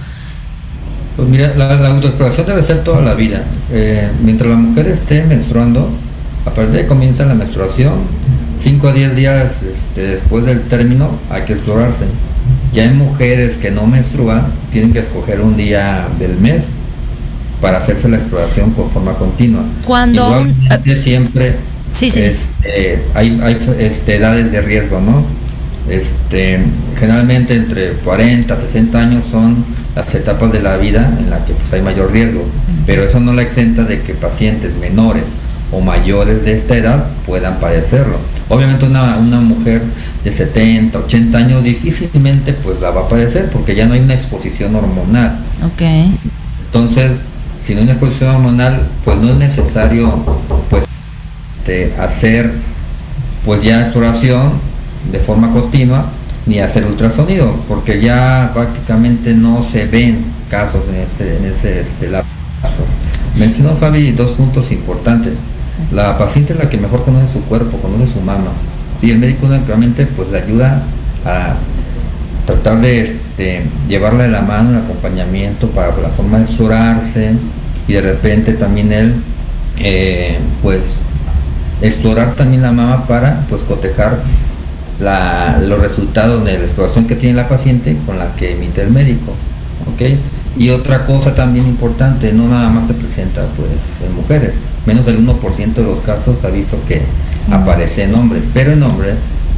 Pues 1.17 1.29
mira, 1.29 1.55
la, 1.57 1.77
la 1.77 1.89
autoexploración 1.89 2.47
debe 2.47 2.63
ser 2.63 2.85
toda 2.85 3.01
la 3.01 3.15
vida. 3.15 3.43
Eh, 3.73 4.09
mientras 4.23 4.51
la 4.51 4.57
mujer 4.57 4.89
esté 4.89 5.25
menstruando, 5.25 5.91
a 6.49 6.55
partir 6.55 6.75
de 6.75 6.87
comienza 6.87 7.27
la 7.27 7.35
menstruación, 7.35 7.93
5 8.59 8.89
a 8.89 8.93
10 8.93 9.17
días 9.17 9.61
este, 9.63 10.01
después 10.03 10.45
del 10.47 10.63
término, 10.63 11.11
hay 11.31 11.43
que 11.43 11.53
explorarse. 11.53 12.07
Ya 12.73 12.85
hay 12.85 12.91
mujeres 12.91 13.57
que 13.57 13.71
no 13.71 13.87
menstruan, 13.87 14.47
tienen 14.73 14.93
que 14.93 14.99
escoger 15.01 15.41
un 15.43 15.57
día 15.57 16.09
del 16.19 16.37
mes 16.39 16.67
para 17.61 17.79
hacerse 17.79 18.09
la 18.09 18.17
exploración 18.17 18.71
con 18.73 18.91
forma 18.91 19.13
continua. 19.15 19.63
Cuando 19.85 20.27
un- 20.41 20.49
Igualmente 20.51 20.97
siempre 20.97 21.55
Sí, 21.93 22.11
sí, 22.11 22.23
sí. 22.23 22.29
este, 22.29 23.03
hay, 23.15 23.41
hay 23.43 23.59
este, 23.81 24.17
edades 24.17 24.51
de 24.53 24.61
riesgo, 24.61 25.01
¿no? 25.01 25.25
Este, 25.91 26.59
generalmente 26.99 27.55
entre 27.55 27.93
40 28.05 28.57
60 28.57 28.99
años 29.01 29.25
son 29.31 29.65
las 29.97 30.15
etapas 30.15 30.53
de 30.53 30.61
la 30.63 30.77
vida 30.77 31.11
en 31.19 31.31
las 31.31 31.41
que 31.41 31.55
pues, 31.55 31.73
hay 31.73 31.83
mayor 31.83 32.13
riesgo, 32.13 32.45
pero 32.87 33.03
eso 33.05 33.21
no 33.21 33.33
la 33.33 33.43
exenta 33.43 33.85
de 33.85 34.03
que 34.03 34.13
pacientes 34.15 34.75
menores 34.77 35.25
o 35.71 35.81
mayores 35.81 36.45
de 36.45 36.57
esta 36.57 36.77
edad 36.77 37.07
puedan 37.27 37.61
padecerlo. 37.61 38.19
Obviamente 38.49 38.87
una, 38.87 39.19
una 39.19 39.41
mujer 39.41 39.83
de 40.25 40.33
70, 40.33 40.99
80 40.99 41.39
años 41.39 41.65
difícilmente 41.65 42.53
pues 42.53 42.81
la 42.81 42.91
va 42.91 43.03
a 43.03 43.09
padecer 43.09 43.51
porque 43.51 43.75
ya 43.75 43.87
no 43.87 43.95
hay 43.95 44.01
una 44.01 44.15
exposición 44.15 44.75
hormonal. 44.75 45.39
Ok. 45.65 45.83
Entonces, 46.65 47.21
si 47.61 47.75
no 47.75 47.81
hay 47.81 47.85
una 47.85 47.93
exposición 47.93 48.35
hormonal, 48.35 48.83
pues 49.05 49.19
no 49.19 49.31
es 49.31 49.37
necesario 49.37 50.11
pues 50.71 50.87
este, 51.59 51.95
hacer 52.01 52.53
pues 53.45 53.63
ya 53.63 53.83
exploración 53.83 54.53
de 55.13 55.19
forma 55.19 55.53
continua 55.53 56.11
ni 56.47 56.61
hacer 56.61 56.85
ultrasonido, 56.87 57.55
porque 57.69 58.01
ya 58.01 58.51
prácticamente 58.55 59.35
no 59.35 59.63
se 59.63 59.85
ven 59.85 60.25
casos 60.49 60.83
en 60.89 61.03
ese, 61.03 61.37
en 61.37 61.45
ese 61.45 61.81
este, 61.81 62.09
lapso. 62.09 62.29
Mencionó 63.37 63.77
Fabi 63.77 64.13
dos 64.13 64.31
puntos 64.31 64.73
importantes. 64.73 65.35
La 65.93 66.19
paciente 66.19 66.53
es 66.53 66.59
la 66.59 66.69
que 66.69 66.77
mejor 66.77 67.05
conoce 67.05 67.33
su 67.33 67.41
cuerpo, 67.43 67.79
conoce 67.79 68.13
su 68.13 68.21
mama. 68.21 68.51
Sí, 69.01 69.11
el 69.11 69.19
médico 69.19 69.47
únicamente 69.47 70.07
pues 70.07 70.29
le 70.31 70.39
ayuda 70.39 70.83
a 71.25 71.55
tratar 72.47 72.81
de 72.81 73.03
este, 73.03 73.63
llevarle 73.89 74.25
de 74.25 74.31
la 74.31 74.43
mano 74.43 74.71
el 74.71 74.77
acompañamiento 74.85 75.69
para 75.69 75.89
la 75.99 76.09
forma 76.11 76.39
de 76.39 76.45
explorarse 76.45 77.33
y 77.87 77.93
de 77.93 78.01
repente 78.01 78.55
también 78.55 78.93
él 78.93 79.15
eh, 79.79 80.39
pues 80.63 81.03
explorar 81.83 82.35
también 82.35 82.63
la 82.63 82.73
mama 82.73 83.07
para 83.07 83.45
pues 83.49 83.63
cotejar 83.63 84.19
la- 85.01 85.61
los 85.67 85.79
resultados 85.81 86.45
de 86.45 86.59
la 86.59 86.65
exploración 86.65 87.07
que 87.07 87.15
tiene 87.15 87.37
la 87.37 87.49
paciente 87.49 87.97
con 88.05 88.19
la 88.19 88.35
que 88.35 88.53
emite 88.55 88.83
el 88.83 88.91
médico 88.91 89.33
¿ok? 89.93 90.03
y 90.59 90.71
otra 90.71 91.05
cosa 91.07 91.35
también 91.35 91.67
importante 91.67 92.33
no 92.33 92.49
nada 92.49 92.69
más 92.71 92.89
se 92.89 92.95
presenta 92.95 93.43
pues 93.57 94.01
en 94.09 94.17
mujeres 94.17 94.53
menos 94.89 95.05
del 95.07 95.19
1% 95.27 95.75
de 95.75 95.83
los 95.83 96.01
casos 96.01 96.37
ha 96.45 96.49
visto 96.49 96.77
que 96.89 97.03
aparece 97.53 98.05
en 98.05 98.15
hombres 98.15 98.45
pero 98.55 98.73
en 98.73 98.83
hombres 98.83 99.15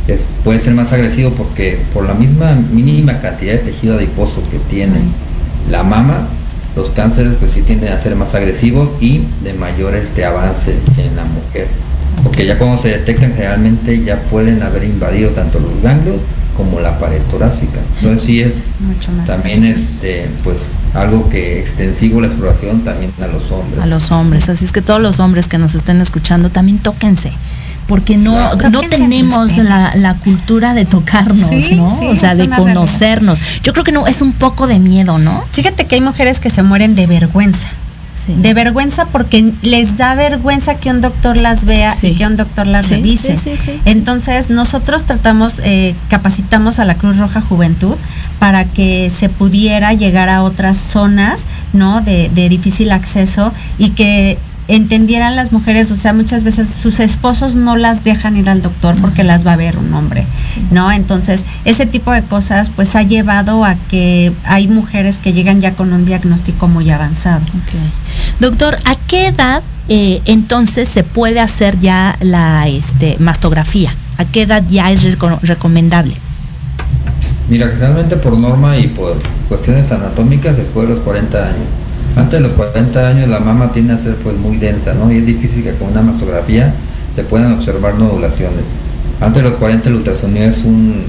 es- 0.09 0.21
puede 0.45 0.59
ser 0.59 0.75
más 0.75 0.93
agresivo 0.93 1.31
porque 1.31 1.79
por 1.95 2.05
la 2.07 2.15
misma 2.15 2.53
mínima 2.73 3.21
cantidad 3.21 3.53
de 3.53 3.59
tejido 3.59 3.95
adiposo 3.97 4.43
que 4.51 4.59
tiene 4.69 4.97
la 5.71 5.83
mama 5.83 6.27
los 6.77 6.91
cánceres 6.91 7.35
pues 7.39 7.53
sí 7.53 7.63
tienden 7.63 7.93
a 7.93 7.99
ser 7.99 8.15
más 8.17 8.35
agresivos 8.35 8.89
y 9.01 9.23
de 9.45 9.53
mayor 9.55 9.95
este 9.95 10.25
avance 10.25 10.71
en 10.99 11.17
la 11.17 11.25
mujer. 11.25 11.67
Porque 12.23 12.47
ya 12.47 12.59
cuando 12.59 12.79
se 12.79 12.89
detectan 12.89 13.33
generalmente 13.35 14.03
ya 14.05 14.17
pueden 14.31 14.63
haber 14.63 14.85
invadido 14.85 15.31
tanto 15.31 15.59
los 15.59 15.83
ganglios 15.83 16.17
como 16.65 16.81
la 16.81 16.99
pared 16.99 17.21
torácica 17.31 17.79
entonces 17.97 18.21
sí 18.25 18.41
es 18.41 18.71
Mucho 18.81 19.11
más. 19.13 19.27
también 19.27 19.65
este 19.65 20.29
pues 20.45 20.71
algo 20.95 21.29
que 21.31 21.59
extensivo 21.61 22.21
la 22.21 22.27
exploración 22.29 22.81
también 22.83 23.13
a 23.23 23.27
los 23.27 23.51
hombres 23.51 23.81
A 23.83 23.87
los 23.87 24.11
hombres. 24.11 24.49
Así 24.49 24.65
es 24.65 24.73
que 24.73 24.83
todos 24.83 25.01
los 25.01 25.21
hombres 25.21 25.49
que 25.49 25.57
nos 25.59 25.75
estén 25.75 26.01
escuchando 26.01 26.51
también 26.51 26.79
tóquense. 26.79 27.33
Porque 27.87 28.17
no, 28.17 28.33
Claro. 28.57 28.71
no 28.71 28.81
tenemos 28.89 29.57
la, 29.57 29.95
la 29.97 30.15
cultura 30.15 30.75
de 30.75 30.85
tocarnos, 30.85 31.49
Sí, 31.49 31.75
¿no? 31.77 31.97
sí, 31.99 32.07
o 32.07 32.15
sea, 32.17 32.31
de 32.35 32.45
realidad. 32.47 32.59
conocernos. 32.59 33.41
Yo 33.63 33.73
creo 33.73 33.85
que 33.85 33.93
no, 33.93 34.07
es 34.07 34.21
un 34.23 34.33
poco 34.33 34.67
de 34.67 34.79
miedo, 34.79 35.19
¿no? 35.19 35.43
Fíjate 35.53 35.87
que 35.87 35.95
hay 35.97 36.01
mujeres 36.01 36.39
que 36.41 36.51
se 36.51 36.63
mueren 36.63 36.95
de 36.95 37.07
vergüenza. 37.07 37.69
Sí. 38.25 38.35
De 38.37 38.53
vergüenza 38.53 39.07
porque 39.07 39.53
les 39.63 39.97
da 39.97 40.15
vergüenza 40.15 40.75
que 40.75 40.91
un 40.91 41.01
doctor 41.01 41.37
las 41.37 41.65
vea 41.65 41.91
Sí. 41.91 42.09
y 42.09 42.15
que 42.17 42.27
un 42.27 42.37
doctor 42.37 42.67
las 42.67 42.87
Sí, 42.87 42.95
revise. 42.97 43.37
Entonces 43.87 44.51
nosotros 44.51 45.05
tratamos, 45.05 45.61
eh, 45.65 45.95
capacitamos 46.09 46.79
a 46.79 46.85
la 46.85 46.97
Cruz 46.97 47.17
Roja 47.17 47.41
Juventud 47.41 47.95
para 48.39 48.65
que 48.65 49.09
se 49.11 49.29
pudiera 49.31 49.93
llegar 49.95 50.29
a 50.29 50.43
otras 50.43 50.77
zonas, 50.77 51.45
¿no? 51.73 52.01
De, 52.03 52.29
de 52.35 52.49
difícil 52.49 52.93
acceso 52.93 53.53
y 53.79 53.91
que 53.91 54.37
entendieran 54.69 55.35
las 55.35 55.51
mujeres, 55.51 55.91
o 55.91 55.97
sea, 55.97 56.13
muchas 56.13 56.45
veces 56.45 56.69
sus 56.69 57.01
esposos 57.01 57.57
no 57.57 57.77
las 57.77 58.05
dejan 58.05 58.37
ir 58.37 58.49
al 58.49 58.63
doctor 58.63 58.95
porque 59.01 59.25
las 59.25 59.45
va 59.45 59.55
a 59.55 59.57
ver 59.57 59.77
un 59.77 59.93
hombre, 59.95 60.25
¿no? 60.71 60.93
Entonces, 60.93 61.45
ese 61.65 61.87
tipo 61.87 62.13
de 62.13 62.23
cosas 62.23 62.71
pues 62.71 62.95
ha 62.95 63.03
llevado 63.03 63.65
a 63.65 63.75
que 63.91 64.33
hay 64.45 64.69
mujeres 64.69 65.19
que 65.19 65.33
llegan 65.33 65.59
ya 65.61 65.73
con 65.73 65.93
un 65.93 66.05
diagnóstico 66.05 66.69
muy 66.69 66.89
avanzado. 66.91 67.41
Doctor, 68.39 68.77
¿a 68.85 68.97
qué 69.07 69.27
edad 69.29 69.63
eh, 69.89 70.21
entonces 70.25 70.89
se 70.89 71.03
puede 71.05 71.41
hacer 71.41 71.79
ya 71.81 72.17
la 72.21 72.69
este, 72.69 73.17
mastografía? 73.19 73.95
¿A 74.19 74.25
qué 74.25 74.43
edad 74.43 74.63
ya 74.71 74.91
es 74.91 75.05
reco- 75.05 75.41
recomendable? 75.43 76.15
Mira, 77.49 77.69
generalmente 77.69 78.17
por 78.17 78.39
norma 78.39 78.77
y 78.79 78.87
por 78.89 79.17
cuestiones 79.49 79.91
anatómicas 79.91 80.57
después 80.57 80.89
de 80.89 80.95
los 80.95 81.03
40 81.03 81.39
años. 81.47 81.67
Antes 82.17 82.41
de 82.41 82.49
los 82.49 82.53
40 82.57 83.09
años 83.09 83.29
la 83.29 83.41
mama 83.41 83.69
tiende 83.69 83.95
a 83.95 83.99
ser 83.99 84.15
pues 84.17 84.37
muy 84.39 84.57
densa, 84.57 84.95
¿no? 84.95 85.13
Y 85.13 85.19
es 85.19 85.27
difícil 85.27 85.63
que 85.63 85.75
con 85.75 85.89
una 85.91 86.03
mastografía 86.03 86.73
se 87.15 87.23
puedan 87.25 87.53
observar 87.53 87.95
nodulaciones. 87.95 88.65
Antes 89.21 89.43
de 89.43 89.49
los 89.51 89.59
40 89.59 89.89
el 89.89 89.95
ultrasonido 89.97 90.47
es 90.47 90.59
un, 90.65 91.05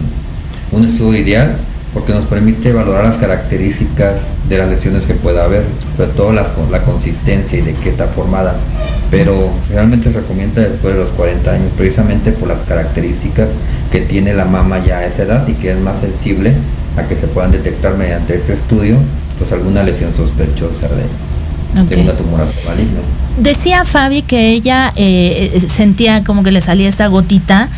un 0.72 0.84
estudio 0.86 1.20
ideal 1.22 1.58
porque 1.94 2.14
nos 2.14 2.24
permite 2.26 2.72
valorar 2.72 3.04
las 3.04 3.18
características 3.18 4.28
de 4.48 4.58
las 4.58 4.70
lesiones 4.70 5.06
que 5.06 5.14
pueda 5.14 5.44
haber, 5.46 5.66
sobre 5.98 6.10
todo 6.12 6.32
las, 6.32 6.52
la 6.70 6.84
consistencia 6.84 7.60
y 7.60 7.62
de 7.62 7.74
qué 7.74 7.90
está 7.90 8.08
formada. 8.08 8.56
Pero 9.10 9.50
realmente 9.70 10.12
se 10.12 10.20
recomienda 10.20 10.62
después 10.62 10.94
de 10.96 11.02
los 11.02 11.10
40 11.12 11.52
años, 11.52 11.72
precisamente 11.78 12.32
por 12.32 12.48
las 12.48 12.62
características 12.62 13.50
que 13.92 14.02
tiene 14.02 14.34
la 14.34 14.46
mama 14.46 14.80
ya 14.86 15.00
a 15.00 15.06
esa 15.06 15.24
edad 15.24 15.48
y 15.48 15.54
que 15.54 15.72
es 15.72 15.80
más 15.80 16.00
sensible 16.00 16.54
a 16.98 17.04
que 17.04 17.16
se 17.16 17.28
puedan 17.28 17.52
detectar 17.52 17.96
mediante 17.98 18.36
este 18.36 18.54
estudio 18.54 18.96
pues 19.38 19.52
alguna 19.52 19.84
lesión 19.84 20.14
sospechosa 20.16 20.88
de, 20.90 21.84
de 21.84 21.96
Ok. 21.96 22.04
una 22.04 22.14
tumoración 22.14 22.66
maligna. 22.66 23.00
Decía 23.38 23.86
Fabi 23.86 24.22
que 24.22 24.50
ella 24.52 24.92
eh, 24.96 25.52
eh, 25.56 25.62
sentía 25.70 26.24
como 26.24 26.44
que 26.44 26.52
le 26.52 26.62
salía 26.62 26.88
esta 26.90 27.08
gotita 27.08 27.70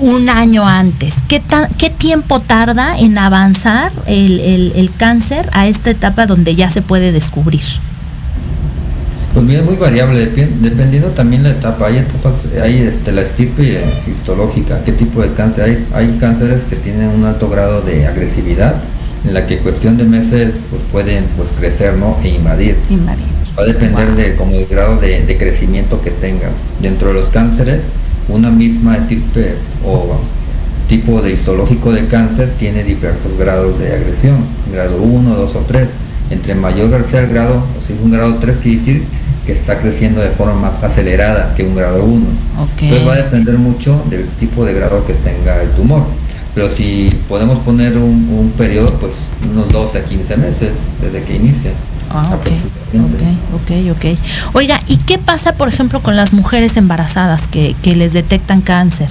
un 0.00 0.28
año 0.28 0.66
antes. 0.66 1.16
¿Qué, 1.28 1.40
ta- 1.40 1.68
qué 1.78 1.90
tiempo 1.90 2.40
tarda 2.40 2.98
en 2.98 3.16
avanzar 3.18 3.92
el, 4.06 4.40
el- 4.40 4.72
el 4.76 4.90
cáncer 4.94 5.48
a 5.52 5.66
esta 5.66 5.90
etapa 5.90 6.26
donde 6.26 6.54
ya 6.54 6.70
se 6.70 6.82
puede 6.82 7.12
descubrir? 7.12 7.62
Pues 9.34 9.44
mira, 9.44 9.60
es 9.60 9.66
muy 9.66 9.76
variable, 9.76 10.24
depen- 10.34 10.60
dependiendo 10.60 11.08
también 11.08 11.42
la 11.42 11.50
etapa. 11.50 11.88
Hay 11.88 11.98
etapas, 11.98 12.32
hay 12.62 12.78
este, 12.80 13.12
la 13.12 13.20
estirpe 13.22 13.82
histológica, 14.10 14.82
qué 14.84 14.92
tipo 14.92 15.20
de 15.20 15.32
cáncer. 15.34 15.64
Hay, 15.64 15.86
hay 15.92 16.16
cánceres 16.18 16.64
que 16.64 16.76
tienen 16.76 17.08
un 17.08 17.24
alto 17.24 17.50
grado 17.50 17.82
de 17.82 18.06
agresividad, 18.06 18.76
en 19.26 19.34
la 19.34 19.46
que 19.46 19.56
en 19.58 19.62
cuestión 19.62 19.98
de 19.98 20.04
meses 20.04 20.52
pues 20.70 20.82
pueden 20.90 21.24
pues 21.36 21.50
crecer 21.58 21.94
¿no? 21.94 22.16
e 22.22 22.28
invadir. 22.30 22.76
Va 23.58 23.62
a 23.62 23.66
depender 23.66 24.14
de 24.14 24.36
como 24.36 24.54
el 24.54 24.66
grado 24.66 24.96
de, 24.98 25.20
de 25.26 25.36
crecimiento 25.36 26.00
que 26.02 26.10
tenga. 26.12 26.48
Dentro 26.80 27.08
de 27.08 27.14
los 27.14 27.28
cánceres, 27.28 27.80
una 28.28 28.50
misma 28.50 28.96
estirpe 28.96 29.56
o 29.84 30.18
tipo 30.88 31.20
de 31.20 31.32
histológico 31.32 31.92
de 31.92 32.06
cáncer 32.06 32.52
tiene 32.58 32.84
diversos 32.84 33.36
grados 33.38 33.78
de 33.78 33.92
agresión, 33.92 34.46
grado 34.72 35.02
1, 35.02 35.34
2 35.34 35.56
o 35.56 35.58
3. 35.60 35.88
Entre 36.30 36.54
mayor 36.54 37.04
sea 37.04 37.20
el 37.20 37.28
grado, 37.28 37.62
o 37.78 37.86
si 37.86 37.92
es 37.92 38.00
un 38.00 38.10
grado 38.10 38.36
3, 38.36 38.58
quiere 38.58 38.78
decir 38.78 39.04
que 39.44 39.52
está 39.52 39.78
creciendo 39.78 40.20
de 40.20 40.30
forma 40.30 40.54
más 40.54 40.82
acelerada 40.82 41.54
que 41.56 41.62
un 41.62 41.76
grado 41.76 42.04
1. 42.04 42.14
Ok. 42.62 42.82
Entonces 42.82 43.08
va 43.08 43.12
a 43.12 43.16
depender 43.16 43.58
mucho 43.58 44.02
del 44.10 44.26
tipo 44.30 44.64
de 44.64 44.74
grado 44.74 45.06
que 45.06 45.14
tenga 45.14 45.62
el 45.62 45.70
tumor. 45.70 46.02
Pero 46.54 46.70
si 46.70 47.10
podemos 47.28 47.58
poner 47.60 47.96
un, 47.96 48.28
un 48.30 48.52
periodo, 48.56 48.90
pues 48.94 49.12
unos 49.48 49.70
12 49.70 49.98
a 49.98 50.04
15 50.04 50.36
meses 50.38 50.70
desde 51.00 51.22
que 51.22 51.36
inicia. 51.36 51.70
Ah, 52.10 52.30
ok, 52.34 52.34
aproximadamente. 52.34 53.24
ok, 53.52 53.94
ok, 53.94 54.12
ok. 54.14 54.54
Oiga, 54.54 54.80
¿y 54.86 54.96
qué 54.98 55.18
pasa, 55.18 55.54
por 55.54 55.68
ejemplo, 55.68 56.02
con 56.02 56.16
las 56.16 56.32
mujeres 56.32 56.76
embarazadas 56.76 57.48
que, 57.48 57.74
que 57.82 57.96
les 57.96 58.12
detectan 58.12 58.60
cáncer? 58.60 59.08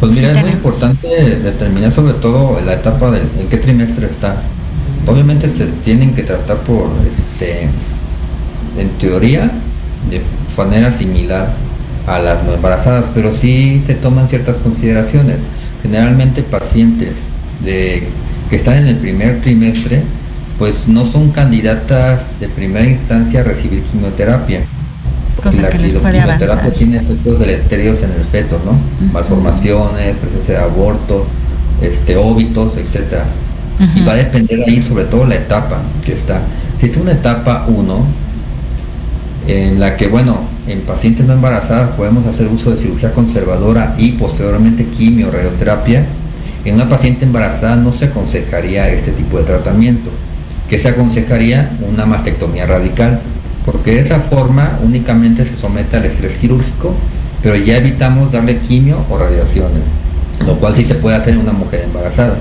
Pues 0.00 0.14
Sí 0.14 0.20
mira, 0.20 0.32
es 0.32 0.42
muy 0.42 0.52
importante 0.52 1.08
determinar 1.08 1.90
sobre 1.90 2.14
todo 2.14 2.60
la 2.64 2.74
etapa 2.74 3.10
del 3.10 3.22
en 3.40 3.48
qué 3.48 3.56
trimestre 3.56 4.06
está. 4.06 4.36
Obviamente 5.06 5.48
se 5.48 5.66
tienen 5.66 6.14
que 6.14 6.22
tratar 6.22 6.58
por, 6.58 6.90
este, 7.10 7.62
en 8.78 8.88
teoría, 9.00 9.50
de 10.10 10.20
manera 10.56 10.92
similar 10.92 11.52
a 12.06 12.18
las 12.18 12.44
no 12.44 12.54
embarazadas, 12.54 13.10
pero 13.14 13.34
sí 13.34 13.82
se 13.84 13.94
toman 13.94 14.28
ciertas 14.28 14.58
consideraciones. 14.58 15.36
Generalmente 15.82 16.42
pacientes 16.42 17.12
de, 17.64 18.06
que 18.50 18.56
están 18.56 18.78
en 18.78 18.86
el 18.88 18.96
primer 18.96 19.40
trimestre, 19.40 20.02
pues 20.58 20.88
no 20.88 21.06
son 21.06 21.30
candidatas 21.30 22.40
de 22.40 22.48
primera 22.48 22.86
instancia 22.86 23.40
a 23.40 23.44
recibir 23.44 23.82
quimioterapia. 23.84 24.60
Cosa 25.42 25.62
la 25.62 25.68
que 25.68 25.78
les 25.78 25.94
puede 25.94 26.18
quimioterapia 26.20 26.52
avanzar. 26.52 26.72
tiene 26.72 26.96
efectos 26.96 27.38
deleterios 27.38 28.02
en 28.02 28.10
el 28.10 28.24
feto, 28.24 28.60
¿no? 28.64 28.72
Malformaciones, 29.12 30.16
presencia 30.16 30.58
de 30.58 30.64
aborto, 30.64 31.26
este, 31.80 32.16
óbitos, 32.16 32.76
etcétera. 32.76 33.24
Y 33.94 34.04
va 34.04 34.12
a 34.12 34.16
depender 34.16 34.60
ahí 34.66 34.82
sobre 34.82 35.04
todo 35.04 35.24
la 35.24 35.36
etapa 35.36 35.80
que 36.04 36.12
está. 36.12 36.42
Si 36.76 36.86
es 36.86 36.96
una 36.96 37.12
etapa 37.12 37.66
1, 37.68 38.04
en 39.46 39.78
la 39.78 39.96
que, 39.96 40.08
bueno, 40.08 40.40
en 40.66 40.80
pacientes 40.82 41.26
no 41.26 41.34
embarazadas 41.34 41.90
podemos 41.90 42.26
hacer 42.26 42.48
uso 42.48 42.70
de 42.72 42.76
cirugía 42.76 43.12
conservadora 43.12 43.94
y 43.96 44.12
posteriormente 44.12 44.84
quimio, 44.84 45.30
radioterapia. 45.30 46.04
En 46.64 46.74
una 46.74 46.88
paciente 46.88 47.24
embarazada 47.24 47.76
no 47.76 47.92
se 47.92 48.06
aconsejaría 48.06 48.88
este 48.90 49.12
tipo 49.12 49.38
de 49.38 49.44
tratamiento, 49.44 50.10
que 50.68 50.78
se 50.78 50.88
aconsejaría 50.88 51.76
una 51.90 52.06
mastectomía 52.06 52.66
radical, 52.66 53.20
porque 53.64 53.94
de 53.94 54.00
esa 54.00 54.20
forma 54.20 54.78
únicamente 54.82 55.44
se 55.44 55.56
somete 55.56 55.96
al 55.96 56.04
estrés 56.04 56.36
quirúrgico, 56.36 56.94
pero 57.42 57.56
ya 57.56 57.76
evitamos 57.76 58.32
darle 58.32 58.58
quimio 58.58 59.04
o 59.08 59.18
radiaciones, 59.18 59.82
lo 60.46 60.56
cual 60.56 60.74
sí 60.74 60.84
se 60.84 60.96
puede 60.96 61.16
hacer 61.16 61.34
en 61.34 61.40
una 61.40 61.52
mujer 61.52 61.82
embarazada. 61.84 62.36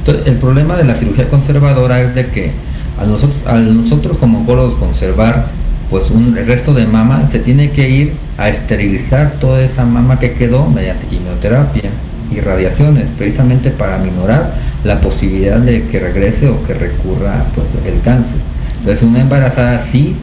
Entonces, 0.00 0.26
el 0.26 0.36
problema 0.36 0.76
de 0.76 0.84
la 0.84 0.94
cirugía 0.94 1.28
conservadora 1.28 2.00
es 2.00 2.14
de 2.14 2.26
que 2.26 2.52
a 2.98 3.04
nosotros, 3.04 3.36
a 3.46 3.58
nosotros 3.58 4.18
como 4.18 4.38
oncólogos 4.38 4.74
conservar 4.74 5.46
pues 5.90 6.10
un 6.10 6.36
el 6.36 6.46
resto 6.46 6.74
de 6.74 6.86
mama 6.86 7.26
se 7.26 7.38
tiene 7.38 7.70
que 7.70 7.88
ir 7.88 8.12
a 8.36 8.48
esterilizar 8.48 9.32
toda 9.40 9.62
esa 9.62 9.86
mama 9.86 10.18
que 10.18 10.32
quedó 10.32 10.66
mediante 10.66 11.06
quimioterapia 11.06 11.90
y 12.30 12.40
radiaciones, 12.40 13.04
precisamente 13.16 13.70
para 13.70 13.98
minorar 13.98 14.52
la 14.84 15.00
posibilidad 15.00 15.58
de 15.58 15.86
que 15.88 15.98
regrese 16.00 16.48
o 16.48 16.62
que 16.64 16.74
recurra 16.74 17.44
pues, 17.54 17.66
el 17.86 18.00
cáncer. 18.02 18.36
Entonces 18.78 19.02
una 19.02 19.20
embarazada 19.20 19.78
sí 19.80 20.14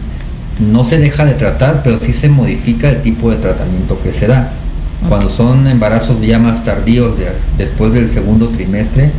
no 0.72 0.86
se 0.86 0.98
deja 0.98 1.26
de 1.26 1.34
tratar, 1.34 1.82
pero 1.84 2.00
sí 2.00 2.14
se 2.14 2.30
modifica 2.30 2.90
el 2.90 3.02
tipo 3.02 3.30
de 3.32 3.38
tratamiento 3.38 4.00
que 4.02 4.14
se 4.14 4.28
da. 4.28 4.52
Cuando 5.10 5.30
son 5.30 5.68
embarazos 5.68 6.22
ya 6.22 6.40
más 6.40 6.64
tardíos, 6.64 7.18
de- 7.20 7.28
después 7.58 7.92
del 7.94 8.10
segundo 8.10 8.48
trimestre, 8.48 9.12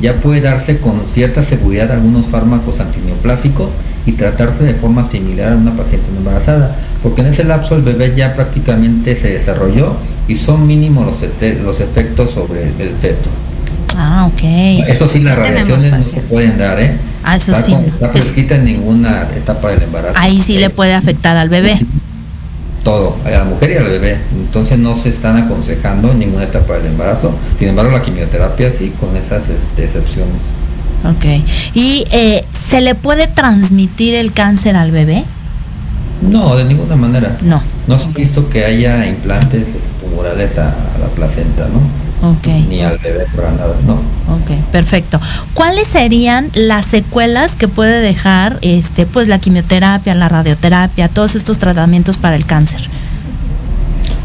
ya 0.00 0.14
puede 0.14 0.40
darse 0.40 0.78
con 0.78 1.00
cierta 1.12 1.42
seguridad 1.42 1.92
algunos 1.92 2.26
fármacos 2.26 2.80
antineoplásicos 2.80 3.68
y 4.06 4.12
tratarse 4.12 4.64
de 4.64 4.74
forma 4.74 5.04
similar 5.04 5.52
a 5.52 5.56
una 5.56 5.76
paciente 5.76 6.08
embarazada, 6.16 6.74
porque 7.02 7.20
en 7.20 7.28
ese 7.28 7.44
lapso 7.44 7.76
el 7.76 7.82
bebé 7.82 8.14
ya 8.16 8.34
prácticamente 8.34 9.14
se 9.14 9.30
desarrolló 9.32 9.94
y 10.26 10.36
son 10.36 10.66
mínimos 10.66 11.06
los, 11.06 11.60
los 11.62 11.80
efectos 11.80 12.30
sobre 12.32 12.64
el 12.64 12.90
feto. 13.00 13.28
Ah, 13.96 14.30
ok. 14.32 14.42
Eso 14.88 15.08
sí, 15.08 15.20
las 15.20 15.36
Sí 15.36 15.42
radiaciones 15.42 15.92
no 15.92 16.02
se 16.02 16.20
pueden 16.22 16.58
dar, 16.58 16.80
¿eh? 16.80 16.96
Ah, 17.22 17.36
eso 17.36 17.52
sí, 17.54 17.72
no. 17.72 18.12
Prescrita 18.12 18.56
en 18.56 18.64
ninguna 18.64 19.28
etapa 19.36 19.70
del 19.70 19.82
embarazo. 19.82 20.14
Ahí 20.16 20.40
sí 20.40 20.58
le 20.58 20.66
Es 20.66 20.72
puede 20.72 20.94
afectar 20.94 21.36
al 21.36 21.48
bebé. 21.48 21.78
Todo, 22.84 23.16
a 23.26 23.30
la 23.30 23.44
mujer 23.44 23.72
y 23.72 23.76
al 23.76 23.84
bebé. 23.84 24.18
Entonces 24.32 24.78
no 24.78 24.96
se 24.96 25.10
están 25.10 25.36
aconsejando 25.36 26.12
en 26.12 26.20
ninguna 26.20 26.44
etapa 26.44 26.74
del 26.74 26.86
embarazo. 26.86 27.34
Sin 27.58 27.68
embargo, 27.68 27.92
la 27.92 28.02
quimioterapia 28.02 28.72
sí, 28.72 28.92
con 28.98 29.14
esas 29.16 29.48
este, 29.50 29.84
excepciones. 29.84 30.36
Ok. 31.04 31.46
¿Y 31.74 32.06
eh, 32.10 32.44
se 32.52 32.80
le 32.80 32.94
puede 32.94 33.26
transmitir 33.26 34.14
el 34.14 34.32
cáncer 34.32 34.76
al 34.76 34.90
bebé? 34.90 35.24
No, 36.22 36.56
de 36.56 36.64
ninguna 36.64 36.96
manera. 36.96 37.36
No. 37.42 37.62
No 37.86 37.98
se 37.98 38.08
ha 38.08 38.12
visto 38.12 38.48
que 38.48 38.64
haya 38.64 39.06
implantes 39.06 39.68
este, 39.68 39.88
tumorales 40.02 40.58
a, 40.58 40.68
a 40.68 40.98
la 40.98 41.06
placenta, 41.14 41.66
¿no? 41.68 41.80
Ok. 42.22 42.46
Ni 42.68 42.82
al 42.82 42.98
bebé 42.98 43.26
para 43.34 43.52
nada, 43.52 43.74
no. 43.86 43.94
Ok, 43.94 44.50
perfecto. 44.70 45.18
¿Cuáles 45.54 45.88
serían 45.88 46.50
las 46.54 46.86
secuelas 46.86 47.56
que 47.56 47.66
puede 47.66 48.00
dejar 48.00 48.58
este 48.62 49.06
pues 49.06 49.26
la 49.28 49.38
quimioterapia, 49.38 50.14
la 50.14 50.28
radioterapia, 50.28 51.08
todos 51.08 51.34
estos 51.34 51.58
tratamientos 51.58 52.18
para 52.18 52.36
el 52.36 52.44
cáncer? 52.44 52.80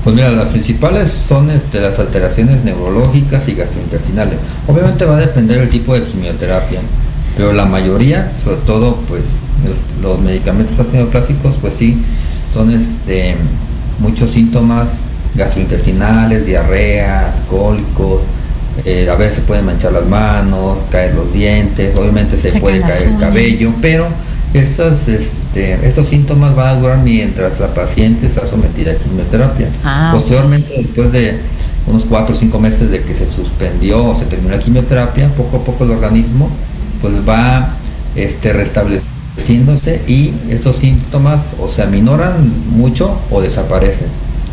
Pues 0.03 0.15
mira, 0.15 0.29
las 0.29 0.49
principales 0.49 1.09
son 1.09 1.49
este, 1.49 1.79
las 1.79 1.97
alteraciones 1.97 2.63
neurológicas 2.63 3.47
y 3.47 3.55
gastrointestinales. 3.55 4.37
Obviamente 4.67 5.05
va 5.05 5.17
a 5.17 5.19
depender 5.19 5.61
del 5.61 5.69
tipo 5.69 5.95
de 5.95 6.03
quimioterapia, 6.03 6.79
pero 7.35 7.53
la 7.53 7.65
mayoría, 7.65 8.31
sobre 8.43 8.57
todo 8.57 8.97
pues 9.07 9.23
los, 10.03 10.21
medicamentos 10.21 10.77
antineoplásicos, 10.77 11.55
pues 11.59 11.73
sí, 11.73 12.03
son 12.53 12.71
este, 12.71 13.35
muchos 13.99 14.29
síntomas 14.29 14.99
gastrointestinales, 15.35 16.45
diarreas, 16.45 17.41
cólicos, 17.49 18.21
eh, 18.83 19.09
a 19.09 19.15
veces 19.15 19.35
se 19.35 19.41
pueden 19.41 19.65
manchar 19.65 19.93
las 19.93 20.05
manos, 20.05 20.77
caer 20.91 21.15
los 21.15 21.31
dientes, 21.31 21.95
obviamente 21.95 22.37
se 22.37 22.59
puede 22.59 22.81
caer 22.81 23.07
el 23.07 23.17
cabello, 23.17 23.73
pero 23.81 24.07
estas, 24.53 25.07
este, 25.07 25.85
estos 25.85 26.07
síntomas 26.07 26.55
van 26.55 26.67
a 26.67 26.79
durar 26.79 26.97
mientras 26.99 27.59
la 27.59 27.73
paciente 27.73 28.27
está 28.27 28.45
sometida 28.45 28.91
a 28.91 28.95
quimioterapia. 28.95 29.69
Ah. 29.83 30.11
Posteriormente, 30.13 30.73
después 30.77 31.11
de 31.11 31.39
unos 31.87 32.05
4 32.05 32.35
o 32.35 32.37
5 32.37 32.59
meses 32.59 32.91
de 32.91 33.01
que 33.01 33.13
se 33.13 33.27
suspendió 33.31 34.03
o 34.03 34.17
se 34.17 34.25
terminó 34.25 34.55
la 34.55 34.61
quimioterapia, 34.61 35.29
poco 35.29 35.57
a 35.57 35.59
poco 35.63 35.83
el 35.83 35.91
organismo 35.91 36.49
pues 37.01 37.13
va 37.27 37.75
este, 38.15 38.53
restableciéndose 38.53 40.01
y 40.07 40.33
estos 40.49 40.77
síntomas 40.77 41.53
o 41.61 41.67
se 41.67 41.83
aminoran 41.83 42.33
mucho 42.71 43.19
o 43.29 43.41
desaparecen. 43.41 44.07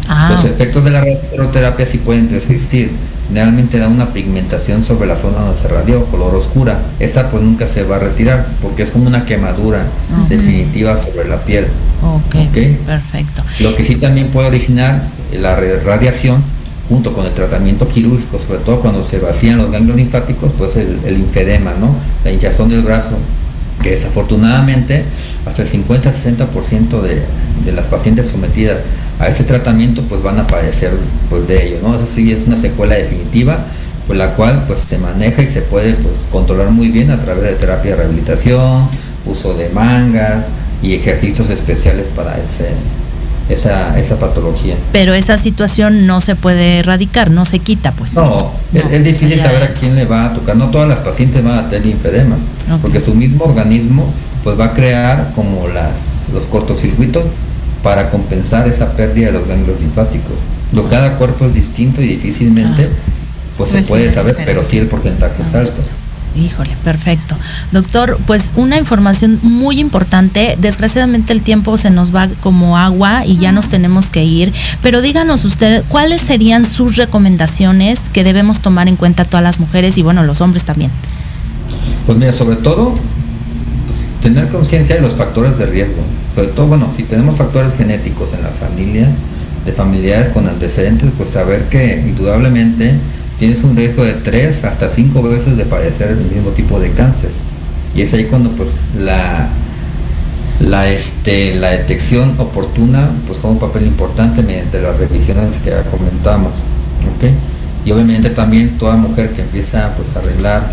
Ah, 0.08 0.30
Los 0.32 0.44
efectos 0.44 0.84
de 0.84 0.90
la 0.90 1.00
radioterapia 1.00 1.86
sí 1.86 1.98
pueden 1.98 2.28
persistir. 2.28 2.90
Generalmente 3.28 3.78
da 3.78 3.88
una 3.88 4.12
pigmentación 4.12 4.84
sobre 4.84 5.06
la 5.06 5.16
zona 5.16 5.38
donde 5.40 5.58
se 5.58 5.68
radió, 5.68 6.04
color 6.06 6.34
oscura. 6.34 6.80
Esa 6.98 7.30
pues 7.30 7.42
nunca 7.42 7.66
se 7.66 7.84
va 7.84 7.96
a 7.96 7.98
retirar 8.00 8.46
porque 8.60 8.82
es 8.82 8.90
como 8.90 9.06
una 9.06 9.24
quemadura 9.24 9.86
definitiva 10.28 10.98
sobre 10.98 11.28
la 11.28 11.38
piel. 11.42 11.66
ok, 12.02 12.34
ok. 12.48 12.86
perfecto. 12.86 13.42
Lo 13.60 13.74
que 13.76 13.84
sí 13.84 13.94
también 13.96 14.28
puede 14.28 14.48
originar 14.48 15.02
la 15.40 15.56
radiación 15.56 16.42
junto 16.88 17.14
con 17.14 17.24
el 17.24 17.32
tratamiento 17.32 17.88
quirúrgico, 17.88 18.38
sobre 18.44 18.58
todo 18.58 18.80
cuando 18.80 19.02
se 19.04 19.18
vacían 19.18 19.56
los 19.56 19.70
ganglios 19.70 19.96
linfáticos, 19.96 20.50
pues 20.58 20.76
el, 20.76 20.98
el 21.06 21.14
linfedema, 21.14 21.72
¿no? 21.80 21.94
La 22.24 22.32
hinchazón 22.32 22.68
del 22.68 22.82
brazo, 22.82 23.16
que 23.82 23.92
desafortunadamente 23.92 25.04
hasta 25.46 25.62
el 25.62 25.68
50-60% 25.68 27.00
de, 27.00 27.22
de 27.64 27.72
las 27.72 27.86
pacientes 27.86 28.26
sometidas 28.26 28.82
a 29.22 29.28
este 29.28 29.44
tratamiento 29.44 30.02
pues 30.02 30.22
van 30.22 30.38
a 30.40 30.46
padecer 30.46 30.90
pues 31.30 31.46
de 31.46 31.66
ello, 31.68 31.76
¿no? 31.82 31.94
Eso 31.94 32.06
sí 32.06 32.32
es 32.32 32.46
una 32.46 32.56
secuela 32.56 32.96
definitiva 32.96 33.58
por 34.06 34.16
la 34.16 34.34
cual 34.34 34.64
pues 34.66 34.80
se 34.88 34.98
maneja 34.98 35.42
y 35.42 35.46
se 35.46 35.62
puede 35.62 35.94
pues 35.94 36.14
controlar 36.32 36.70
muy 36.70 36.88
bien 36.88 37.10
a 37.12 37.20
través 37.20 37.44
de 37.44 37.52
terapia 37.52 37.92
de 37.92 37.96
rehabilitación, 37.98 38.88
uso 39.24 39.54
de 39.54 39.68
mangas 39.68 40.46
y 40.82 40.94
ejercicios 40.94 41.48
especiales 41.50 42.06
para 42.16 42.36
ese, 42.38 42.66
esa, 43.48 43.96
esa 44.00 44.18
patología. 44.18 44.74
Pero 44.92 45.14
esa 45.14 45.36
situación 45.36 46.04
no 46.08 46.20
se 46.20 46.34
puede 46.34 46.80
erradicar, 46.80 47.30
no 47.30 47.44
se 47.44 47.60
quita, 47.60 47.92
pues. 47.92 48.14
No, 48.14 48.50
es, 48.74 48.84
No, 48.84 48.90
es 48.90 49.04
difícil 49.04 49.28
eso 49.32 49.36
ya 49.36 49.44
saber 49.44 49.62
a 49.62 49.66
es- 49.66 49.78
quién 49.78 49.94
le 49.94 50.04
va 50.04 50.26
a 50.26 50.34
tocar. 50.34 50.56
No 50.56 50.70
todas 50.70 50.88
las 50.88 50.98
pacientes 50.98 51.44
van 51.44 51.58
a 51.60 51.70
tener 51.70 51.86
linfedema, 51.86 52.34
Ok. 52.72 52.80
porque 52.82 53.00
su 53.00 53.14
mismo 53.14 53.44
organismo 53.44 54.12
pues 54.42 54.58
va 54.58 54.64
a 54.66 54.72
crear 54.74 55.30
como 55.36 55.68
las 55.68 55.92
los 56.34 56.42
cortocircuitos 56.44 57.22
para 57.82 58.10
compensar 58.10 58.68
esa 58.68 58.92
pérdida 58.92 59.26
de 59.26 59.32
los 59.32 59.46
ganglios 59.48 59.80
linfáticos. 59.80 60.34
Lo 60.72 60.88
cada 60.88 61.18
cuerpo 61.18 61.46
es 61.46 61.54
distinto 61.54 62.00
y 62.00 62.08
difícilmente 62.08 62.88
pues 63.56 63.70
se 63.70 63.78
Recibe 63.78 63.88
puede 63.88 64.10
saber, 64.10 64.32
diferente. 64.36 64.52
pero 64.52 64.64
sí 64.68 64.78
el 64.78 64.86
porcentaje 64.86 65.42
es 65.42 65.54
alto. 65.54 65.82
Híjole, 66.34 66.70
perfecto. 66.82 67.36
Doctor, 67.72 68.18
pues 68.26 68.52
una 68.56 68.78
información 68.78 69.38
muy 69.42 69.78
importante. 69.78 70.56
Desgraciadamente 70.58 71.34
el 71.34 71.42
tiempo 71.42 71.76
se 71.76 71.90
nos 71.90 72.14
va 72.14 72.28
como 72.40 72.78
agua 72.78 73.26
y 73.26 73.36
ya 73.36 73.52
nos 73.52 73.68
tenemos 73.68 74.08
que 74.08 74.24
ir. 74.24 74.50
Pero 74.80 75.02
díganos 75.02 75.44
usted, 75.44 75.84
¿cuáles 75.88 76.22
serían 76.22 76.64
sus 76.64 76.96
recomendaciones 76.96 78.08
que 78.10 78.24
debemos 78.24 78.60
tomar 78.60 78.88
en 78.88 78.96
cuenta 78.96 79.26
todas 79.26 79.44
las 79.44 79.60
mujeres 79.60 79.98
y 79.98 80.02
bueno, 80.02 80.22
los 80.22 80.40
hombres 80.40 80.64
también? 80.64 80.90
Pues 82.06 82.16
mira, 82.16 82.32
sobre 82.32 82.56
todo 82.56 82.94
pues, 82.94 83.02
tener 84.22 84.48
conciencia 84.48 84.94
de 84.94 85.02
los 85.02 85.14
factores 85.14 85.58
de 85.58 85.66
riesgo. 85.66 86.02
Sobre 86.34 86.48
todo, 86.48 86.68
bueno, 86.68 86.90
si 86.96 87.02
tenemos 87.02 87.36
factores 87.36 87.74
genéticos 87.74 88.32
en 88.32 88.42
la 88.42 88.50
familia, 88.50 89.08
de 89.66 89.72
familiares 89.72 90.30
con 90.30 90.48
antecedentes, 90.48 91.10
pues 91.16 91.30
saber 91.30 91.64
que 91.64 92.02
indudablemente 92.06 92.94
tienes 93.38 93.62
un 93.64 93.76
riesgo 93.76 94.04
de 94.04 94.14
3 94.14 94.64
hasta 94.64 94.88
5 94.88 95.22
veces 95.22 95.56
de 95.56 95.64
padecer 95.64 96.12
el 96.12 96.34
mismo 96.34 96.50
tipo 96.50 96.80
de 96.80 96.90
cáncer. 96.92 97.30
Y 97.94 98.02
es 98.02 98.12
ahí 98.14 98.24
cuando 98.24 98.50
pues 98.50 98.80
la 98.98 99.50
la 100.60 100.88
este 100.88 101.56
la 101.56 101.70
detección 101.70 102.34
oportuna 102.38 103.10
pues 103.26 103.40
juega 103.40 103.54
un 103.54 103.58
papel 103.58 103.86
importante 103.86 104.42
mediante 104.42 104.80
las 104.80 104.96
revisiones 104.96 105.56
que 105.64 105.70
ya 105.70 105.82
comentamos 105.84 106.52
¿ok? 107.16 107.30
y 107.84 107.90
obviamente 107.90 108.30
también 108.30 108.78
toda 108.78 108.94
mujer 108.94 109.30
que 109.30 109.42
empieza 109.42 109.92
pues 109.96 110.14
a 110.14 110.20
arreglar 110.20 110.68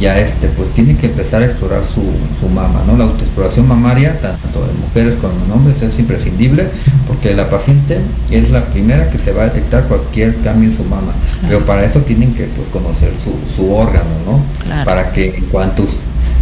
ya 0.00 0.18
este 0.18 0.48
pues 0.48 0.70
tiene 0.70 0.96
que 0.96 1.06
empezar 1.06 1.42
a 1.42 1.46
explorar 1.46 1.82
su, 1.82 2.02
su 2.40 2.48
mama 2.52 2.82
no 2.86 2.96
la 2.96 3.04
autoexploración 3.04 3.68
mamaria 3.68 4.20
tanto 4.20 4.66
de 4.66 4.72
mujeres 4.74 5.16
como 5.16 5.32
en 5.44 5.52
hombres 5.52 5.80
es 5.82 5.98
imprescindible 5.98 6.68
porque 7.06 7.34
la 7.34 7.48
paciente 7.48 8.00
es 8.30 8.50
la 8.50 8.64
primera 8.64 9.08
que 9.08 9.18
se 9.18 9.32
va 9.32 9.42
a 9.42 9.44
detectar 9.46 9.84
cualquier 9.84 10.34
cambio 10.42 10.70
en 10.70 10.76
su 10.76 10.84
mama 10.84 11.12
pero 11.42 11.64
para 11.64 11.84
eso 11.84 12.00
tienen 12.00 12.34
que 12.34 12.44
pues 12.44 12.68
conocer 12.72 13.12
su, 13.14 13.54
su 13.54 13.72
órgano 13.72 14.10
no 14.26 14.40
Claro. 14.64 14.84
para 14.84 15.12
que 15.12 15.36
en 15.36 15.44
cuanto 15.44 15.84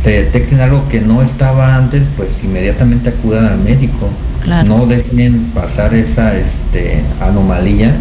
se 0.03 0.11
detecten 0.11 0.61
algo 0.61 0.87
que 0.89 1.01
no 1.01 1.23
estaba 1.23 1.77
antes, 1.77 2.03
pues 2.17 2.43
inmediatamente 2.43 3.09
acudan 3.09 3.47
al 3.47 3.59
médico. 3.59 4.09
Claro. 4.43 4.69
No 4.69 4.87
dejen 4.87 5.51
pasar 5.55 5.95
esa 5.95 6.37
este, 6.37 7.03
anomalía 7.23 7.95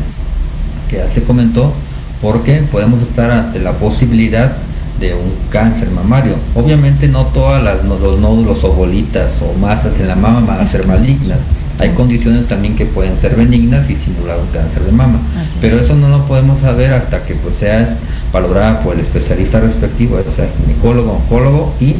que 0.89 0.98
ya 0.98 1.10
se 1.10 1.24
comentó, 1.24 1.74
porque 2.22 2.62
podemos 2.72 3.02
estar 3.02 3.32
ante 3.32 3.60
la 3.60 3.74
posibilidad 3.74 4.56
de 5.00 5.14
un 5.14 5.34
cáncer 5.50 5.89
mamario. 5.91 6.36
Obviamente 6.56 7.08
no 7.08 7.26
todas 7.28 7.64
las, 7.64 7.84
los 7.84 8.20
nódulos 8.20 8.64
o 8.64 8.74
bolitas 8.74 9.34
o 9.41 9.58
masas 9.60 10.00
en 10.00 10.08
la 10.08 10.16
mama 10.16 10.41
van 10.46 10.60
a 10.60 10.66
ser 10.66 10.88
malignas. 10.88 11.39
Hay 11.80 11.89
condiciones 11.89 12.48
también 12.48 12.76
que 12.76 12.86
pueden 12.86 13.18
ser 13.18 13.36
benignas 13.36 13.89
y 13.89 13.96
simular 13.96 14.39
un 14.39 14.48
cáncer 14.48 14.84
de 14.84 14.91
mama. 14.91 15.20
Así 15.44 15.56
Pero 15.60 15.78
eso 15.78 15.96
no 15.96 16.08
lo 16.10 16.26
podemos 16.28 16.60
saber 16.60 16.94
hasta 16.94 17.26
que 17.26 17.34
pues 17.36 17.56
seas 17.56 17.96
valorada 18.32 18.82
por 18.82 18.94
el 18.94 19.02
especialista 19.02 19.60
respectivo, 19.60 20.18
o 20.18 20.36
sea, 20.36 20.48
ginecólogo, 20.58 21.14
oncólogo 21.14 21.74
y 21.80 21.96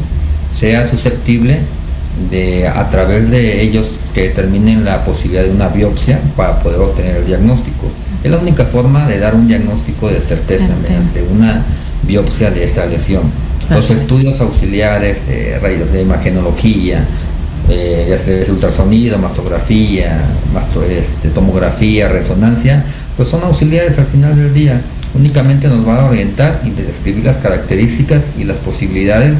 sea 0.56 0.88
susceptible 0.88 1.58
de 2.30 2.68
a 2.68 2.88
través 2.90 3.30
de 3.30 3.62
ellos 3.62 3.86
que 4.14 4.28
determinen 4.28 4.84
la 4.84 5.04
posibilidad 5.04 5.42
de 5.42 5.50
una 5.50 5.68
biopsia 5.68 6.20
para 6.36 6.60
poder 6.60 6.78
obtener 6.78 7.16
el 7.16 7.26
diagnóstico. 7.26 7.90
Es 8.22 8.30
la 8.30 8.38
única 8.38 8.64
forma 8.64 9.06
de 9.06 9.18
dar 9.18 9.34
un 9.34 9.48
diagnóstico 9.48 10.08
de 10.08 10.20
certeza 10.20 10.72
mediante 10.80 11.22
una 11.24 11.64
biopsia 12.06 12.50
de 12.50 12.64
esta 12.64 12.86
lesión. 12.86 13.22
Los 13.70 13.88
estudios 13.90 14.40
auxiliares 14.40 15.26
de 15.26 15.58
rayos 15.58 15.90
de 15.92 16.02
imagenología, 16.02 17.04
eh, 17.70 18.06
ya 18.08 18.18
sea 18.18 18.34
de 18.44 18.50
ultrasonido, 18.50 19.16
mastografía, 19.18 20.20
masto- 20.52 20.82
este, 20.84 21.28
tomografía, 21.28 22.08
resonancia, 22.08 22.84
pues 23.16 23.28
son 23.28 23.42
auxiliares 23.42 23.96
al 23.98 24.06
final 24.06 24.36
del 24.36 24.52
día. 24.52 24.80
Únicamente 25.14 25.68
nos 25.68 25.84
van 25.86 25.98
a 26.00 26.04
orientar 26.06 26.60
y 26.64 26.70
describir 26.70 27.24
las 27.24 27.38
características 27.38 28.30
y 28.38 28.44
las 28.44 28.56
posibilidades 28.58 29.38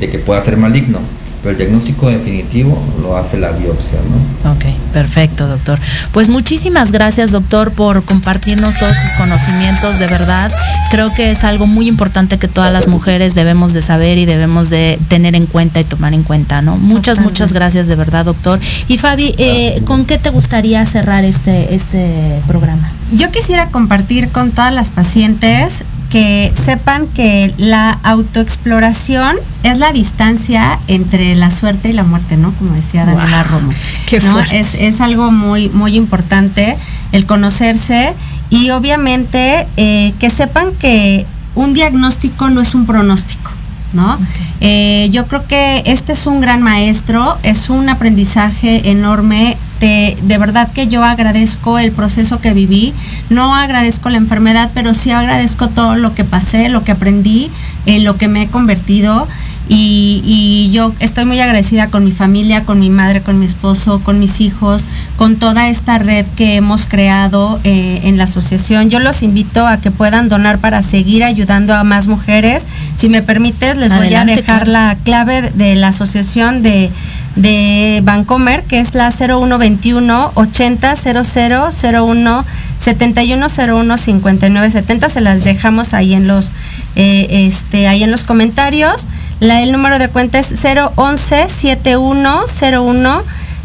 de 0.00 0.08
que 0.08 0.18
pueda 0.18 0.40
ser 0.40 0.56
maligno. 0.56 1.00
Pero 1.46 1.58
el 1.58 1.64
diagnóstico 1.64 2.10
definitivo 2.10 2.76
lo 3.00 3.16
hace 3.16 3.38
la 3.38 3.52
biopsia, 3.52 4.00
¿no? 4.10 4.50
Ok, 4.50 4.64
perfecto, 4.92 5.46
doctor. 5.46 5.78
Pues 6.10 6.28
muchísimas 6.28 6.90
gracias, 6.90 7.30
doctor, 7.30 7.70
por 7.70 8.02
compartirnos 8.02 8.76
todos 8.76 8.96
sus 8.96 9.10
conocimientos. 9.12 10.00
De 10.00 10.08
verdad, 10.08 10.50
creo 10.90 11.08
que 11.14 11.30
es 11.30 11.44
algo 11.44 11.68
muy 11.68 11.86
importante 11.86 12.40
que 12.40 12.48
todas 12.48 12.72
las 12.72 12.88
mujeres 12.88 13.36
debemos 13.36 13.74
de 13.74 13.82
saber 13.82 14.18
y 14.18 14.24
debemos 14.24 14.70
de 14.70 14.98
tener 15.06 15.36
en 15.36 15.46
cuenta 15.46 15.78
y 15.78 15.84
tomar 15.84 16.14
en 16.14 16.24
cuenta, 16.24 16.62
¿no? 16.62 16.78
Muchas, 16.78 17.14
Totalmente. 17.18 17.30
muchas 17.30 17.52
gracias, 17.52 17.86
de 17.86 17.94
verdad, 17.94 18.24
doctor. 18.24 18.58
Y 18.88 18.98
Fabi, 18.98 19.32
eh, 19.38 19.82
¿con 19.84 20.04
qué 20.04 20.18
te 20.18 20.30
gustaría 20.30 20.84
cerrar 20.84 21.24
este, 21.24 21.76
este 21.76 22.40
programa? 22.48 22.90
Yo 23.12 23.30
quisiera 23.30 23.68
compartir 23.68 24.30
con 24.30 24.50
todas 24.50 24.74
las 24.74 24.90
pacientes 24.90 25.84
que 26.10 26.52
sepan 26.54 27.06
que 27.08 27.52
la 27.58 27.90
autoexploración 28.02 29.36
es 29.62 29.78
la 29.78 29.92
distancia 29.92 30.78
entre 30.88 31.34
la 31.34 31.50
suerte 31.50 31.88
y 31.88 31.92
la 31.92 32.04
muerte, 32.04 32.36
¿no? 32.36 32.52
Como 32.54 32.74
decía 32.74 33.04
Daniela 33.04 33.42
Guau, 33.42 33.60
Romo. 33.60 33.72
qué 34.06 34.20
¿no? 34.20 34.38
Es, 34.40 34.74
es 34.74 35.00
algo 35.00 35.30
muy, 35.30 35.68
muy 35.68 35.96
importante 35.96 36.76
el 37.12 37.26
conocerse 37.26 38.14
y 38.50 38.70
obviamente 38.70 39.66
eh, 39.76 40.14
que 40.20 40.30
sepan 40.30 40.72
que 40.78 41.26
un 41.54 41.72
diagnóstico 41.72 42.50
no 42.50 42.60
es 42.60 42.74
un 42.74 42.86
pronóstico. 42.86 43.50
¿No? 43.96 44.16
Eh, 44.60 45.08
yo 45.10 45.26
creo 45.26 45.46
que 45.48 45.82
este 45.86 46.12
es 46.12 46.26
un 46.28 46.40
gran 46.40 46.62
maestro, 46.62 47.36
es 47.42 47.68
un 47.70 47.88
aprendizaje 47.88 48.90
enorme. 48.90 49.56
Te- 49.80 50.16
de 50.22 50.38
verdad 50.38 50.70
que 50.72 50.86
yo 50.88 51.04
agradezco 51.04 51.78
el 51.78 51.90
proceso 51.92 52.38
que 52.38 52.54
viví, 52.54 52.94
no 53.28 53.54
agradezco 53.54 54.08
la 54.08 54.16
enfermedad, 54.18 54.70
pero 54.72 54.94
sí 54.94 55.10
agradezco 55.10 55.68
todo 55.68 55.96
lo 55.96 56.14
que 56.14 56.24
pasé, 56.24 56.68
lo 56.68 56.82
que 56.84 56.92
aprendí, 56.92 57.50
en 57.84 58.04
lo 58.04 58.16
que 58.16 58.28
me 58.28 58.42
he 58.42 58.46
convertido. 58.48 59.26
Y, 59.68 60.22
y 60.24 60.70
yo 60.70 60.92
estoy 61.00 61.24
muy 61.24 61.40
agradecida 61.40 61.88
con 61.88 62.04
mi 62.04 62.12
familia, 62.12 62.64
con 62.64 62.78
mi 62.78 62.88
madre, 62.88 63.20
con 63.20 63.38
mi 63.40 63.46
esposo, 63.46 64.00
con 64.04 64.20
mis 64.20 64.40
hijos, 64.40 64.84
con 65.16 65.36
toda 65.36 65.68
esta 65.68 65.98
red 65.98 66.24
que 66.36 66.56
hemos 66.56 66.86
creado 66.86 67.58
eh, 67.64 68.00
en 68.04 68.16
la 68.16 68.24
asociación. 68.24 68.90
Yo 68.90 69.00
los 69.00 69.22
invito 69.22 69.66
a 69.66 69.78
que 69.78 69.90
puedan 69.90 70.28
donar 70.28 70.58
para 70.58 70.82
seguir 70.82 71.24
ayudando 71.24 71.74
a 71.74 71.82
más 71.82 72.06
mujeres. 72.06 72.66
Si 72.96 73.08
me 73.08 73.22
permites, 73.22 73.76
les 73.76 73.90
Adelante, 73.90 74.32
voy 74.32 74.32
a 74.32 74.36
dejar 74.36 74.68
la 74.68 74.96
clave 75.02 75.50
de 75.54 75.74
la 75.74 75.88
asociación 75.88 76.62
de, 76.62 76.90
de 77.34 78.02
Bancomer, 78.04 78.62
que 78.62 78.78
es 78.78 78.94
la 78.94 79.10
0121 79.10 80.32
80 80.34 80.94
0001 80.96 82.44
7101 82.78 83.96
5970 83.98 85.08
se 85.08 85.20
las 85.20 85.44
dejamos 85.44 85.94
ahí 85.94 86.14
en 86.14 86.26
los 86.26 86.50
eh, 86.94 87.26
este 87.48 87.88
ahí 87.88 88.02
en 88.02 88.10
los 88.10 88.24
comentarios 88.24 89.06
la, 89.40 89.62
el 89.62 89.72
número 89.72 89.98
de 89.98 90.08
cuenta 90.08 90.38
es 90.38 90.54
011 90.96 91.48
7101 91.48 93.22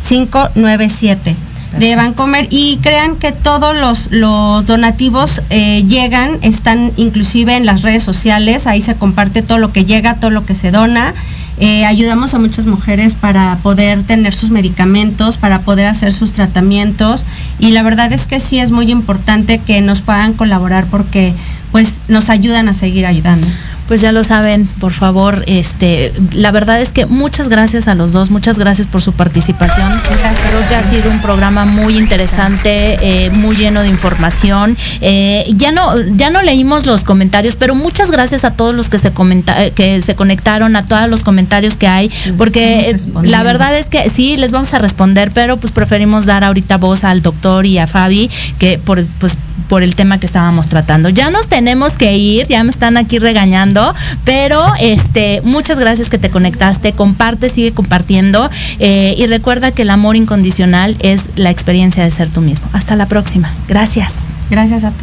597 0.08 1.36
de 1.78 1.96
Bancomer. 1.96 2.48
Y 2.50 2.78
crean 2.82 3.16
que 3.16 3.32
todos 3.32 3.76
los, 3.76 4.12
los 4.12 4.66
donativos 4.66 5.42
eh, 5.50 5.84
llegan, 5.88 6.38
están 6.42 6.92
inclusive 6.98 7.56
en 7.56 7.66
las 7.66 7.82
redes 7.82 8.04
sociales, 8.04 8.68
ahí 8.68 8.82
se 8.82 8.96
comparte 8.96 9.42
todo 9.42 9.58
lo 9.58 9.72
que 9.72 9.86
llega, 9.86 10.16
todo 10.16 10.32
lo 10.32 10.46
que 10.46 10.56
se 10.56 10.72
dona. 10.72 11.14
Eh, 11.60 11.86
ayudamos 11.86 12.34
a 12.34 12.40
muchas 12.40 12.66
mujeres 12.66 13.14
para 13.14 13.60
poder 13.62 14.04
tener 14.04 14.34
sus 14.34 14.50
medicamentos, 14.50 15.38
para 15.38 15.62
poder 15.62 15.86
hacer 15.86 16.12
sus 16.12 16.32
tratamientos. 16.32 17.24
Y 17.60 17.72
la 17.72 17.84
verdad 17.84 18.12
es 18.12 18.26
que 18.26 18.40
sí 18.40 18.60
es 18.60 18.72
muy 18.72 18.90
importante 18.90 19.60
que 19.60 19.80
nos 19.82 20.02
puedan 20.02 20.34
colaborar 20.34 20.88
porque 20.88 21.34
pues 21.72 21.98
nos 22.08 22.30
ayudan 22.30 22.68
a 22.68 22.74
seguir 22.74 23.06
ayudando. 23.06 23.48
Pues 23.92 24.00
ya 24.00 24.14
lo 24.14 24.24
saben, 24.24 24.68
por 24.80 24.94
favor, 24.94 25.44
este, 25.48 26.14
la 26.32 26.52
verdad 26.52 26.80
es 26.80 26.94
que 26.94 27.06
muchas 27.06 27.50
gracias 27.50 27.90
a 27.90 27.94
los 27.94 28.14
dos, 28.14 28.32
muchas 28.32 28.58
gracias 28.58 28.88
por 28.88 29.02
su 29.02 29.12
participación. 29.12 29.86
Creo 30.06 30.70
que 30.70 30.76
ha 30.76 30.84
sido 30.90 31.12
un 31.12 31.20
programa 31.20 31.66
muy 31.66 31.98
interesante, 31.98 32.98
eh, 33.02 33.30
muy 33.32 33.58
lleno 33.58 33.82
de 33.82 33.90
información. 33.90 34.78
Eh, 35.02 35.44
ya 35.58 35.74
no, 35.74 36.00
ya 36.16 36.30
no 36.30 36.42
leímos 36.42 36.86
los 36.86 37.04
comentarios, 37.04 37.58
pero 37.58 37.76
muchas 37.76 38.12
gracias 38.12 38.46
a 38.46 38.52
todos 38.52 38.74
los 38.74 38.88
que 38.88 38.98
se 38.98 39.12
comenta, 39.12 39.62
eh, 39.62 39.72
que 39.72 40.02
se 40.02 40.16
conectaron, 40.16 40.78
a 40.78 40.86
todos 40.86 41.10
los 41.10 41.26
comentarios 41.26 41.76
que 41.76 41.88
hay, 41.88 42.10
porque 42.38 42.96
la 43.24 43.44
verdad 43.44 43.78
es 43.78 43.88
que 43.88 44.10
sí, 44.10 44.38
les 44.38 44.54
vamos 44.54 44.74
a 44.74 44.80
responder, 44.80 45.32
pero 45.34 45.58
pues 45.58 45.74
preferimos 45.74 46.26
dar 46.26 46.46
ahorita 46.46 46.78
voz 46.78 47.04
al 47.04 47.22
doctor 47.22 47.66
y 47.66 47.78
a 47.78 47.88
Fabi, 47.88 48.30
que 48.58 48.80
por, 48.80 49.06
pues, 49.20 49.38
por 49.72 49.84
el 49.84 49.96
tema 49.96 50.20
que 50.20 50.26
estábamos 50.26 50.68
tratando. 50.68 51.08
Ya 51.08 51.30
nos 51.30 51.48
tenemos 51.48 51.96
que 51.96 52.18
ir, 52.18 52.46
ya 52.48 52.62
me 52.62 52.72
están 52.72 52.98
aquí 52.98 53.20
regañando, 53.20 53.81
pero 54.26 54.64
este, 54.80 55.42
muchas 55.44 55.80
gracias 55.80 56.10
que 56.10 56.18
te 56.18 56.30
conectaste, 56.30 56.94
comparte, 56.94 57.50
sigue 57.50 57.72
compartiendo 57.72 58.50
eh, 58.80 59.16
y 59.18 59.28
recuerda 59.28 59.72
que 59.72 59.84
el 59.84 59.90
amor 59.90 60.16
incondicional 60.16 60.96
es 61.00 61.30
la 61.36 61.50
experiencia 61.50 62.04
de 62.04 62.12
ser 62.12 62.30
tú 62.30 62.42
mismo. 62.42 62.68
Hasta 62.74 62.96
la 62.96 63.08
próxima. 63.08 63.54
Gracias. 63.68 64.28
Gracias 64.50 64.84
a 64.84 64.92
todos. 64.92 65.02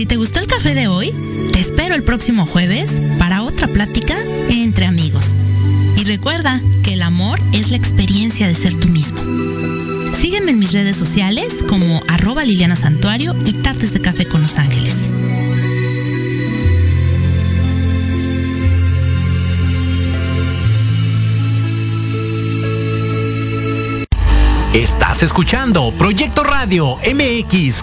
Si 0.00 0.06
te 0.06 0.16
gustó 0.16 0.40
el 0.40 0.46
café 0.46 0.74
de 0.74 0.88
hoy, 0.88 1.12
te 1.52 1.60
espero 1.60 1.94
el 1.94 2.02
próximo 2.02 2.46
jueves 2.46 2.98
para 3.18 3.42
otra 3.42 3.68
plática 3.68 4.16
entre 4.48 4.86
amigos. 4.86 5.36
Y 5.98 6.04
recuerda 6.04 6.58
que 6.82 6.94
el 6.94 7.02
amor 7.02 7.38
es 7.52 7.70
la 7.70 7.76
experiencia 7.76 8.46
de 8.46 8.54
ser 8.54 8.72
tú 8.72 8.88
mismo. 8.88 9.20
Redes 10.72 10.96
sociales 10.96 11.64
como 11.68 12.02
arroba 12.08 12.44
Liliana 12.44 12.76
Santuario 12.76 13.34
y 13.44 13.52
Tartes 13.54 13.92
de 13.92 14.00
Café 14.00 14.26
con 14.26 14.42
Los 14.42 14.56
Ángeles. 14.56 14.96
Estás 24.72 25.24
escuchando 25.24 25.92
Proyecto 25.98 26.44
Radio 26.44 26.96
MX 27.12 27.74